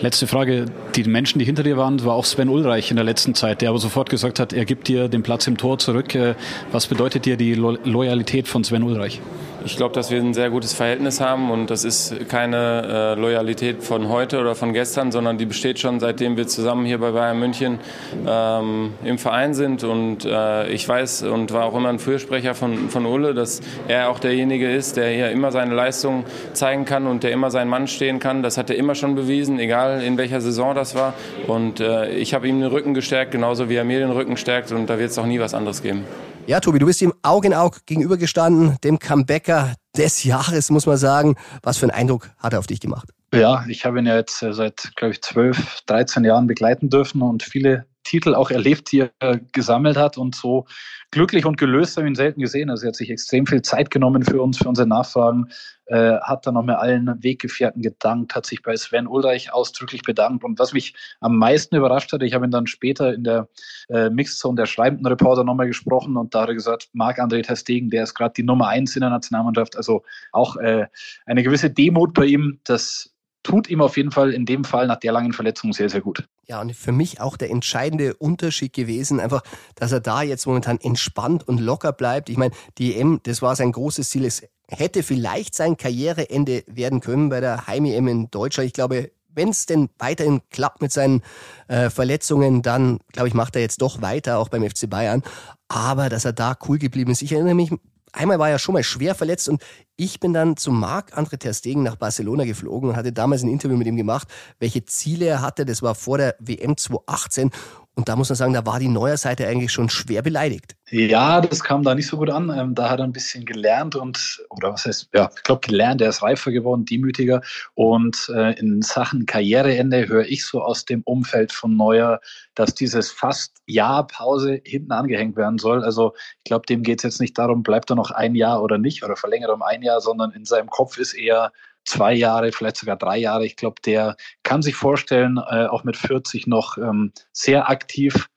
Letzte 0.00 0.28
Frage. 0.28 0.66
Die 0.94 1.02
Menschen, 1.02 1.40
die 1.40 1.44
hinter 1.44 1.64
dir 1.64 1.76
waren, 1.76 2.04
war 2.04 2.14
auch 2.14 2.24
Sven 2.24 2.48
Ulreich 2.48 2.90
in 2.90 2.96
der 2.96 3.04
letzten 3.04 3.34
Zeit, 3.34 3.62
der 3.62 3.70
aber 3.70 3.78
sofort 3.78 4.10
gesagt 4.10 4.38
hat, 4.38 4.52
er 4.52 4.64
gibt 4.64 4.86
dir 4.86 5.08
den 5.08 5.24
Platz 5.24 5.48
im 5.48 5.56
Tor 5.56 5.78
zurück. 5.78 6.14
Äh, 6.14 6.36
was 6.70 6.86
bedeutet 6.86 7.24
dir 7.24 7.36
die 7.36 7.54
Lo 7.54 7.76
Loyalität 7.82 8.46
von 8.46 8.62
Sven 8.62 8.84
Ulreich? 8.84 9.20
Ich 9.68 9.76
glaube, 9.76 9.94
dass 9.94 10.10
wir 10.10 10.18
ein 10.18 10.32
sehr 10.32 10.48
gutes 10.48 10.72
Verhältnis 10.72 11.20
haben 11.20 11.50
und 11.50 11.68
das 11.68 11.84
ist 11.84 12.30
keine 12.30 13.14
äh, 13.16 13.20
Loyalität 13.20 13.82
von 13.82 14.08
heute 14.08 14.40
oder 14.40 14.54
von 14.54 14.72
gestern, 14.72 15.12
sondern 15.12 15.36
die 15.36 15.44
besteht 15.44 15.78
schon 15.78 16.00
seitdem 16.00 16.38
wir 16.38 16.46
zusammen 16.46 16.86
hier 16.86 16.96
bei 16.96 17.10
Bayern 17.10 17.38
München 17.38 17.78
ähm, 18.26 18.94
im 19.04 19.18
Verein 19.18 19.52
sind 19.52 19.84
und 19.84 20.24
äh, 20.24 20.68
ich 20.70 20.88
weiß 20.88 21.24
und 21.24 21.52
war 21.52 21.66
auch 21.66 21.76
immer 21.76 21.90
ein 21.90 21.98
Fürsprecher 21.98 22.54
von, 22.54 22.88
von 22.88 23.04
Ulle, 23.04 23.34
dass 23.34 23.60
er 23.88 24.08
auch 24.08 24.20
derjenige 24.20 24.70
ist, 24.70 24.96
der 24.96 25.10
hier 25.10 25.30
immer 25.32 25.52
seine 25.52 25.74
Leistung 25.74 26.24
zeigen 26.54 26.86
kann 26.86 27.06
und 27.06 27.22
der 27.22 27.32
immer 27.32 27.50
sein 27.50 27.68
Mann 27.68 27.88
stehen 27.88 28.20
kann. 28.20 28.42
Das 28.42 28.56
hat 28.56 28.70
er 28.70 28.76
immer 28.76 28.94
schon 28.94 29.16
bewiesen, 29.16 29.58
egal 29.58 30.02
in 30.02 30.16
welcher 30.16 30.40
Saison 30.40 30.74
das 30.74 30.94
war 30.94 31.12
und 31.46 31.80
äh, 31.80 32.08
ich 32.12 32.32
habe 32.32 32.48
ihm 32.48 32.58
den 32.58 32.70
Rücken 32.70 32.94
gestärkt, 32.94 33.32
genauso 33.32 33.68
wie 33.68 33.74
er 33.74 33.84
mir 33.84 33.98
den 33.98 34.12
Rücken 34.12 34.38
stärkt 34.38 34.72
und 34.72 34.88
da 34.88 34.98
wird 34.98 35.10
es 35.10 35.18
auch 35.18 35.26
nie 35.26 35.40
was 35.40 35.52
anderes 35.52 35.82
geben. 35.82 36.06
Ja, 36.48 36.60
Tobi, 36.60 36.78
du 36.78 36.86
bist 36.86 37.02
ihm 37.02 37.12
Aug 37.20 37.44
in 37.44 37.52
Aug 37.52 37.84
gegenübergestanden, 37.84 38.78
dem 38.82 38.98
Comebacker 38.98 39.74
des 39.94 40.24
Jahres, 40.24 40.70
muss 40.70 40.86
man 40.86 40.96
sagen. 40.96 41.36
Was 41.62 41.76
für 41.76 41.84
einen 41.84 41.90
Eindruck 41.90 42.30
hat 42.38 42.54
er 42.54 42.58
auf 42.58 42.66
dich 42.66 42.80
gemacht? 42.80 43.10
Ja, 43.34 43.66
ich 43.68 43.84
habe 43.84 43.98
ihn 43.98 44.06
ja 44.06 44.16
jetzt 44.16 44.42
äh, 44.42 44.54
seit, 44.54 44.92
glaube 44.96 45.12
ich, 45.12 45.20
12, 45.20 45.82
13 45.84 46.24
Jahren 46.24 46.46
begleiten 46.46 46.88
dürfen 46.88 47.20
und 47.20 47.42
viele 47.42 47.84
Titel 48.02 48.34
auch 48.34 48.50
erlebt, 48.50 48.90
die 48.92 49.10
er 49.18 49.40
gesammelt 49.52 49.98
hat 49.98 50.16
und 50.16 50.34
so 50.34 50.64
glücklich 51.10 51.46
und 51.46 51.56
gelöst 51.56 51.96
habe 51.96 52.06
ich 52.06 52.12
ihn 52.12 52.16
selten 52.16 52.40
gesehen. 52.40 52.70
Also 52.70 52.84
er 52.84 52.88
hat 52.88 52.96
sich 52.96 53.10
extrem 53.10 53.46
viel 53.46 53.62
Zeit 53.62 53.90
genommen 53.90 54.22
für 54.22 54.42
uns, 54.42 54.58
für 54.58 54.68
unsere 54.68 54.86
Nachfragen, 54.86 55.48
äh, 55.86 56.18
hat 56.20 56.46
dann 56.46 56.54
nochmal 56.54 56.76
allen 56.76 57.22
Weggefährten 57.22 57.82
gedankt, 57.82 58.34
hat 58.34 58.46
sich 58.46 58.62
bei 58.62 58.76
Sven 58.76 59.06
Ulreich 59.06 59.52
ausdrücklich 59.52 60.02
bedankt. 60.02 60.44
Und 60.44 60.58
was 60.58 60.72
mich 60.72 60.94
am 61.20 61.38
meisten 61.38 61.76
überrascht 61.76 62.12
hat, 62.12 62.22
ich 62.22 62.34
habe 62.34 62.46
ihn 62.46 62.50
dann 62.50 62.66
später 62.66 63.14
in 63.14 63.24
der 63.24 63.48
äh, 63.88 64.10
Mixzone 64.10 64.56
der 64.56 64.66
schreibenden 64.66 65.06
Reporter 65.06 65.44
nochmal 65.44 65.66
gesprochen 65.66 66.16
und 66.16 66.34
da 66.34 66.42
hat 66.42 66.48
er 66.48 66.54
gesagt, 66.54 66.90
Marc-André 66.92 67.42
Testegen, 67.42 67.90
der 67.90 68.02
ist 68.02 68.14
gerade 68.14 68.34
die 68.36 68.42
Nummer 68.42 68.68
eins 68.68 68.94
in 68.96 69.00
der 69.00 69.10
Nationalmannschaft. 69.10 69.76
Also 69.76 70.02
auch 70.32 70.56
äh, 70.56 70.86
eine 71.26 71.42
gewisse 71.42 71.70
Demut 71.70 72.12
bei 72.12 72.26
ihm, 72.26 72.60
das 72.64 73.14
tut 73.48 73.70
ihm 73.70 73.80
auf 73.80 73.96
jeden 73.96 74.10
Fall 74.10 74.34
in 74.34 74.44
dem 74.44 74.62
Fall 74.62 74.86
nach 74.86 75.00
der 75.00 75.10
langen 75.12 75.32
Verletzung 75.32 75.72
sehr, 75.72 75.88
sehr 75.88 76.02
gut. 76.02 76.28
Ja, 76.46 76.60
und 76.60 76.76
für 76.76 76.92
mich 76.92 77.20
auch 77.20 77.38
der 77.38 77.50
entscheidende 77.50 78.14
Unterschied 78.14 78.74
gewesen, 78.74 79.20
einfach, 79.20 79.42
dass 79.74 79.90
er 79.90 80.00
da 80.00 80.20
jetzt 80.22 80.46
momentan 80.46 80.78
entspannt 80.78 81.48
und 81.48 81.58
locker 81.58 81.92
bleibt. 81.92 82.28
Ich 82.28 82.36
meine, 82.36 82.54
die 82.76 82.94
EM, 82.94 83.20
das 83.22 83.40
war 83.40 83.56
sein 83.56 83.72
großes 83.72 84.10
Ziel. 84.10 84.26
Es 84.26 84.42
hätte 84.68 85.02
vielleicht 85.02 85.54
sein 85.54 85.78
Karriereende 85.78 86.62
werden 86.66 87.00
können 87.00 87.30
bei 87.30 87.40
der 87.40 87.66
Heim-EM 87.66 88.06
in 88.08 88.30
Deutschland. 88.30 88.66
Ich 88.66 88.74
glaube, 88.74 89.10
wenn 89.34 89.48
es 89.48 89.64
denn 89.64 89.88
weiterhin 89.98 90.42
klappt 90.50 90.82
mit 90.82 90.92
seinen 90.92 91.22
äh, 91.68 91.88
Verletzungen, 91.88 92.60
dann 92.60 92.98
glaube 93.12 93.28
ich, 93.28 93.34
macht 93.34 93.56
er 93.56 93.62
jetzt 93.62 93.80
doch 93.80 94.02
weiter, 94.02 94.38
auch 94.38 94.50
beim 94.50 94.68
FC 94.68 94.90
Bayern. 94.90 95.22
Aber 95.68 96.10
dass 96.10 96.26
er 96.26 96.34
da 96.34 96.54
cool 96.68 96.78
geblieben 96.78 97.12
ist. 97.12 97.22
Ich 97.22 97.32
erinnere 97.32 97.54
mich 97.54 97.70
einmal 98.12 98.38
war 98.38 98.50
er 98.50 98.58
schon 98.58 98.74
mal 98.74 98.82
schwer 98.82 99.14
verletzt 99.14 99.48
und 99.48 99.62
ich 99.96 100.20
bin 100.20 100.32
dann 100.32 100.56
zu 100.56 100.70
Marc 100.70 101.16
André 101.18 101.38
Ter 101.38 101.52
Stegen 101.52 101.82
nach 101.82 101.96
Barcelona 101.96 102.44
geflogen 102.44 102.90
und 102.90 102.96
hatte 102.96 103.12
damals 103.12 103.42
ein 103.42 103.48
Interview 103.48 103.76
mit 103.76 103.86
ihm 103.86 103.96
gemacht, 103.96 104.28
welche 104.60 104.84
Ziele 104.84 105.26
er 105.26 105.42
hatte. 105.42 105.64
Das 105.64 105.82
war 105.82 105.94
vor 105.94 106.18
der 106.18 106.36
WM 106.38 106.76
2018 106.76 107.50
und 107.98 108.08
da 108.08 108.14
muss 108.14 108.28
man 108.28 108.36
sagen, 108.36 108.52
da 108.52 108.64
war 108.64 108.78
die 108.78 108.86
Neuer-Seite 108.86 109.48
eigentlich 109.48 109.72
schon 109.72 109.90
schwer 109.90 110.22
beleidigt. 110.22 110.76
Ja, 110.88 111.40
das 111.40 111.64
kam 111.64 111.82
da 111.82 111.96
nicht 111.96 112.06
so 112.06 112.16
gut 112.16 112.30
an. 112.30 112.48
Ähm, 112.56 112.72
da 112.76 112.88
hat 112.88 113.00
er 113.00 113.04
ein 113.04 113.12
bisschen 113.12 113.44
gelernt 113.44 113.96
und, 113.96 114.40
oder 114.50 114.72
was 114.72 114.86
heißt, 114.86 115.08
ja, 115.12 115.28
ich 115.36 115.42
glaube 115.42 115.66
gelernt, 115.66 116.00
er 116.00 116.10
ist 116.10 116.22
reifer 116.22 116.52
geworden, 116.52 116.84
demütiger. 116.84 117.42
Und 117.74 118.30
äh, 118.32 118.56
in 118.60 118.82
Sachen 118.82 119.26
Karriereende 119.26 120.06
höre 120.06 120.26
ich 120.26 120.46
so 120.46 120.62
aus 120.62 120.84
dem 120.84 121.02
Umfeld 121.06 121.50
von 121.50 121.76
Neuer, 121.76 122.20
dass 122.54 122.72
dieses 122.72 123.10
fast 123.10 123.56
Jahr 123.66 124.06
Pause 124.06 124.60
hinten 124.64 124.92
angehängt 124.92 125.36
werden 125.36 125.58
soll. 125.58 125.82
Also 125.82 126.14
ich 126.36 126.44
glaube, 126.44 126.66
dem 126.66 126.84
geht 126.84 127.00
es 127.00 127.02
jetzt 127.02 127.20
nicht 127.20 127.36
darum, 127.36 127.64
bleibt 127.64 127.90
er 127.90 127.96
noch 127.96 128.12
ein 128.12 128.36
Jahr 128.36 128.62
oder 128.62 128.78
nicht 128.78 129.02
oder 129.02 129.16
verlängert 129.16 129.50
um 129.50 129.62
ein 129.62 129.82
Jahr, 129.82 130.00
sondern 130.00 130.30
in 130.30 130.44
seinem 130.44 130.70
Kopf 130.70 130.98
ist 130.98 131.14
eher, 131.14 131.50
zwei 131.88 132.14
Jahre, 132.14 132.52
vielleicht 132.52 132.76
sogar 132.76 132.96
drei 132.96 133.18
Jahre. 133.18 133.46
Ich 133.46 133.56
glaube, 133.56 133.80
der 133.84 134.16
kann 134.42 134.62
sich 134.62 134.76
vorstellen, 134.76 135.38
äh, 135.38 135.66
auch 135.66 135.84
mit 135.84 135.96
40 135.96 136.46
noch 136.46 136.78
ähm, 136.78 137.12
sehr 137.32 137.68
aktiv 137.68 138.28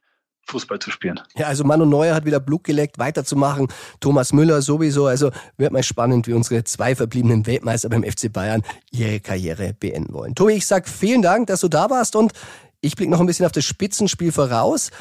Fußball 0.47 0.79
zu 0.79 0.91
spielen. 0.91 1.19
Ja, 1.35 1.47
also 1.47 1.63
Manu 1.63 1.85
Neuer 1.85 2.13
hat 2.13 2.25
wieder 2.25 2.39
Blut 2.39 2.63
geleckt, 2.63 2.99
weiterzumachen. 2.99 3.67
Thomas 3.99 4.33
Müller 4.33 4.61
sowieso. 4.61 5.07
Also 5.07 5.31
wird 5.57 5.71
mal 5.71 5.83
spannend, 5.83 6.27
wie 6.27 6.33
unsere 6.33 6.63
zwei 6.63 6.95
verbliebenen 6.95 7.47
Weltmeister 7.47 7.89
beim 7.89 8.03
FC 8.03 8.31
Bayern 8.31 8.61
ihre 8.91 9.19
Karriere 9.19 9.73
beenden 9.73 10.13
wollen. 10.13 10.35
Tobi, 10.35 10.53
ich 10.53 10.65
sag 10.65 10.87
vielen 10.87 11.21
Dank, 11.21 11.47
dass 11.47 11.61
du 11.61 11.67
da 11.67 11.89
warst 11.89 12.15
und 12.15 12.33
ich 12.81 12.95
blicke 12.95 13.11
noch 13.11 13.19
ein 13.19 13.27
bisschen 13.27 13.45
auf 13.45 13.51
das 13.51 13.63
Spitzenspiel 13.65 14.31
voraus. 14.31 14.91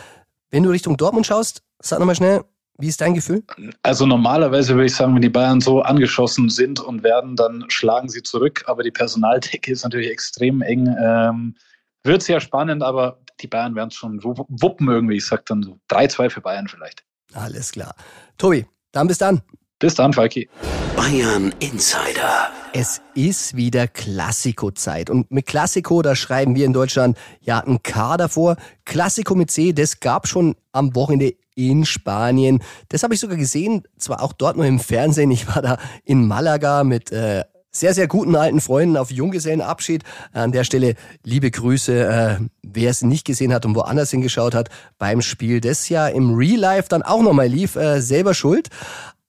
Wenn 0.51 0.63
du 0.63 0.71
Richtung 0.71 0.97
Dortmund 0.97 1.27
schaust, 1.27 1.63
sag 1.81 1.99
nochmal 1.99 2.15
schnell, 2.15 2.45
wie 2.81 2.89
ist 2.89 3.01
dein 3.01 3.15
Gefühl? 3.15 3.43
Also 3.83 4.07
normalerweise 4.07 4.75
würde 4.75 4.87
ich 4.87 4.95
sagen, 4.95 5.15
wenn 5.15 5.23
die 5.23 5.29
Bayern 5.29 5.61
so 5.61 5.83
angeschossen 5.83 6.49
sind 6.49 6.81
und 6.81 7.03
werden, 7.03 7.37
dann 7.37 7.65
schlagen 7.69 8.09
sie 8.09 8.23
zurück. 8.23 8.65
Aber 8.67 8.83
die 8.83 8.91
Personaldecke 8.91 9.73
ist 9.73 9.85
natürlich 9.85 10.11
extrem 10.11 10.63
eng. 10.63 10.95
Ähm, 11.03 11.55
wird 12.03 12.23
sehr 12.23 12.41
spannend, 12.41 12.83
aber 12.83 13.19
die 13.41 13.47
Bayern 13.47 13.75
werden 13.75 13.89
es 13.89 13.95
schon 13.95 14.23
wuppen 14.23 14.89
irgendwie. 14.89 15.17
Ich 15.17 15.27
sage 15.27 15.43
dann 15.47 15.63
so 15.63 15.79
3-2 15.91 16.31
für 16.31 16.41
Bayern 16.41 16.69
vielleicht. 16.69 17.05
Alles 17.35 17.73
klar. 17.73 17.95
Tobi, 18.39 18.67
dann 18.93 19.07
bis 19.07 19.19
dann. 19.19 19.43
Bis 19.79 19.95
dann, 19.95 20.13
Falki. 20.13 20.49
Bayern 20.95 21.55
Insider. 21.61 22.51
Es 22.75 23.01
ist 23.15 23.57
wieder 23.57 23.89
Klassiko-Zeit. 23.89 25.09
Und 25.09 25.31
mit 25.31 25.47
Klassiko, 25.47 26.03
da 26.03 26.15
schreiben 26.15 26.55
wir 26.55 26.67
in 26.67 26.75
Deutschland 26.75 27.17
ja 27.41 27.61
ein 27.61 27.83
K 27.83 28.19
davor. 28.19 28.57
Klassiko 28.85 29.35
mit 29.35 29.51
C, 29.51 29.73
das 29.73 30.01
gab 30.01 30.29
schon 30.29 30.55
am 30.73 30.95
Wochenende 30.95 31.35
in 31.69 31.85
Spanien. 31.85 32.63
Das 32.89 33.03
habe 33.03 33.15
ich 33.15 33.21
sogar 33.21 33.37
gesehen, 33.37 33.83
zwar 33.99 34.23
auch 34.23 34.33
dort 34.33 34.57
nur 34.57 34.67
im 34.67 34.81
Fernsehen. 34.81 35.31
Ich 35.31 35.47
war 35.49 35.63
da 35.63 35.79
in 36.05 36.27
Malaga 36.27 36.85
mit 36.85 37.13
äh, 37.13 37.45
sehr, 37.73 37.95
sehr 37.95 38.09
guten 38.09 38.35
alten 38.35 38.61
Freunden 38.61 38.97
auf 38.97 39.11
Junggesellenabschied. 39.11 40.03
An 40.33 40.53
der 40.53 40.65
Stelle 40.65 40.95
liebe 41.23 41.51
Grüße, 41.51 42.05
äh, 42.05 42.39
wer 42.63 42.91
es 42.91 43.03
nicht 43.03 43.27
gesehen 43.27 43.53
hat 43.53 43.65
und 43.65 43.75
woanders 43.75 44.11
hingeschaut 44.11 44.55
hat 44.55 44.71
beim 44.99 45.23
Spiel, 45.23 45.61
das 45.61 45.89
ja 45.89 46.09
im 46.09 46.35
Real 46.35 46.59
Life 46.59 46.89
dann 46.89 47.03
auch 47.03 47.23
nochmal 47.23 47.49
lief, 47.49 47.77
äh, 47.77 48.01
selber 48.01 48.35
schuld. 48.35 48.69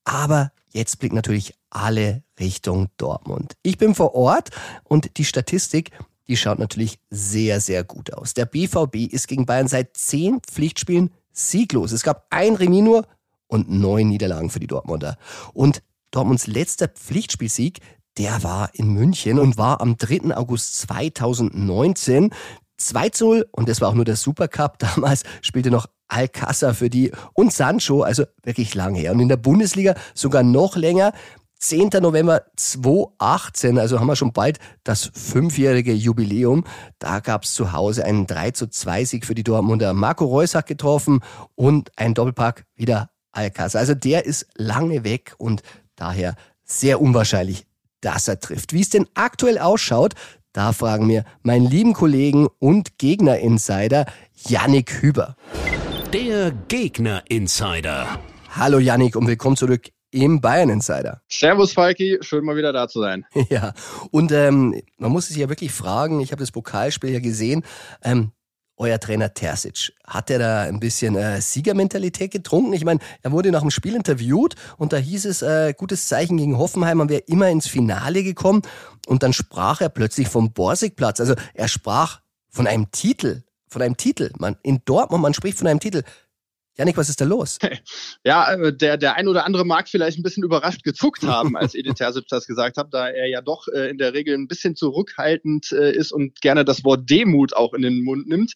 Aber 0.04 0.52
jetzt 0.72 1.00
blickt 1.00 1.14
natürlich 1.14 1.54
alle 1.70 2.24
Richtung 2.40 2.88
Dortmund. 2.98 3.54
Ich 3.62 3.78
bin 3.78 3.94
vor 3.94 4.16
Ort 4.16 4.50
und 4.84 5.18
die 5.18 5.26
Statistik, 5.26 5.92
die 6.28 6.38
schaut 6.38 6.60
natürlich 6.60 6.98
sehr, 7.10 7.60
sehr 7.60 7.84
gut 7.84 8.14
aus. 8.14 8.34
Der 8.34 8.46
BVB 8.46 9.12
ist 9.12 9.28
gegen 9.28 9.46
Bayern 9.46 9.68
seit 9.68 9.98
zehn 9.98 10.40
Pflichtspielen 10.42 11.12
sieglos. 11.32 11.92
Es 11.92 12.04
gab 12.04 12.28
ein 12.30 12.56
Remis 12.56 12.84
nur 12.84 13.08
und 13.48 13.70
neun 13.70 14.10
Niederlagen 14.10 14.50
für 14.50 14.60
die 14.60 14.68
Dortmunder. 14.68 15.18
Und 15.54 15.84
Dortmunds 16.12 16.48
letzter 16.48 16.88
Pflichtspielsieg, 16.88 17.80
der 18.18 18.44
war 18.44 18.70
in 18.74 18.90
München 18.90 19.40
und 19.40 19.58
war 19.58 19.82
am 19.82 19.98
3. 19.98 20.36
August 20.36 20.80
2019. 20.82 22.32
2 22.78 23.10
zu 23.10 23.26
0 23.26 23.48
und 23.52 23.70
das 23.70 23.80
war 23.80 23.90
auch 23.90 23.94
nur 23.94 24.06
der 24.06 24.16
Supercup. 24.16 24.80
Damals 24.96 25.24
spielte 25.42 25.72
noch 25.72 25.88
Alcázar 26.08 26.74
für 26.74 26.90
die 26.90 27.12
und 27.34 27.54
Sancho, 27.54 28.02
also 28.02 28.26
wirklich 28.44 28.76
lang 28.76 28.96
her. 28.96 29.14
Und 29.14 29.20
in 29.20 29.30
der 29.30 29.38
Bundesliga 29.38 29.96
sogar 30.14 30.44
noch 30.44 30.76
länger. 30.76 31.14
10. 31.62 31.90
November 32.02 32.44
2018, 32.56 33.78
also 33.78 34.00
haben 34.00 34.08
wir 34.08 34.16
schon 34.16 34.34
bald 34.34 34.58
das 34.84 35.12
fünfjährige 35.14 35.94
Jubiläum. 35.94 36.66
Da 36.98 37.20
gab 37.20 37.44
es 37.44 37.54
zu 37.54 37.72
Hause 37.72 38.04
einen 38.04 38.26
3 38.26 38.52
zu 38.52 38.68
2 38.68 39.06
Sieg 39.06 39.26
für 39.26 39.36
die 39.36 39.44
Dortmunder. 39.44 39.94
Marco 39.94 40.26
Reus 40.26 40.56
hat 40.56 40.66
getroffen 40.66 41.22
und 41.54 41.92
ein 41.98 42.16
Doppelpack 42.16 42.66
wieder 42.76 43.12
Alcázar. 43.32 43.80
Also 43.80 43.94
der 43.94 44.26
ist 44.26 44.48
lange 44.56 45.04
weg 45.04 45.36
und 45.38 45.62
daher 45.96 46.36
sehr 46.64 47.00
unwahrscheinlich, 47.00 47.68
dass 48.02 48.28
er 48.28 48.40
trifft. 48.40 48.74
Wie 48.74 48.82
es 48.82 48.90
denn 48.90 49.06
aktuell 49.14 49.60
ausschaut, 49.60 50.16
da 50.54 50.74
fragen 50.74 51.08
wir 51.08 51.26
meinen 51.44 51.70
lieben 51.70 51.94
Kollegen 51.94 52.48
und 52.58 52.98
Gegner-Insider 52.98 54.06
Yannick 54.48 55.02
Hüber. 55.02 55.36
Der 56.12 56.52
Gegner-Insider. 56.68 58.20
Hallo 58.50 58.80
Yannick 58.80 59.16
und 59.16 59.28
willkommen 59.28 59.56
zurück 59.56 59.92
im 60.12 60.42
Bayern 60.42 60.70
Insider. 60.70 61.22
Servus 61.28 61.74
Falki, 61.74 62.20
schön 62.22 62.46
mal 62.46 62.56
wieder 62.56 62.74
da 62.74 62.88
zu 62.88 63.00
sein. 63.02 63.26
Ja, 63.50 63.74
und 64.12 64.32
ähm, 64.32 64.82
man 64.98 65.12
muss 65.12 65.28
sich 65.28 65.38
ja 65.38 65.50
wirklich 65.50 65.72
fragen, 65.72 66.22
ich 66.22 66.32
habe 66.32 66.40
das 66.40 66.52
Pokalspiel 66.52 67.10
ja 67.10 67.20
gesehen, 67.20 67.64
ähm, 68.04 68.32
euer 68.78 69.00
Trainer 69.00 69.34
Terzic, 69.34 69.94
hat 70.06 70.30
er 70.30 70.40
da 70.40 70.62
ein 70.62 70.80
bisschen 70.80 71.16
äh, 71.16 71.42
Siegermentalität 71.42 72.32
getrunken? 72.32 72.74
Ich 72.74 72.86
meine, 72.86 73.00
er 73.22 73.32
wurde 73.32 73.52
nach 73.52 73.62
dem 73.62 73.72
Spiel 73.72 73.96
interviewt 73.96 74.56
und 74.78 74.94
da 74.94 74.98
hieß 74.98 75.26
es, 75.26 75.42
äh, 75.42 75.74
gutes 75.78 76.08
Zeichen 76.08 76.38
gegen 76.38 76.58
Hoffenheim, 76.58 76.98
man 76.98 77.10
wäre 77.10 77.24
immer 77.28 77.50
ins 77.50 77.68
Finale 77.68 78.24
gekommen 78.24 78.62
und 79.08 79.24
dann 79.24 79.34
sprach 79.34 79.82
er 79.82 79.90
plötzlich 79.90 80.30
vom 80.30 80.54
Borsigplatz. 80.54 81.20
Also 81.20 81.36
er 81.54 81.68
sprach 81.68 82.22
von 82.50 82.68
einem 82.68 82.92
Titel, 82.92 83.44
von 83.68 83.82
einem 83.82 83.98
Titel. 83.98 84.32
Man, 84.38 84.58
in 84.64 84.82
Dortmund, 84.86 85.22
man 85.22 85.34
spricht 85.34 85.58
von 85.58 85.68
einem 85.68 85.80
Titel. 85.80 86.04
Janik, 86.78 86.96
was 86.98 87.10
ist 87.10 87.20
da 87.20 87.26
los? 87.26 87.60
Ja, 88.24 88.54
äh, 88.54 88.76
der, 88.76 88.98
der 88.98 89.16
ein 89.16 89.28
oder 89.28 89.46
andere 89.46 89.66
mag 89.66 89.90
vielleicht 89.90 90.20
ein 90.20 90.24
bisschen 90.24 90.44
überrascht 90.44 90.84
gezuckt 90.84 91.24
haben, 91.24 91.58
als 91.58 91.74
Edith 91.74 91.96
Terzic 91.96 92.28
das 92.30 92.46
gesagt 92.46 92.78
hat, 92.78 92.94
da 92.94 93.10
er 93.10 93.28
ja 93.28 93.42
doch 93.42 93.68
äh, 93.68 93.90
in 93.90 93.98
der 93.98 94.14
Regel 94.14 94.36
ein 94.36 94.48
bisschen 94.48 94.76
zurückhaltend 94.76 95.72
äh, 95.72 95.92
ist 95.92 96.12
und 96.12 96.40
gerne 96.42 96.64
das 96.64 96.84
Wort 96.84 97.10
Demut 97.10 97.56
auch 97.56 97.74
in 97.74 97.82
den 97.82 98.04
Mund 98.04 98.28
nimmt. 98.28 98.54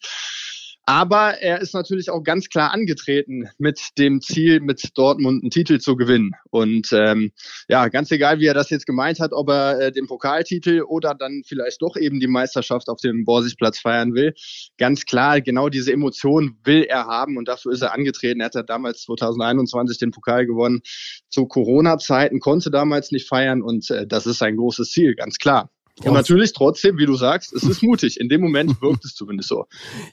Aber 0.88 1.42
er 1.42 1.60
ist 1.60 1.74
natürlich 1.74 2.10
auch 2.10 2.22
ganz 2.22 2.48
klar 2.48 2.72
angetreten 2.72 3.48
mit 3.58 3.98
dem 3.98 4.20
Ziel, 4.20 4.60
mit 4.60 4.96
Dortmund 4.96 5.42
einen 5.42 5.50
Titel 5.50 5.80
zu 5.80 5.96
gewinnen. 5.96 6.30
Und 6.50 6.90
ähm, 6.92 7.32
ja, 7.68 7.88
ganz 7.88 8.12
egal, 8.12 8.38
wie 8.38 8.46
er 8.46 8.54
das 8.54 8.70
jetzt 8.70 8.86
gemeint 8.86 9.18
hat, 9.18 9.32
ob 9.32 9.48
er 9.48 9.80
äh, 9.80 9.92
den 9.92 10.06
Pokaltitel 10.06 10.82
oder 10.82 11.14
dann 11.14 11.42
vielleicht 11.44 11.82
doch 11.82 11.96
eben 11.96 12.20
die 12.20 12.28
Meisterschaft 12.28 12.88
auf 12.88 13.00
dem 13.00 13.24
Borsigplatz 13.24 13.80
feiern 13.80 14.14
will. 14.14 14.32
Ganz 14.78 15.06
klar, 15.06 15.40
genau 15.40 15.68
diese 15.70 15.92
Emotion 15.92 16.56
will 16.62 16.84
er 16.84 17.06
haben 17.06 17.36
und 17.36 17.48
dafür 17.48 17.72
ist 17.72 17.82
er 17.82 17.92
angetreten. 17.92 18.38
Er 18.38 18.46
hat 18.46 18.54
ja 18.54 18.62
damals 18.62 19.02
2021 19.02 19.98
den 19.98 20.12
Pokal 20.12 20.46
gewonnen. 20.46 20.82
Zu 21.30 21.46
Corona-Zeiten 21.46 22.38
konnte 22.38 22.70
damals 22.70 23.10
nicht 23.10 23.28
feiern 23.28 23.60
und 23.60 23.90
äh, 23.90 24.06
das 24.06 24.26
ist 24.26 24.38
sein 24.38 24.56
großes 24.56 24.92
Ziel, 24.92 25.16
ganz 25.16 25.38
klar. 25.38 25.68
Und 26.04 26.12
natürlich 26.12 26.52
trotzdem, 26.52 26.98
wie 26.98 27.06
du 27.06 27.14
sagst, 27.14 27.52
es 27.52 27.62
ist 27.62 27.82
mutig. 27.82 28.20
In 28.20 28.28
dem 28.28 28.42
Moment 28.42 28.80
wirkt 28.82 29.04
es 29.04 29.14
zumindest 29.14 29.48
so. 29.48 29.66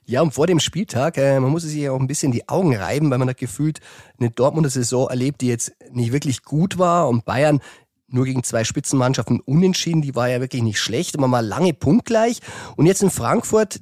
Ja, 0.05 0.21
und 0.21 0.33
vor 0.33 0.47
dem 0.47 0.59
Spieltag, 0.59 1.17
äh, 1.17 1.39
man 1.39 1.51
muss 1.51 1.63
sich 1.63 1.75
ja 1.75 1.91
auch 1.91 1.99
ein 1.99 2.07
bisschen 2.07 2.31
die 2.31 2.47
Augen 2.47 2.75
reiben, 2.75 3.11
weil 3.11 3.17
man 3.17 3.29
hat 3.29 3.37
gefühlt 3.37 3.79
eine 4.17 4.29
Dortmunder 4.29 4.69
Saison 4.69 5.09
erlebt, 5.09 5.41
die 5.41 5.47
jetzt 5.47 5.73
nicht 5.91 6.13
wirklich 6.13 6.43
gut 6.43 6.77
war 6.77 7.09
und 7.09 7.25
Bayern 7.25 7.59
nur 8.07 8.25
gegen 8.25 8.43
zwei 8.43 8.63
Spitzenmannschaften 8.63 9.39
unentschieden, 9.39 10.01
die 10.01 10.15
war 10.15 10.29
ja 10.29 10.39
wirklich 10.39 10.61
nicht 10.61 10.79
schlecht, 10.79 11.15
immer 11.15 11.27
mal 11.27 11.45
lange 11.45 11.73
punktgleich. 11.73 12.39
Und 12.77 12.85
jetzt 12.85 13.01
in 13.01 13.09
Frankfurt, 13.09 13.79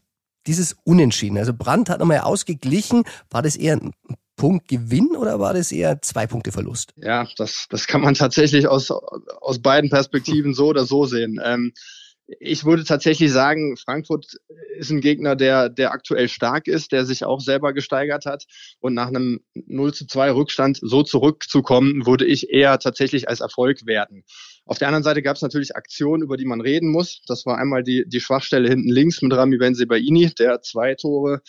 dieses 0.48 0.76
Unentschieden. 0.84 1.38
Also 1.38 1.54
Brandt 1.54 1.90
hat 1.90 2.00
nochmal 2.00 2.20
ausgeglichen. 2.20 3.04
War 3.30 3.42
das 3.42 3.56
eher 3.56 3.76
ein 3.76 3.92
Punktgewinn 4.42 5.16
oder 5.16 5.40
war 5.40 5.54
das 5.54 5.72
eher 5.72 6.02
zwei 6.02 6.26
Punkte 6.26 6.52
Verlust? 6.52 6.96
Ja, 6.96 7.28
das, 7.38 7.68
das 7.70 7.86
kann 7.86 8.02
man 8.02 8.16
tatsächlich 8.16 8.68
aus, 8.68 8.90
aus 8.90 9.62
beiden 9.62 9.92
Perspektiven 9.92 10.56
so 10.56 10.70
oder 10.70 10.84
so 10.84 11.06
sehen. 11.06 11.40
Ähm, 11.46 11.74
ich 12.40 12.66
würde 12.66 12.84
tatsächlich 12.84 13.32
sagen, 13.32 13.78
Frankfurt 13.78 14.26
ist 14.80 14.90
ein 14.90 15.02
Gegner, 15.02 15.36
der, 15.36 15.70
der 15.70 15.92
aktuell 15.92 16.28
stark 16.28 16.68
ist, 16.68 16.92
der 16.92 17.06
sich 17.06 17.24
auch 17.24 17.40
selber 17.40 17.72
gesteigert 17.72 18.26
hat. 18.26 18.46
Und 18.80 18.96
nach 18.96 19.10
einem 19.10 19.42
0 19.54 19.94
zu 19.94 20.08
2 20.08 20.32
Rückstand 20.32 20.80
so 20.82 21.04
zurückzukommen, 21.04 22.08
würde 22.08 22.26
ich 22.26 22.50
eher 22.50 22.80
tatsächlich 22.80 23.30
als 23.30 23.42
Erfolg 23.42 23.86
werten. 23.86 24.24
Auf 24.66 24.80
der 24.80 24.88
anderen 24.88 25.04
Seite 25.04 25.22
gab 25.22 25.36
es 25.36 25.44
natürlich 25.44 25.76
Aktionen, 25.76 26.24
über 26.24 26.38
die 26.38 26.46
man 26.46 26.62
reden 26.62 26.90
muss. 26.90 27.22
Das 27.28 27.46
war 27.46 27.60
einmal 27.60 27.84
die, 27.84 28.06
die 28.08 28.22
Schwachstelle 28.22 28.70
hinten 28.70 28.90
links 28.90 29.22
mit 29.22 29.34
Rami 29.34 29.58
Benzebaini, 29.58 30.32
der 30.40 30.62
zwei 30.64 30.96
Tore 30.96 31.42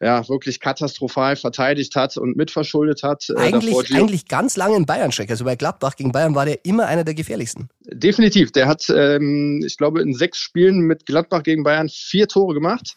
ja, 0.00 0.28
wirklich 0.28 0.60
katastrophal 0.60 1.36
verteidigt 1.36 1.94
hat 1.96 2.16
und 2.16 2.36
mitverschuldet 2.36 3.02
hat. 3.02 3.26
Äh, 3.30 3.40
eigentlich, 3.40 3.94
eigentlich 3.94 4.26
ganz 4.26 4.56
lange 4.56 4.76
in 4.76 4.86
Bayern 4.86 5.10
check 5.10 5.30
Also 5.30 5.44
bei 5.44 5.56
Gladbach 5.56 5.96
gegen 5.96 6.12
Bayern 6.12 6.34
war 6.34 6.44
der 6.44 6.64
immer 6.64 6.86
einer 6.86 7.04
der 7.04 7.14
gefährlichsten. 7.14 7.68
Definitiv. 7.86 8.52
Der 8.52 8.66
hat, 8.66 8.86
ähm, 8.90 9.62
ich 9.64 9.76
glaube, 9.76 10.02
in 10.02 10.14
sechs 10.14 10.38
Spielen 10.38 10.80
mit 10.80 11.06
Gladbach 11.06 11.42
gegen 11.42 11.62
Bayern 11.62 11.88
vier 11.88 12.28
Tore 12.28 12.54
gemacht. 12.54 12.96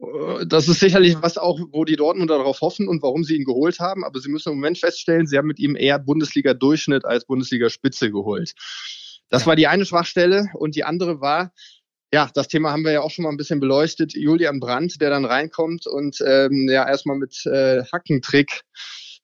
Äh, 0.00 0.46
das 0.46 0.68
ist 0.68 0.80
sicherlich 0.80 1.16
was 1.20 1.38
auch, 1.38 1.60
wo 1.72 1.84
die 1.84 1.96
Dortmunder 1.96 2.38
darauf 2.38 2.60
hoffen 2.60 2.88
und 2.88 3.02
warum 3.02 3.22
sie 3.22 3.36
ihn 3.36 3.44
geholt 3.44 3.78
haben. 3.78 4.04
Aber 4.04 4.18
sie 4.20 4.30
müssen 4.30 4.50
im 4.50 4.56
Moment 4.56 4.78
feststellen, 4.78 5.26
sie 5.26 5.38
haben 5.38 5.46
mit 5.46 5.58
ihm 5.58 5.76
eher 5.76 5.98
Bundesliga-Durchschnitt 5.98 7.04
als 7.04 7.24
Bundesliga-Spitze 7.24 8.10
geholt. 8.10 8.54
Das 9.28 9.46
war 9.46 9.54
die 9.56 9.68
eine 9.68 9.86
Schwachstelle 9.86 10.48
und 10.54 10.74
die 10.74 10.84
andere 10.84 11.20
war, 11.20 11.52
ja, 12.12 12.30
das 12.34 12.48
Thema 12.48 12.72
haben 12.72 12.84
wir 12.84 12.92
ja 12.92 13.00
auch 13.02 13.10
schon 13.10 13.22
mal 13.22 13.30
ein 13.30 13.36
bisschen 13.36 13.60
beleuchtet. 13.60 14.14
Julian 14.14 14.60
Brandt, 14.60 15.00
der 15.00 15.10
dann 15.10 15.24
reinkommt 15.24 15.86
und 15.86 16.18
ähm, 16.26 16.68
ja 16.68 16.88
erstmal 16.88 17.16
mit 17.16 17.46
äh, 17.46 17.84
Hackentrick 17.92 18.62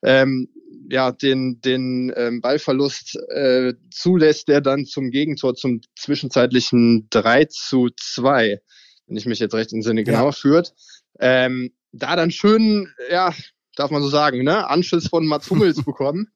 ähm, 0.02 0.48
ja 0.88 1.10
den 1.10 1.60
den 1.60 2.12
ähm, 2.16 2.40
Ballverlust 2.40 3.16
äh, 3.30 3.74
zulässt, 3.90 4.48
der 4.48 4.60
dann 4.60 4.86
zum 4.86 5.10
Gegentor 5.10 5.54
zum 5.54 5.80
zwischenzeitlichen 5.96 7.08
3 7.10 7.46
zu 7.46 7.88
2, 7.96 8.60
wenn 9.06 9.16
ich 9.16 9.26
mich 9.26 9.40
jetzt 9.40 9.54
recht 9.54 9.72
in 9.72 9.82
Sinne 9.82 10.04
genau 10.04 10.26
ja. 10.26 10.32
führt. 10.32 10.74
Ähm, 11.18 11.72
da 11.92 12.14
dann 12.14 12.30
schön, 12.30 12.92
ja, 13.10 13.34
darf 13.74 13.90
man 13.90 14.02
so 14.02 14.08
sagen, 14.08 14.44
ne, 14.44 14.68
Anschiss 14.68 15.08
von 15.08 15.26
Mats 15.26 15.50
Hummels 15.50 15.82
bekommen. 15.84 16.28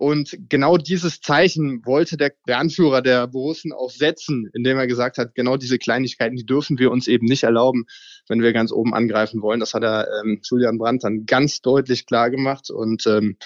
Und 0.00 0.34
genau 0.48 0.78
dieses 0.78 1.20
Zeichen 1.20 1.84
wollte 1.84 2.16
der, 2.16 2.32
der 2.48 2.56
Anführer 2.56 3.02
der 3.02 3.26
Borussen 3.26 3.70
auch 3.70 3.90
setzen, 3.90 4.48
indem 4.54 4.78
er 4.78 4.86
gesagt 4.86 5.18
hat, 5.18 5.34
genau 5.34 5.58
diese 5.58 5.76
Kleinigkeiten, 5.76 6.36
die 6.36 6.46
dürfen 6.46 6.78
wir 6.78 6.90
uns 6.90 7.06
eben 7.06 7.26
nicht 7.26 7.42
erlauben, 7.42 7.84
wenn 8.26 8.40
wir 8.40 8.54
ganz 8.54 8.72
oben 8.72 8.94
angreifen 8.94 9.42
wollen. 9.42 9.60
Das 9.60 9.74
hat 9.74 9.82
er 9.82 10.08
ähm, 10.22 10.40
Julian 10.42 10.78
Brandt 10.78 11.04
dann 11.04 11.26
ganz 11.26 11.60
deutlich 11.60 12.06
klar 12.06 12.30
gemacht. 12.30 12.70
Und 12.70 13.06
ähm, 13.06 13.36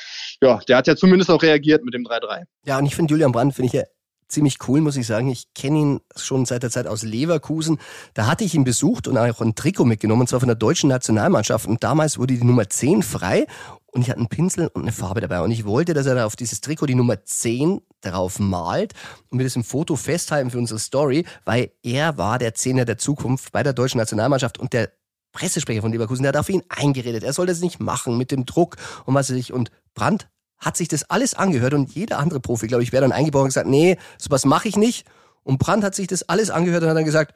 ja, 0.41 0.61
der 0.69 0.77
hat 0.77 0.87
ja 0.87 0.95
zumindest 0.95 1.29
auch 1.29 1.43
reagiert 1.43 1.85
mit 1.85 1.93
dem 1.93 2.05
3-3. 2.05 2.45
Ja, 2.67 2.79
und 2.79 2.87
ich 2.87 2.95
finde 2.95 3.11
Julian 3.11 3.33
Brandt, 3.33 3.57
finde 3.57 3.67
ich 3.67 3.73
ja 3.73 3.83
ziemlich 4.29 4.59
cool, 4.69 4.81
muss 4.81 4.97
ich 4.97 5.07
sagen. 5.07 5.29
Ich 5.29 5.53
kenne 5.55 5.79
ihn 5.79 6.01
schon 6.17 6.45
seit 6.47 6.63
der 6.63 6.71
Zeit 6.71 6.87
aus 6.87 7.03
Leverkusen. 7.03 7.79
Da 8.15 8.27
hatte 8.27 8.45
ich 8.45 8.55
ihn 8.55 8.65
besucht 8.65 9.09
und 9.09 9.17
auch 9.19 9.41
ein 9.41 9.55
Trikot 9.55 9.85
mitgenommen, 9.85 10.23
und 10.23 10.29
zwar 10.29 10.41
von 10.41 10.49
der 10.49 10.57
deutschen 10.57 10.89
Nationalmannschaft. 10.89 11.67
Und 11.67 11.83
damals 11.85 12.19
wurde 12.19 12.35
die 12.35 12.45
Nummer 12.45 12.69
10 12.69 13.03
frei 13.03 13.47
und 13.95 14.03
ich 14.03 14.11
hatte 14.11 14.19
einen 14.19 14.29
Pinsel 14.29 14.69
und 14.75 14.83
eine 14.83 14.93
Farbe 14.93 15.21
dabei. 15.21 15.41
Und 15.41 15.53
ich 15.53 15.65
wollte, 15.65 15.95
dass 15.95 16.07
er 16.07 16.17
da 16.17 16.27
auf 16.27 16.37
dieses 16.37 16.61
Trikot 16.61 16.87
die 16.87 16.97
Nummer 16.97 17.25
10 17.25 17.81
drauf 18.01 18.41
malt 18.41 18.93
und 19.31 19.39
wir 19.39 19.47
das 19.47 19.57
im 19.57 19.65
Foto 19.65 19.97
festhalten 19.97 20.51
für 20.51 20.59
unsere 20.59 20.81
Story, 20.81 21.25
weil 21.45 21.71
er 21.83 22.19
war 22.19 22.39
der 22.39 22.55
Zehner 22.55 22.85
der 22.85 22.99
Zukunft 22.99 23.53
bei 23.53 23.63
der 23.63 23.73
deutschen 23.73 23.99
Nationalmannschaft 23.99 24.59
und 24.59 24.73
der 24.73 24.91
Pressesprecher 25.33 25.83
von 25.83 25.93
Leverkusen, 25.93 26.23
der 26.23 26.31
hat 26.31 26.37
auf 26.37 26.49
ihn 26.49 26.63
eingeredet. 26.69 27.25
Er 27.25 27.33
soll 27.33 27.47
das 27.47 27.61
nicht 27.61 27.81
machen 27.81 28.17
mit 28.17 28.31
dem 28.31 28.47
Druck 28.47 28.77
und 29.05 29.15
was 29.15 29.31
weiß 29.31 29.37
ich. 29.37 29.53
Und 29.53 29.71
Brandt 29.95 30.29
hat 30.65 30.77
sich 30.77 30.89
das 30.89 31.09
alles 31.11 31.35
angehört 31.35 31.75
und 31.75 31.95
jeder 31.95 32.19
andere 32.19 32.41
Profi, 32.41 32.67
glaube 32.67 32.83
ich, 32.83 32.93
wäre 32.93 33.03
dann 33.03 33.13
eingebaut 33.13 33.43
und 33.43 33.49
gesagt, 33.49 33.69
nee, 33.69 33.99
sowas 34.19 34.45
mache 34.45 34.69
ich 34.69 34.77
nicht. 34.77 35.07
Und 35.43 35.59
Brandt 35.59 35.85
hat 35.85 35.95
sich 35.95 36.07
das 36.07 36.29
alles 36.29 36.51
angehört 36.51 36.83
und 36.83 36.89
hat 36.89 36.97
dann 36.97 37.05
gesagt, 37.05 37.35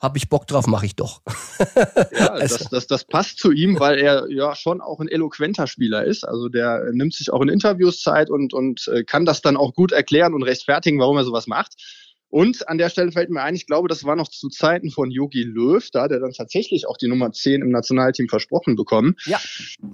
hab 0.00 0.16
ich 0.16 0.28
Bock 0.28 0.46
drauf, 0.46 0.66
mache 0.66 0.86
ich 0.86 0.94
doch. 0.94 1.22
ja, 2.12 2.28
also. 2.28 2.56
das, 2.56 2.68
das, 2.68 2.86
das 2.86 3.04
passt 3.04 3.38
zu 3.38 3.50
ihm, 3.50 3.80
weil 3.80 3.98
er 3.98 4.30
ja 4.30 4.54
schon 4.54 4.80
auch 4.80 5.00
ein 5.00 5.08
eloquenter 5.08 5.66
Spieler 5.66 6.04
ist. 6.04 6.24
Also 6.24 6.48
der 6.48 6.84
nimmt 6.92 7.14
sich 7.14 7.32
auch 7.32 7.42
in 7.42 7.48
Interviews 7.48 8.00
Zeit 8.00 8.30
und, 8.30 8.54
und 8.54 8.88
äh, 8.88 9.02
kann 9.02 9.24
das 9.24 9.42
dann 9.42 9.56
auch 9.56 9.74
gut 9.74 9.90
erklären 9.92 10.34
und 10.34 10.44
rechtfertigen, 10.44 11.00
warum 11.00 11.16
er 11.16 11.24
sowas 11.24 11.48
macht. 11.48 11.74
Und 12.30 12.68
an 12.68 12.78
der 12.78 12.90
Stelle 12.90 13.10
fällt 13.12 13.30
mir 13.30 13.42
ein, 13.42 13.54
ich 13.54 13.66
glaube, 13.66 13.88
das 13.88 14.04
war 14.04 14.14
noch 14.14 14.28
zu 14.28 14.48
Zeiten 14.48 14.90
von 14.90 15.10
Yogi 15.10 15.42
Löw, 15.42 15.86
da 15.90 16.02
hat 16.02 16.10
er 16.10 16.20
dann 16.20 16.32
tatsächlich 16.32 16.86
auch 16.86 16.96
die 16.98 17.08
Nummer 17.08 17.32
10 17.32 17.62
im 17.62 17.70
Nationalteam 17.70 18.28
versprochen 18.28 18.76
bekommen. 18.76 19.16
Ja. 19.24 19.40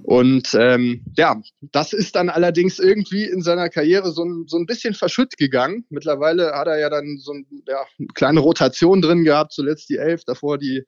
Und 0.03 0.53
ähm, 0.53 1.05
ja, 1.15 1.41
das 1.61 1.93
ist 1.93 2.15
dann 2.15 2.29
allerdings 2.29 2.79
irgendwie 2.79 3.23
in 3.23 3.41
seiner 3.41 3.69
Karriere 3.69 4.11
so 4.11 4.23
ein, 4.23 4.45
so 4.47 4.57
ein 4.57 4.65
bisschen 4.65 4.93
verschütt 4.93 5.37
gegangen. 5.37 5.85
Mittlerweile 5.89 6.51
hat 6.51 6.67
er 6.67 6.79
ja 6.79 6.89
dann 6.89 7.17
so 7.17 7.33
ein, 7.33 7.45
ja, 7.67 7.85
eine 7.97 8.07
kleine 8.13 8.41
Rotation 8.41 9.01
drin 9.01 9.23
gehabt, 9.23 9.53
zuletzt 9.53 9.89
die 9.89 9.97
11, 9.97 10.25
davor 10.25 10.57
die 10.57 10.83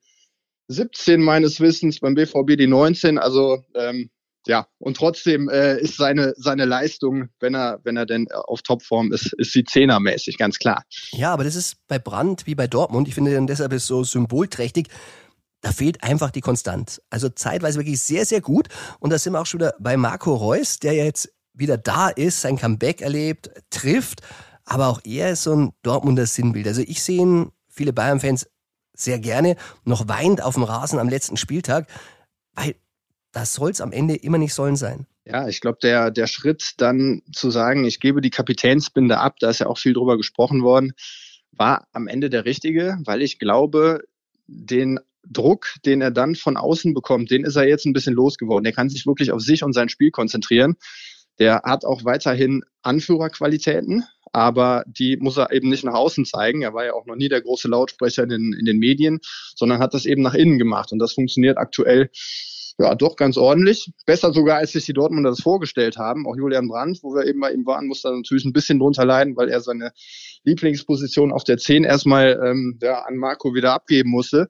17 0.67 1.21
meines 1.21 1.61
Wissens, 1.61 2.01
beim 2.01 2.15
BVB 2.15 2.57
die 2.57 2.67
19. 2.67 3.17
Also 3.17 3.63
ähm, 3.73 4.09
ja, 4.47 4.67
und 4.79 4.97
trotzdem 4.97 5.49
äh, 5.49 5.79
ist 5.79 5.97
seine, 5.97 6.33
seine 6.37 6.65
Leistung, 6.65 7.29
wenn 7.39 7.55
er, 7.55 7.79
wenn 7.83 7.97
er 7.97 8.05
denn 8.05 8.27
auf 8.31 8.61
Topform 8.61 9.11
ist, 9.13 9.33
ist 9.33 9.53
sie 9.53 9.63
zehnermäßig, 9.63 10.37
ganz 10.37 10.59
klar. 10.59 10.83
Ja, 11.11 11.33
aber 11.33 11.43
das 11.43 11.55
ist 11.55 11.77
bei 11.87 11.99
Brandt 11.99 12.45
wie 12.45 12.55
bei 12.55 12.67
Dortmund. 12.67 13.07
Ich 13.07 13.15
finde 13.15 13.33
dann 13.33 13.47
deshalb 13.47 13.73
ist 13.73 13.87
so 13.87 14.03
symbolträchtig. 14.03 14.87
Da 15.61 15.71
fehlt 15.71 16.03
einfach 16.03 16.31
die 16.31 16.41
Konstanz. 16.41 17.01
Also 17.09 17.29
zeitweise 17.29 17.79
wirklich 17.79 17.99
sehr, 17.99 18.25
sehr 18.25 18.41
gut. 18.41 18.67
Und 18.99 19.11
da 19.11 19.17
sind 19.17 19.33
wir 19.33 19.41
auch 19.41 19.45
schon 19.45 19.59
wieder 19.59 19.75
bei 19.79 19.97
Marco 19.97 20.35
Reus, 20.35 20.79
der 20.79 20.93
jetzt 20.93 21.33
wieder 21.53 21.77
da 21.77 22.09
ist, 22.09 22.41
sein 22.41 22.57
Comeback 22.57 23.01
erlebt, 23.01 23.49
trifft. 23.69 24.21
Aber 24.65 24.87
auch 24.87 25.01
er 25.03 25.31
ist 25.31 25.43
so 25.43 25.55
ein 25.55 25.73
Dortmunder 25.81 26.25
Sinnbild. 26.25 26.67
Also 26.67 26.81
ich 26.81 27.01
sehe 27.01 27.21
ihn, 27.21 27.51
viele 27.69 27.93
Bayern-Fans 27.93 28.47
sehr 28.93 29.19
gerne, 29.19 29.55
noch 29.83 30.07
weint 30.07 30.41
auf 30.41 30.55
dem 30.55 30.63
Rasen 30.63 30.99
am 30.99 31.09
letzten 31.09 31.37
Spieltag, 31.37 31.87
weil 32.53 32.75
das 33.37 33.53
soll 33.53 33.69
es 33.69 33.81
am 33.81 33.91
Ende 33.91 34.15
immer 34.15 34.39
nicht 34.39 34.55
sollen 34.55 34.75
sein. 34.75 35.05
Ja, 35.23 35.47
ich 35.47 35.61
glaube, 35.61 35.77
der, 35.83 36.09
der 36.09 36.25
Schritt 36.25 36.73
dann 36.77 37.21
zu 37.31 37.51
sagen, 37.51 37.85
ich 37.85 37.99
gebe 37.99 38.19
die 38.19 38.31
Kapitänsbinde 38.31 39.19
ab, 39.19 39.35
da 39.39 39.51
ist 39.51 39.59
ja 39.59 39.67
auch 39.67 39.77
viel 39.77 39.93
drüber 39.93 40.17
gesprochen 40.17 40.63
worden, 40.63 40.93
war 41.51 41.87
am 41.91 42.07
Ende 42.07 42.31
der 42.31 42.45
richtige, 42.45 42.97
weil 43.05 43.21
ich 43.21 43.37
glaube, 43.37 44.01
den 44.47 44.99
Druck, 45.23 45.67
den 45.85 46.01
er 46.01 46.09
dann 46.09 46.33
von 46.33 46.57
außen 46.57 46.95
bekommt, 46.95 47.29
den 47.29 47.43
ist 47.43 47.57
er 47.57 47.67
jetzt 47.67 47.85
ein 47.85 47.93
bisschen 47.93 48.15
losgeworden. 48.15 48.65
Er 48.65 48.71
kann 48.71 48.89
sich 48.89 49.05
wirklich 49.05 49.31
auf 49.31 49.41
sich 49.41 49.61
und 49.61 49.73
sein 49.73 49.89
Spiel 49.89 50.09
konzentrieren. 50.09 50.75
Der 51.37 51.61
hat 51.63 51.85
auch 51.85 52.05
weiterhin 52.05 52.63
Anführerqualitäten, 52.81 54.03
aber 54.33 54.83
die 54.87 55.17
muss 55.17 55.37
er 55.37 55.51
eben 55.51 55.69
nicht 55.69 55.83
nach 55.83 55.93
außen 55.93 56.25
zeigen. 56.25 56.63
Er 56.63 56.73
war 56.73 56.85
ja 56.85 56.93
auch 56.93 57.05
noch 57.05 57.15
nie 57.15 57.29
der 57.29 57.41
große 57.41 57.67
Lautsprecher 57.67 58.23
in 58.23 58.53
in 58.53 58.65
den 58.65 58.79
Medien, 58.79 59.19
sondern 59.55 59.77
hat 59.77 59.93
das 59.93 60.07
eben 60.07 60.23
nach 60.23 60.33
innen 60.33 60.57
gemacht. 60.57 60.91
Und 60.91 60.97
das 60.97 61.13
funktioniert 61.13 61.59
aktuell 61.59 62.09
ja, 62.79 62.93
doch 62.95 63.15
ganz 63.15 63.37
ordentlich. 63.37 63.91
Besser 64.05 64.31
sogar, 64.33 64.57
als 64.57 64.71
sich 64.71 64.85
die 64.85 64.93
Dortmunder 64.93 65.31
das 65.31 65.41
vorgestellt 65.41 65.97
haben. 65.97 66.27
Auch 66.27 66.35
Julian 66.35 66.67
Brandt, 66.67 66.99
wo 67.01 67.13
wir 67.15 67.25
eben 67.25 67.39
bei 67.39 67.51
ihm 67.51 67.65
waren, 67.65 67.87
musste 67.87 68.11
natürlich 68.11 68.45
ein 68.45 68.53
bisschen 68.53 68.79
drunter 68.79 69.05
leiden, 69.05 69.35
weil 69.35 69.49
er 69.49 69.61
seine 69.61 69.91
Lieblingsposition 70.43 71.31
auf 71.31 71.43
der 71.43 71.57
10 71.57 71.83
erstmal 71.83 72.39
ähm, 72.43 72.77
ja, 72.81 73.01
an 73.01 73.17
Marco 73.17 73.53
wieder 73.53 73.73
abgeben 73.73 74.11
musste. 74.11 74.49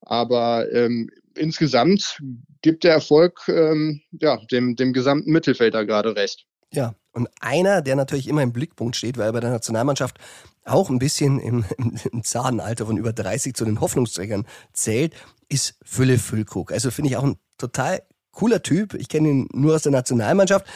Aber 0.00 0.70
ähm, 0.72 1.08
insgesamt 1.36 2.18
gibt 2.62 2.82
der 2.82 2.92
Erfolg 2.92 3.42
ähm, 3.48 4.00
ja, 4.10 4.38
dem, 4.50 4.74
dem 4.74 4.92
gesamten 4.92 5.30
Mittelfelder 5.30 5.86
gerade 5.86 6.16
recht. 6.16 6.46
Ja, 6.72 6.94
und 7.12 7.28
einer, 7.40 7.80
der 7.80 7.96
natürlich 7.96 8.28
immer 8.28 8.42
im 8.42 8.52
Blickpunkt 8.52 8.96
steht, 8.96 9.16
weil 9.16 9.26
er 9.26 9.32
bei 9.32 9.40
der 9.40 9.50
Nationalmannschaft 9.50 10.18
auch 10.64 10.90
ein 10.90 10.98
bisschen 10.98 11.38
im, 11.38 11.64
im 12.12 12.22
Zahnalter 12.24 12.86
von 12.86 12.96
über 12.96 13.12
30 13.12 13.54
zu 13.54 13.64
den 13.64 13.80
Hoffnungsträgern 13.80 14.46
zählt, 14.72 15.14
ist 15.48 15.78
Fülle 15.84 16.18
Füllkrug. 16.18 16.72
Also 16.72 16.90
finde 16.90 17.10
ich 17.10 17.16
auch 17.16 17.24
ein 17.24 17.38
total 17.58 18.02
cooler 18.32 18.62
Typ. 18.62 18.94
Ich 18.94 19.08
kenne 19.08 19.28
ihn 19.28 19.48
nur 19.52 19.74
aus 19.74 19.82
der 19.82 19.92
Nationalmannschaft. 19.92 20.66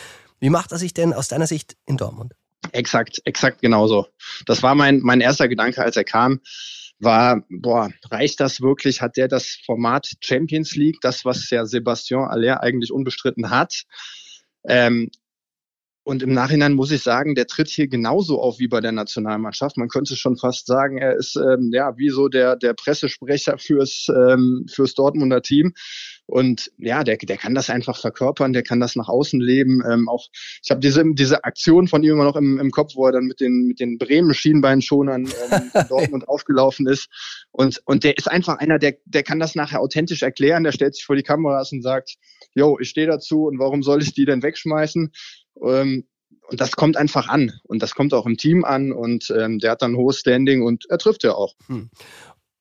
Wie 0.40 0.50
macht 0.50 0.72
er 0.72 0.78
sich 0.78 0.92
denn 0.92 1.12
aus 1.12 1.28
deiner 1.28 1.46
Sicht 1.46 1.76
in 1.86 1.96
Dortmund? 1.96 2.34
Exakt, 2.72 3.20
exakt 3.24 3.60
genauso. 3.60 4.06
Das 4.46 4.62
war 4.62 4.74
mein, 4.74 5.00
mein 5.00 5.20
erster 5.20 5.48
Gedanke, 5.48 5.82
als 5.82 5.96
er 5.96 6.04
kam, 6.04 6.40
war, 6.98 7.42
boah, 7.48 7.90
reicht 8.10 8.40
das 8.40 8.60
wirklich? 8.60 9.00
Hat 9.00 9.16
der 9.16 9.28
das 9.28 9.58
Format 9.66 10.12
Champions 10.20 10.76
League, 10.76 10.98
das, 11.00 11.24
was 11.24 11.50
ja 11.50 11.66
Sebastian 11.66 12.28
Aller 12.28 12.62
eigentlich 12.62 12.92
unbestritten 12.92 13.50
hat? 13.50 13.82
Ähm, 14.68 15.10
und 16.04 16.22
im 16.22 16.32
Nachhinein 16.32 16.72
muss 16.72 16.90
ich 16.90 17.02
sagen, 17.02 17.36
der 17.36 17.46
tritt 17.46 17.68
hier 17.68 17.86
genauso 17.86 18.40
auf 18.40 18.58
wie 18.58 18.66
bei 18.66 18.80
der 18.80 18.90
Nationalmannschaft. 18.90 19.76
Man 19.76 19.88
könnte 19.88 20.16
schon 20.16 20.36
fast 20.36 20.66
sagen, 20.66 20.98
er 20.98 21.14
ist 21.14 21.36
ähm, 21.36 21.70
ja 21.72 21.96
wie 21.96 22.10
so 22.10 22.28
der, 22.28 22.56
der 22.56 22.74
Pressesprecher 22.74 23.56
fürs, 23.58 24.08
ähm, 24.08 24.66
fürs 24.68 24.94
Dortmunder 24.94 25.42
Team. 25.42 25.74
Und 26.26 26.72
ja, 26.78 27.04
der, 27.04 27.18
der 27.18 27.36
kann 27.36 27.54
das 27.54 27.70
einfach 27.70 28.00
verkörpern, 28.00 28.52
der 28.52 28.64
kann 28.64 28.80
das 28.80 28.96
nach 28.96 29.08
außen 29.08 29.40
leben. 29.40 29.80
Ähm, 29.88 30.08
auch 30.08 30.26
ich 30.62 30.70
habe 30.70 30.80
diese, 30.80 31.04
diese 31.14 31.44
Aktion 31.44 31.86
von 31.86 32.02
ihm 32.02 32.12
immer 32.12 32.24
noch 32.24 32.36
im, 32.36 32.58
im 32.58 32.72
Kopf, 32.72 32.96
wo 32.96 33.06
er 33.06 33.12
dann 33.12 33.26
mit 33.26 33.38
den, 33.38 33.68
mit 33.68 33.78
den 33.78 33.96
Bremen-Schienbeinschonern 33.98 35.26
ähm, 35.26 35.70
in 35.72 35.84
Dortmund 35.88 36.28
aufgelaufen 36.28 36.88
ist. 36.88 37.10
Und, 37.52 37.80
und 37.84 38.02
der 38.02 38.16
ist 38.18 38.28
einfach 38.28 38.58
einer, 38.58 38.80
der, 38.80 38.96
der 39.04 39.22
kann 39.22 39.38
das 39.38 39.54
nachher 39.54 39.80
authentisch 39.80 40.22
erklären. 40.22 40.64
Der 40.64 40.72
stellt 40.72 40.96
sich 40.96 41.04
vor 41.04 41.14
die 41.14 41.22
Kameras 41.22 41.70
und 41.70 41.82
sagt, 41.82 42.16
yo, 42.54 42.78
ich 42.80 42.88
stehe 42.88 43.06
dazu 43.06 43.44
und 43.44 43.58
warum 43.58 43.82
soll 43.82 44.02
ich 44.02 44.14
die 44.14 44.24
denn 44.24 44.42
wegschmeißen? 44.42 45.12
Ähm, 45.60 46.06
und 46.48 46.60
das 46.60 46.72
kommt 46.72 46.96
einfach 46.96 47.28
an. 47.28 47.52
Und 47.64 47.82
das 47.82 47.94
kommt 47.94 48.12
auch 48.14 48.26
im 48.26 48.36
Team 48.36 48.64
an. 48.64 48.92
Und 48.92 49.32
ähm, 49.36 49.58
der 49.58 49.72
hat 49.72 49.82
dann 49.82 49.92
ein 49.92 49.96
hohes 49.96 50.18
Standing 50.18 50.62
und 50.62 50.84
er 50.90 50.98
trifft 50.98 51.24
ja 51.24 51.32
auch. 51.32 51.54
Hm. 51.66 51.90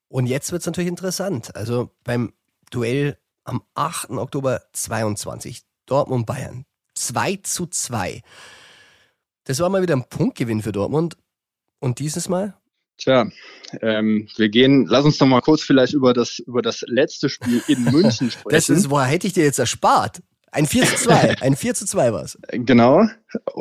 Und 0.08 0.26
jetzt 0.26 0.52
wird 0.52 0.60
es 0.60 0.66
natürlich 0.66 0.88
interessant. 0.88 1.54
Also 1.56 1.90
beim 2.04 2.32
Duell 2.70 3.18
am 3.44 3.62
8. 3.74 4.10
Oktober 4.10 4.62
22, 4.72 5.62
Dortmund 5.86 6.26
Bayern. 6.26 6.64
2 6.94 7.36
zu 7.42 7.66
2. 7.66 8.22
Das 9.44 9.58
war 9.60 9.68
mal 9.68 9.82
wieder 9.82 9.96
ein 9.96 10.08
Punktgewinn 10.08 10.62
für 10.62 10.72
Dortmund. 10.72 11.16
Und 11.80 11.98
dieses 11.98 12.28
Mal? 12.28 12.54
Tja, 12.98 13.28
ähm, 13.80 14.28
wir 14.36 14.48
gehen, 14.48 14.86
lass 14.86 15.04
uns 15.04 15.18
noch 15.18 15.26
mal 15.26 15.40
kurz 15.40 15.62
vielleicht 15.62 15.94
über 15.94 16.12
das, 16.12 16.38
über 16.38 16.62
das 16.62 16.82
letzte 16.86 17.28
Spiel 17.28 17.62
in 17.66 17.84
München 17.84 18.30
sprechen. 18.30 18.48
Das 18.50 18.68
ist, 18.68 18.90
woher 18.90 19.06
hätte 19.06 19.26
ich 19.26 19.32
dir 19.32 19.44
jetzt 19.44 19.58
erspart? 19.58 20.22
Ein 20.52 20.66
4 20.66 20.84
zu 20.84 20.96
2. 20.96 21.36
Ein 21.40 21.56
4 21.56 21.74
zu 21.74 21.86
2 21.86 22.12
war 22.12 22.22
es. 22.22 22.38
Genau. 22.50 23.08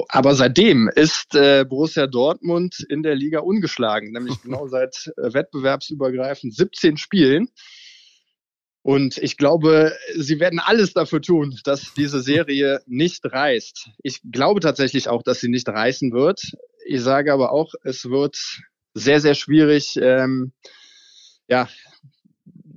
Aber 0.09 0.35
seitdem 0.35 0.89
ist 0.93 1.33
äh, 1.35 1.65
Borussia 1.67 2.05
Dortmund 2.05 2.85
in 2.89 3.01
der 3.01 3.15
Liga 3.15 3.39
ungeschlagen, 3.39 4.11
nämlich 4.11 4.39
genau 4.43 4.67
seit 4.67 5.11
äh, 5.17 5.33
wettbewerbsübergreifend 5.33 6.53
17 6.53 6.97
Spielen. 6.97 7.47
Und 8.83 9.17
ich 9.19 9.37
glaube, 9.37 9.93
sie 10.17 10.39
werden 10.39 10.59
alles 10.59 10.93
dafür 10.93 11.21
tun, 11.21 11.57
dass 11.63 11.93
diese 11.93 12.19
Serie 12.19 12.81
nicht 12.87 13.23
reißt. 13.23 13.89
Ich 14.03 14.19
glaube 14.29 14.59
tatsächlich 14.59 15.07
auch, 15.07 15.23
dass 15.23 15.39
sie 15.39 15.49
nicht 15.49 15.69
reißen 15.69 16.11
wird. 16.11 16.41
Ich 16.85 17.01
sage 17.01 17.31
aber 17.31 17.51
auch, 17.51 17.73
es 17.83 18.09
wird 18.09 18.37
sehr, 18.93 19.21
sehr 19.21 19.35
schwierig, 19.35 19.97
ähm, 20.01 20.51
ja, 21.47 21.69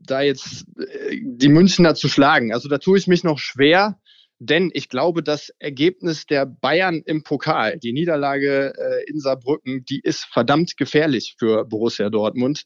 da 0.06 0.20
jetzt 0.20 0.66
äh, 0.78 1.18
die 1.20 1.48
Münchner 1.48 1.94
zu 1.94 2.08
schlagen. 2.08 2.52
Also 2.52 2.68
da 2.68 2.78
tue 2.78 2.98
ich 2.98 3.06
mich 3.06 3.24
noch 3.24 3.38
schwer. 3.38 3.98
Denn 4.44 4.70
ich 4.74 4.90
glaube, 4.90 5.22
das 5.22 5.50
Ergebnis 5.58 6.26
der 6.26 6.44
Bayern 6.44 7.02
im 7.06 7.22
Pokal, 7.22 7.78
die 7.78 7.92
Niederlage 7.92 8.74
äh, 8.76 9.10
in 9.10 9.18
Saarbrücken, 9.18 9.84
die 9.86 10.00
ist 10.00 10.26
verdammt 10.30 10.76
gefährlich 10.76 11.36
für 11.38 11.64
Borussia 11.64 12.10
Dortmund. 12.10 12.64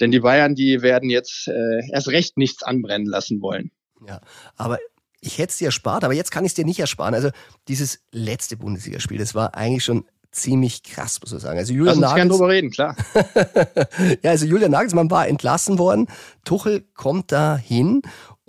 Denn 0.00 0.10
die 0.10 0.20
Bayern, 0.20 0.56
die 0.56 0.82
werden 0.82 1.10
jetzt 1.10 1.46
äh, 1.46 1.80
erst 1.92 2.08
recht 2.08 2.38
nichts 2.38 2.64
anbrennen 2.64 3.06
lassen 3.06 3.40
wollen. 3.40 3.70
Ja, 4.06 4.20
aber 4.56 4.78
ich 5.20 5.38
hätte 5.38 5.50
es 5.50 5.58
dir 5.58 5.66
erspart, 5.66 6.02
aber 6.02 6.14
jetzt 6.14 6.32
kann 6.32 6.44
ich 6.44 6.50
es 6.50 6.54
dir 6.54 6.64
nicht 6.64 6.80
ersparen. 6.80 7.14
Also 7.14 7.30
dieses 7.68 8.00
letzte 8.10 8.56
Bundesligaspiel, 8.56 9.18
das 9.18 9.36
war 9.36 9.54
eigentlich 9.54 9.84
schon 9.84 10.04
ziemlich 10.32 10.82
krass, 10.82 11.20
muss 11.20 11.30
man 11.30 11.40
sagen. 11.40 11.58
Also 11.58 11.72
Julian 11.72 12.00
Lass 12.00 12.10
uns 12.12 12.18
Nagels, 12.18 12.36
drüber 12.36 12.48
reden, 12.48 12.70
klar. 12.70 12.96
ja, 14.22 14.30
also 14.30 14.46
Julian 14.46 14.72
Nagelsmann 14.72 15.10
war 15.10 15.28
entlassen 15.28 15.78
worden. 15.78 16.08
Tuchel 16.44 16.84
kommt 16.94 17.30
da 17.30 17.56
hin 17.56 18.02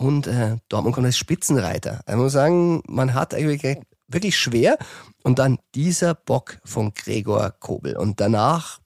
und 0.03 0.27
äh, 0.27 0.57
Dortmund 0.67 0.95
kommt 0.95 1.07
als 1.07 1.17
Spitzenreiter. 1.17 2.01
Ich 2.09 2.15
muss 2.15 2.33
sagen, 2.33 2.83
man 2.87 3.13
hat 3.13 3.33
eigentlich 3.33 3.63
wirklich 4.09 4.37
schwer. 4.37 4.77
Und 5.23 5.39
dann 5.39 5.59
dieser 5.75 6.13
Bock 6.13 6.57
von 6.65 6.93
Gregor 6.93 7.51
Kobel. 7.51 7.95
Und 7.95 8.19
danach, 8.19 8.79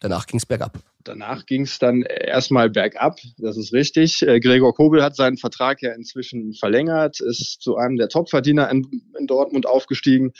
danach 0.00 0.26
ging 0.26 0.38
es 0.38 0.44
bergab. 0.44 0.78
Danach 1.02 1.46
ging 1.46 1.62
es 1.62 1.78
dann 1.78 2.02
erstmal 2.02 2.68
bergab, 2.68 3.18
das 3.38 3.56
ist 3.56 3.72
richtig. 3.72 4.20
Äh, 4.20 4.40
Gregor 4.40 4.74
Kobel 4.74 5.02
hat 5.02 5.16
seinen 5.16 5.38
Vertrag 5.38 5.80
ja 5.80 5.92
inzwischen 5.92 6.52
verlängert, 6.52 7.20
ist 7.20 7.62
zu 7.62 7.76
einem 7.76 7.96
der 7.96 8.10
Topverdiener 8.10 8.68
in, 8.70 8.86
in 9.18 9.26
Dortmund 9.26 9.64
aufgestiegen. 9.64 10.32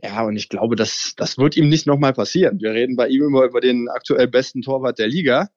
Ja, 0.00 0.22
und 0.22 0.36
ich 0.36 0.48
glaube, 0.48 0.76
das, 0.76 1.14
das 1.16 1.36
wird 1.36 1.56
ihm 1.56 1.68
nicht 1.68 1.88
nochmal 1.88 2.12
passieren. 2.12 2.60
Wir 2.60 2.70
reden 2.70 2.94
bei 2.94 3.08
ihm 3.08 3.24
immer 3.24 3.42
über 3.42 3.60
den 3.60 3.88
aktuell 3.88 4.28
besten 4.28 4.62
Torwart 4.62 5.00
der 5.00 5.08
Liga. 5.08 5.48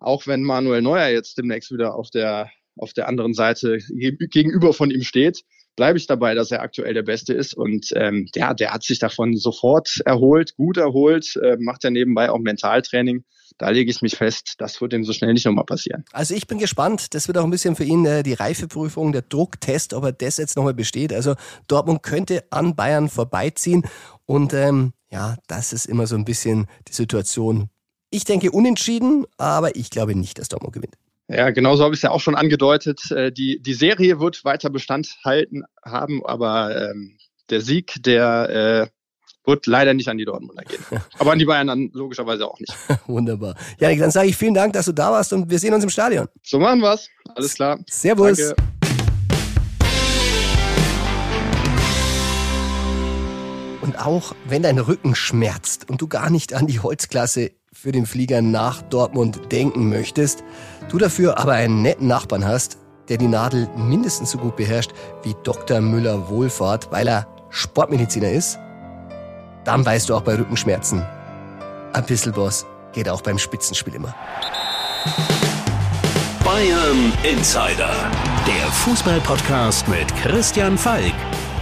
Auch 0.00 0.26
wenn 0.26 0.42
Manuel 0.42 0.82
Neuer 0.82 1.08
jetzt 1.08 1.38
demnächst 1.38 1.70
wieder 1.70 1.94
auf 1.94 2.10
der 2.10 2.50
auf 2.76 2.92
der 2.92 3.08
anderen 3.08 3.34
Seite 3.34 3.78
gegenüber 3.88 4.72
von 4.72 4.90
ihm 4.90 5.02
steht, 5.02 5.42
bleibe 5.76 5.98
ich 5.98 6.06
dabei, 6.06 6.34
dass 6.34 6.50
er 6.50 6.62
aktuell 6.62 6.94
der 6.94 7.02
Beste 7.02 7.32
ist. 7.32 7.54
Und 7.54 7.90
ähm, 7.94 8.28
der, 8.34 8.54
der 8.54 8.72
hat 8.72 8.82
sich 8.82 8.98
davon 8.98 9.36
sofort 9.36 10.00
erholt, 10.04 10.54
gut 10.56 10.76
erholt, 10.76 11.36
äh, 11.36 11.56
macht 11.58 11.84
ja 11.84 11.90
nebenbei 11.90 12.30
auch 12.30 12.38
Mentaltraining. 12.38 13.24
Da 13.58 13.70
lege 13.70 13.90
ich 13.90 14.00
mich 14.00 14.16
fest, 14.16 14.54
das 14.58 14.80
wird 14.80 14.92
ihm 14.92 15.04
so 15.04 15.12
schnell 15.12 15.32
nicht 15.32 15.44
nochmal 15.44 15.64
passieren. 15.64 16.04
Also 16.12 16.34
ich 16.34 16.46
bin 16.46 16.58
gespannt. 16.58 17.14
Das 17.14 17.28
wird 17.28 17.36
auch 17.38 17.44
ein 17.44 17.50
bisschen 17.50 17.76
für 17.76 17.84
ihn 17.84 18.06
äh, 18.06 18.22
die 18.22 18.32
Reifeprüfung, 18.32 19.12
der 19.12 19.22
Drucktest, 19.22 19.92
ob 19.92 20.04
er 20.04 20.12
das 20.12 20.38
jetzt 20.38 20.56
nochmal 20.56 20.74
besteht. 20.74 21.12
Also 21.12 21.34
Dortmund 21.68 22.02
könnte 22.02 22.44
an 22.50 22.74
Bayern 22.74 23.08
vorbeiziehen. 23.08 23.84
Und 24.24 24.54
ähm, 24.54 24.92
ja, 25.10 25.36
das 25.46 25.72
ist 25.72 25.86
immer 25.86 26.06
so 26.06 26.16
ein 26.16 26.24
bisschen 26.24 26.66
die 26.88 26.92
Situation. 26.94 27.68
Ich 28.10 28.24
denke 28.24 28.50
unentschieden, 28.50 29.24
aber 29.36 29.76
ich 29.76 29.90
glaube 29.90 30.14
nicht, 30.14 30.38
dass 30.38 30.48
Dortmund 30.48 30.74
gewinnt. 30.74 30.96
Ja, 31.32 31.50
genauso 31.50 31.84
habe 31.84 31.94
ich 31.94 31.98
es 31.98 32.02
ja 32.02 32.10
auch 32.10 32.20
schon 32.20 32.34
angedeutet. 32.34 33.08
Äh, 33.12 33.30
die, 33.30 33.62
die 33.62 33.74
Serie 33.74 34.18
wird 34.18 34.44
weiter 34.44 34.68
Bestand 34.68 35.16
halten 35.24 35.62
haben, 35.84 36.26
aber 36.26 36.90
ähm, 36.90 37.18
der 37.50 37.60
Sieg, 37.60 38.02
der 38.02 38.88
äh, 38.88 39.46
wird 39.46 39.66
leider 39.66 39.94
nicht 39.94 40.08
an 40.08 40.18
die 40.18 40.24
Dortmunder 40.24 40.64
gehen. 40.64 40.84
Aber 41.18 41.32
an 41.32 41.38
die 41.38 41.46
Bayern 41.46 41.66
dann 41.66 41.90
logischerweise 41.94 42.46
auch 42.46 42.58
nicht. 42.60 42.74
Wunderbar. 43.06 43.54
Janik, 43.78 44.00
dann 44.00 44.10
sage 44.10 44.28
ich 44.28 44.36
vielen 44.36 44.54
Dank, 44.54 44.74
dass 44.74 44.86
du 44.86 44.92
da 44.92 45.10
warst 45.10 45.32
und 45.32 45.50
wir 45.50 45.58
sehen 45.58 45.72
uns 45.72 45.82
im 45.82 45.90
Stadion. 45.90 46.28
So 46.42 46.58
machen 46.58 46.82
wir's. 46.82 47.08
Alles 47.34 47.54
klar. 47.54 47.78
Servus. 47.88 48.36
Danke. 48.38 48.56
Und 53.80 53.98
auch 53.98 54.34
wenn 54.46 54.62
dein 54.62 54.78
Rücken 54.78 55.14
schmerzt 55.14 55.88
und 55.88 56.02
du 56.02 56.06
gar 56.06 56.28
nicht 56.28 56.54
an 56.54 56.66
die 56.66 56.80
Holzklasse 56.80 57.52
für 57.72 57.92
den 57.92 58.04
Flieger 58.04 58.42
nach 58.42 58.82
Dortmund 58.82 59.52
denken 59.52 59.88
möchtest, 59.88 60.44
du 60.90 60.98
dafür 60.98 61.38
aber 61.38 61.52
einen 61.52 61.82
netten 61.82 62.08
Nachbarn 62.08 62.44
hast, 62.44 62.78
der 63.08 63.16
die 63.16 63.28
Nadel 63.28 63.68
mindestens 63.76 64.30
so 64.30 64.38
gut 64.38 64.56
beherrscht 64.56 64.92
wie 65.22 65.34
Dr. 65.42 65.80
Müller 65.80 66.28
Wohlfahrt, 66.28 66.90
weil 66.90 67.08
er 67.08 67.26
Sportmediziner 67.48 68.30
ist, 68.30 68.58
dann 69.64 69.84
weißt 69.84 70.08
du 70.08 70.14
auch 70.14 70.22
bei 70.22 70.36
Rückenschmerzen, 70.36 71.04
ein 71.92 72.04
bisschen 72.06 72.32
Boss 72.32 72.66
geht 72.92 73.08
auch 73.08 73.20
beim 73.22 73.38
Spitzenspiel 73.38 73.94
immer. 73.94 74.14
Bayern 76.44 77.12
Insider, 77.22 77.92
der 78.46 78.70
Fußballpodcast 78.72 79.86
mit 79.88 80.14
Christian 80.16 80.76
Falk. 80.76 81.14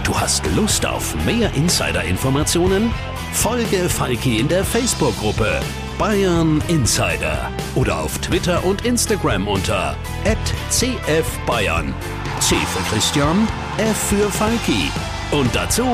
Du 0.03 0.19
hast 0.19 0.43
Lust 0.55 0.85
auf 0.85 1.15
mehr 1.25 1.53
Insider-Informationen? 1.53 2.91
Folge 3.33 3.89
Falki 3.89 4.39
in 4.39 4.47
der 4.47 4.65
Facebook-Gruppe 4.65 5.59
Bayern 5.99 6.63
Insider 6.69 7.51
oder 7.75 7.99
auf 7.99 8.17
Twitter 8.19 8.63
und 8.63 8.85
Instagram 8.85 9.49
unter 9.49 9.97
@cfbayern. 10.69 11.93
C 12.39 12.55
für 12.55 12.95
Christian, 12.95 13.45
F 13.77 13.97
für 13.97 14.31
Falki 14.31 14.89
und 15.31 15.53
dazu 15.53 15.85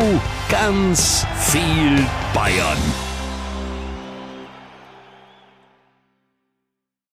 ganz 0.47 1.25
viel 1.39 2.05
Bayern. 2.35 3.14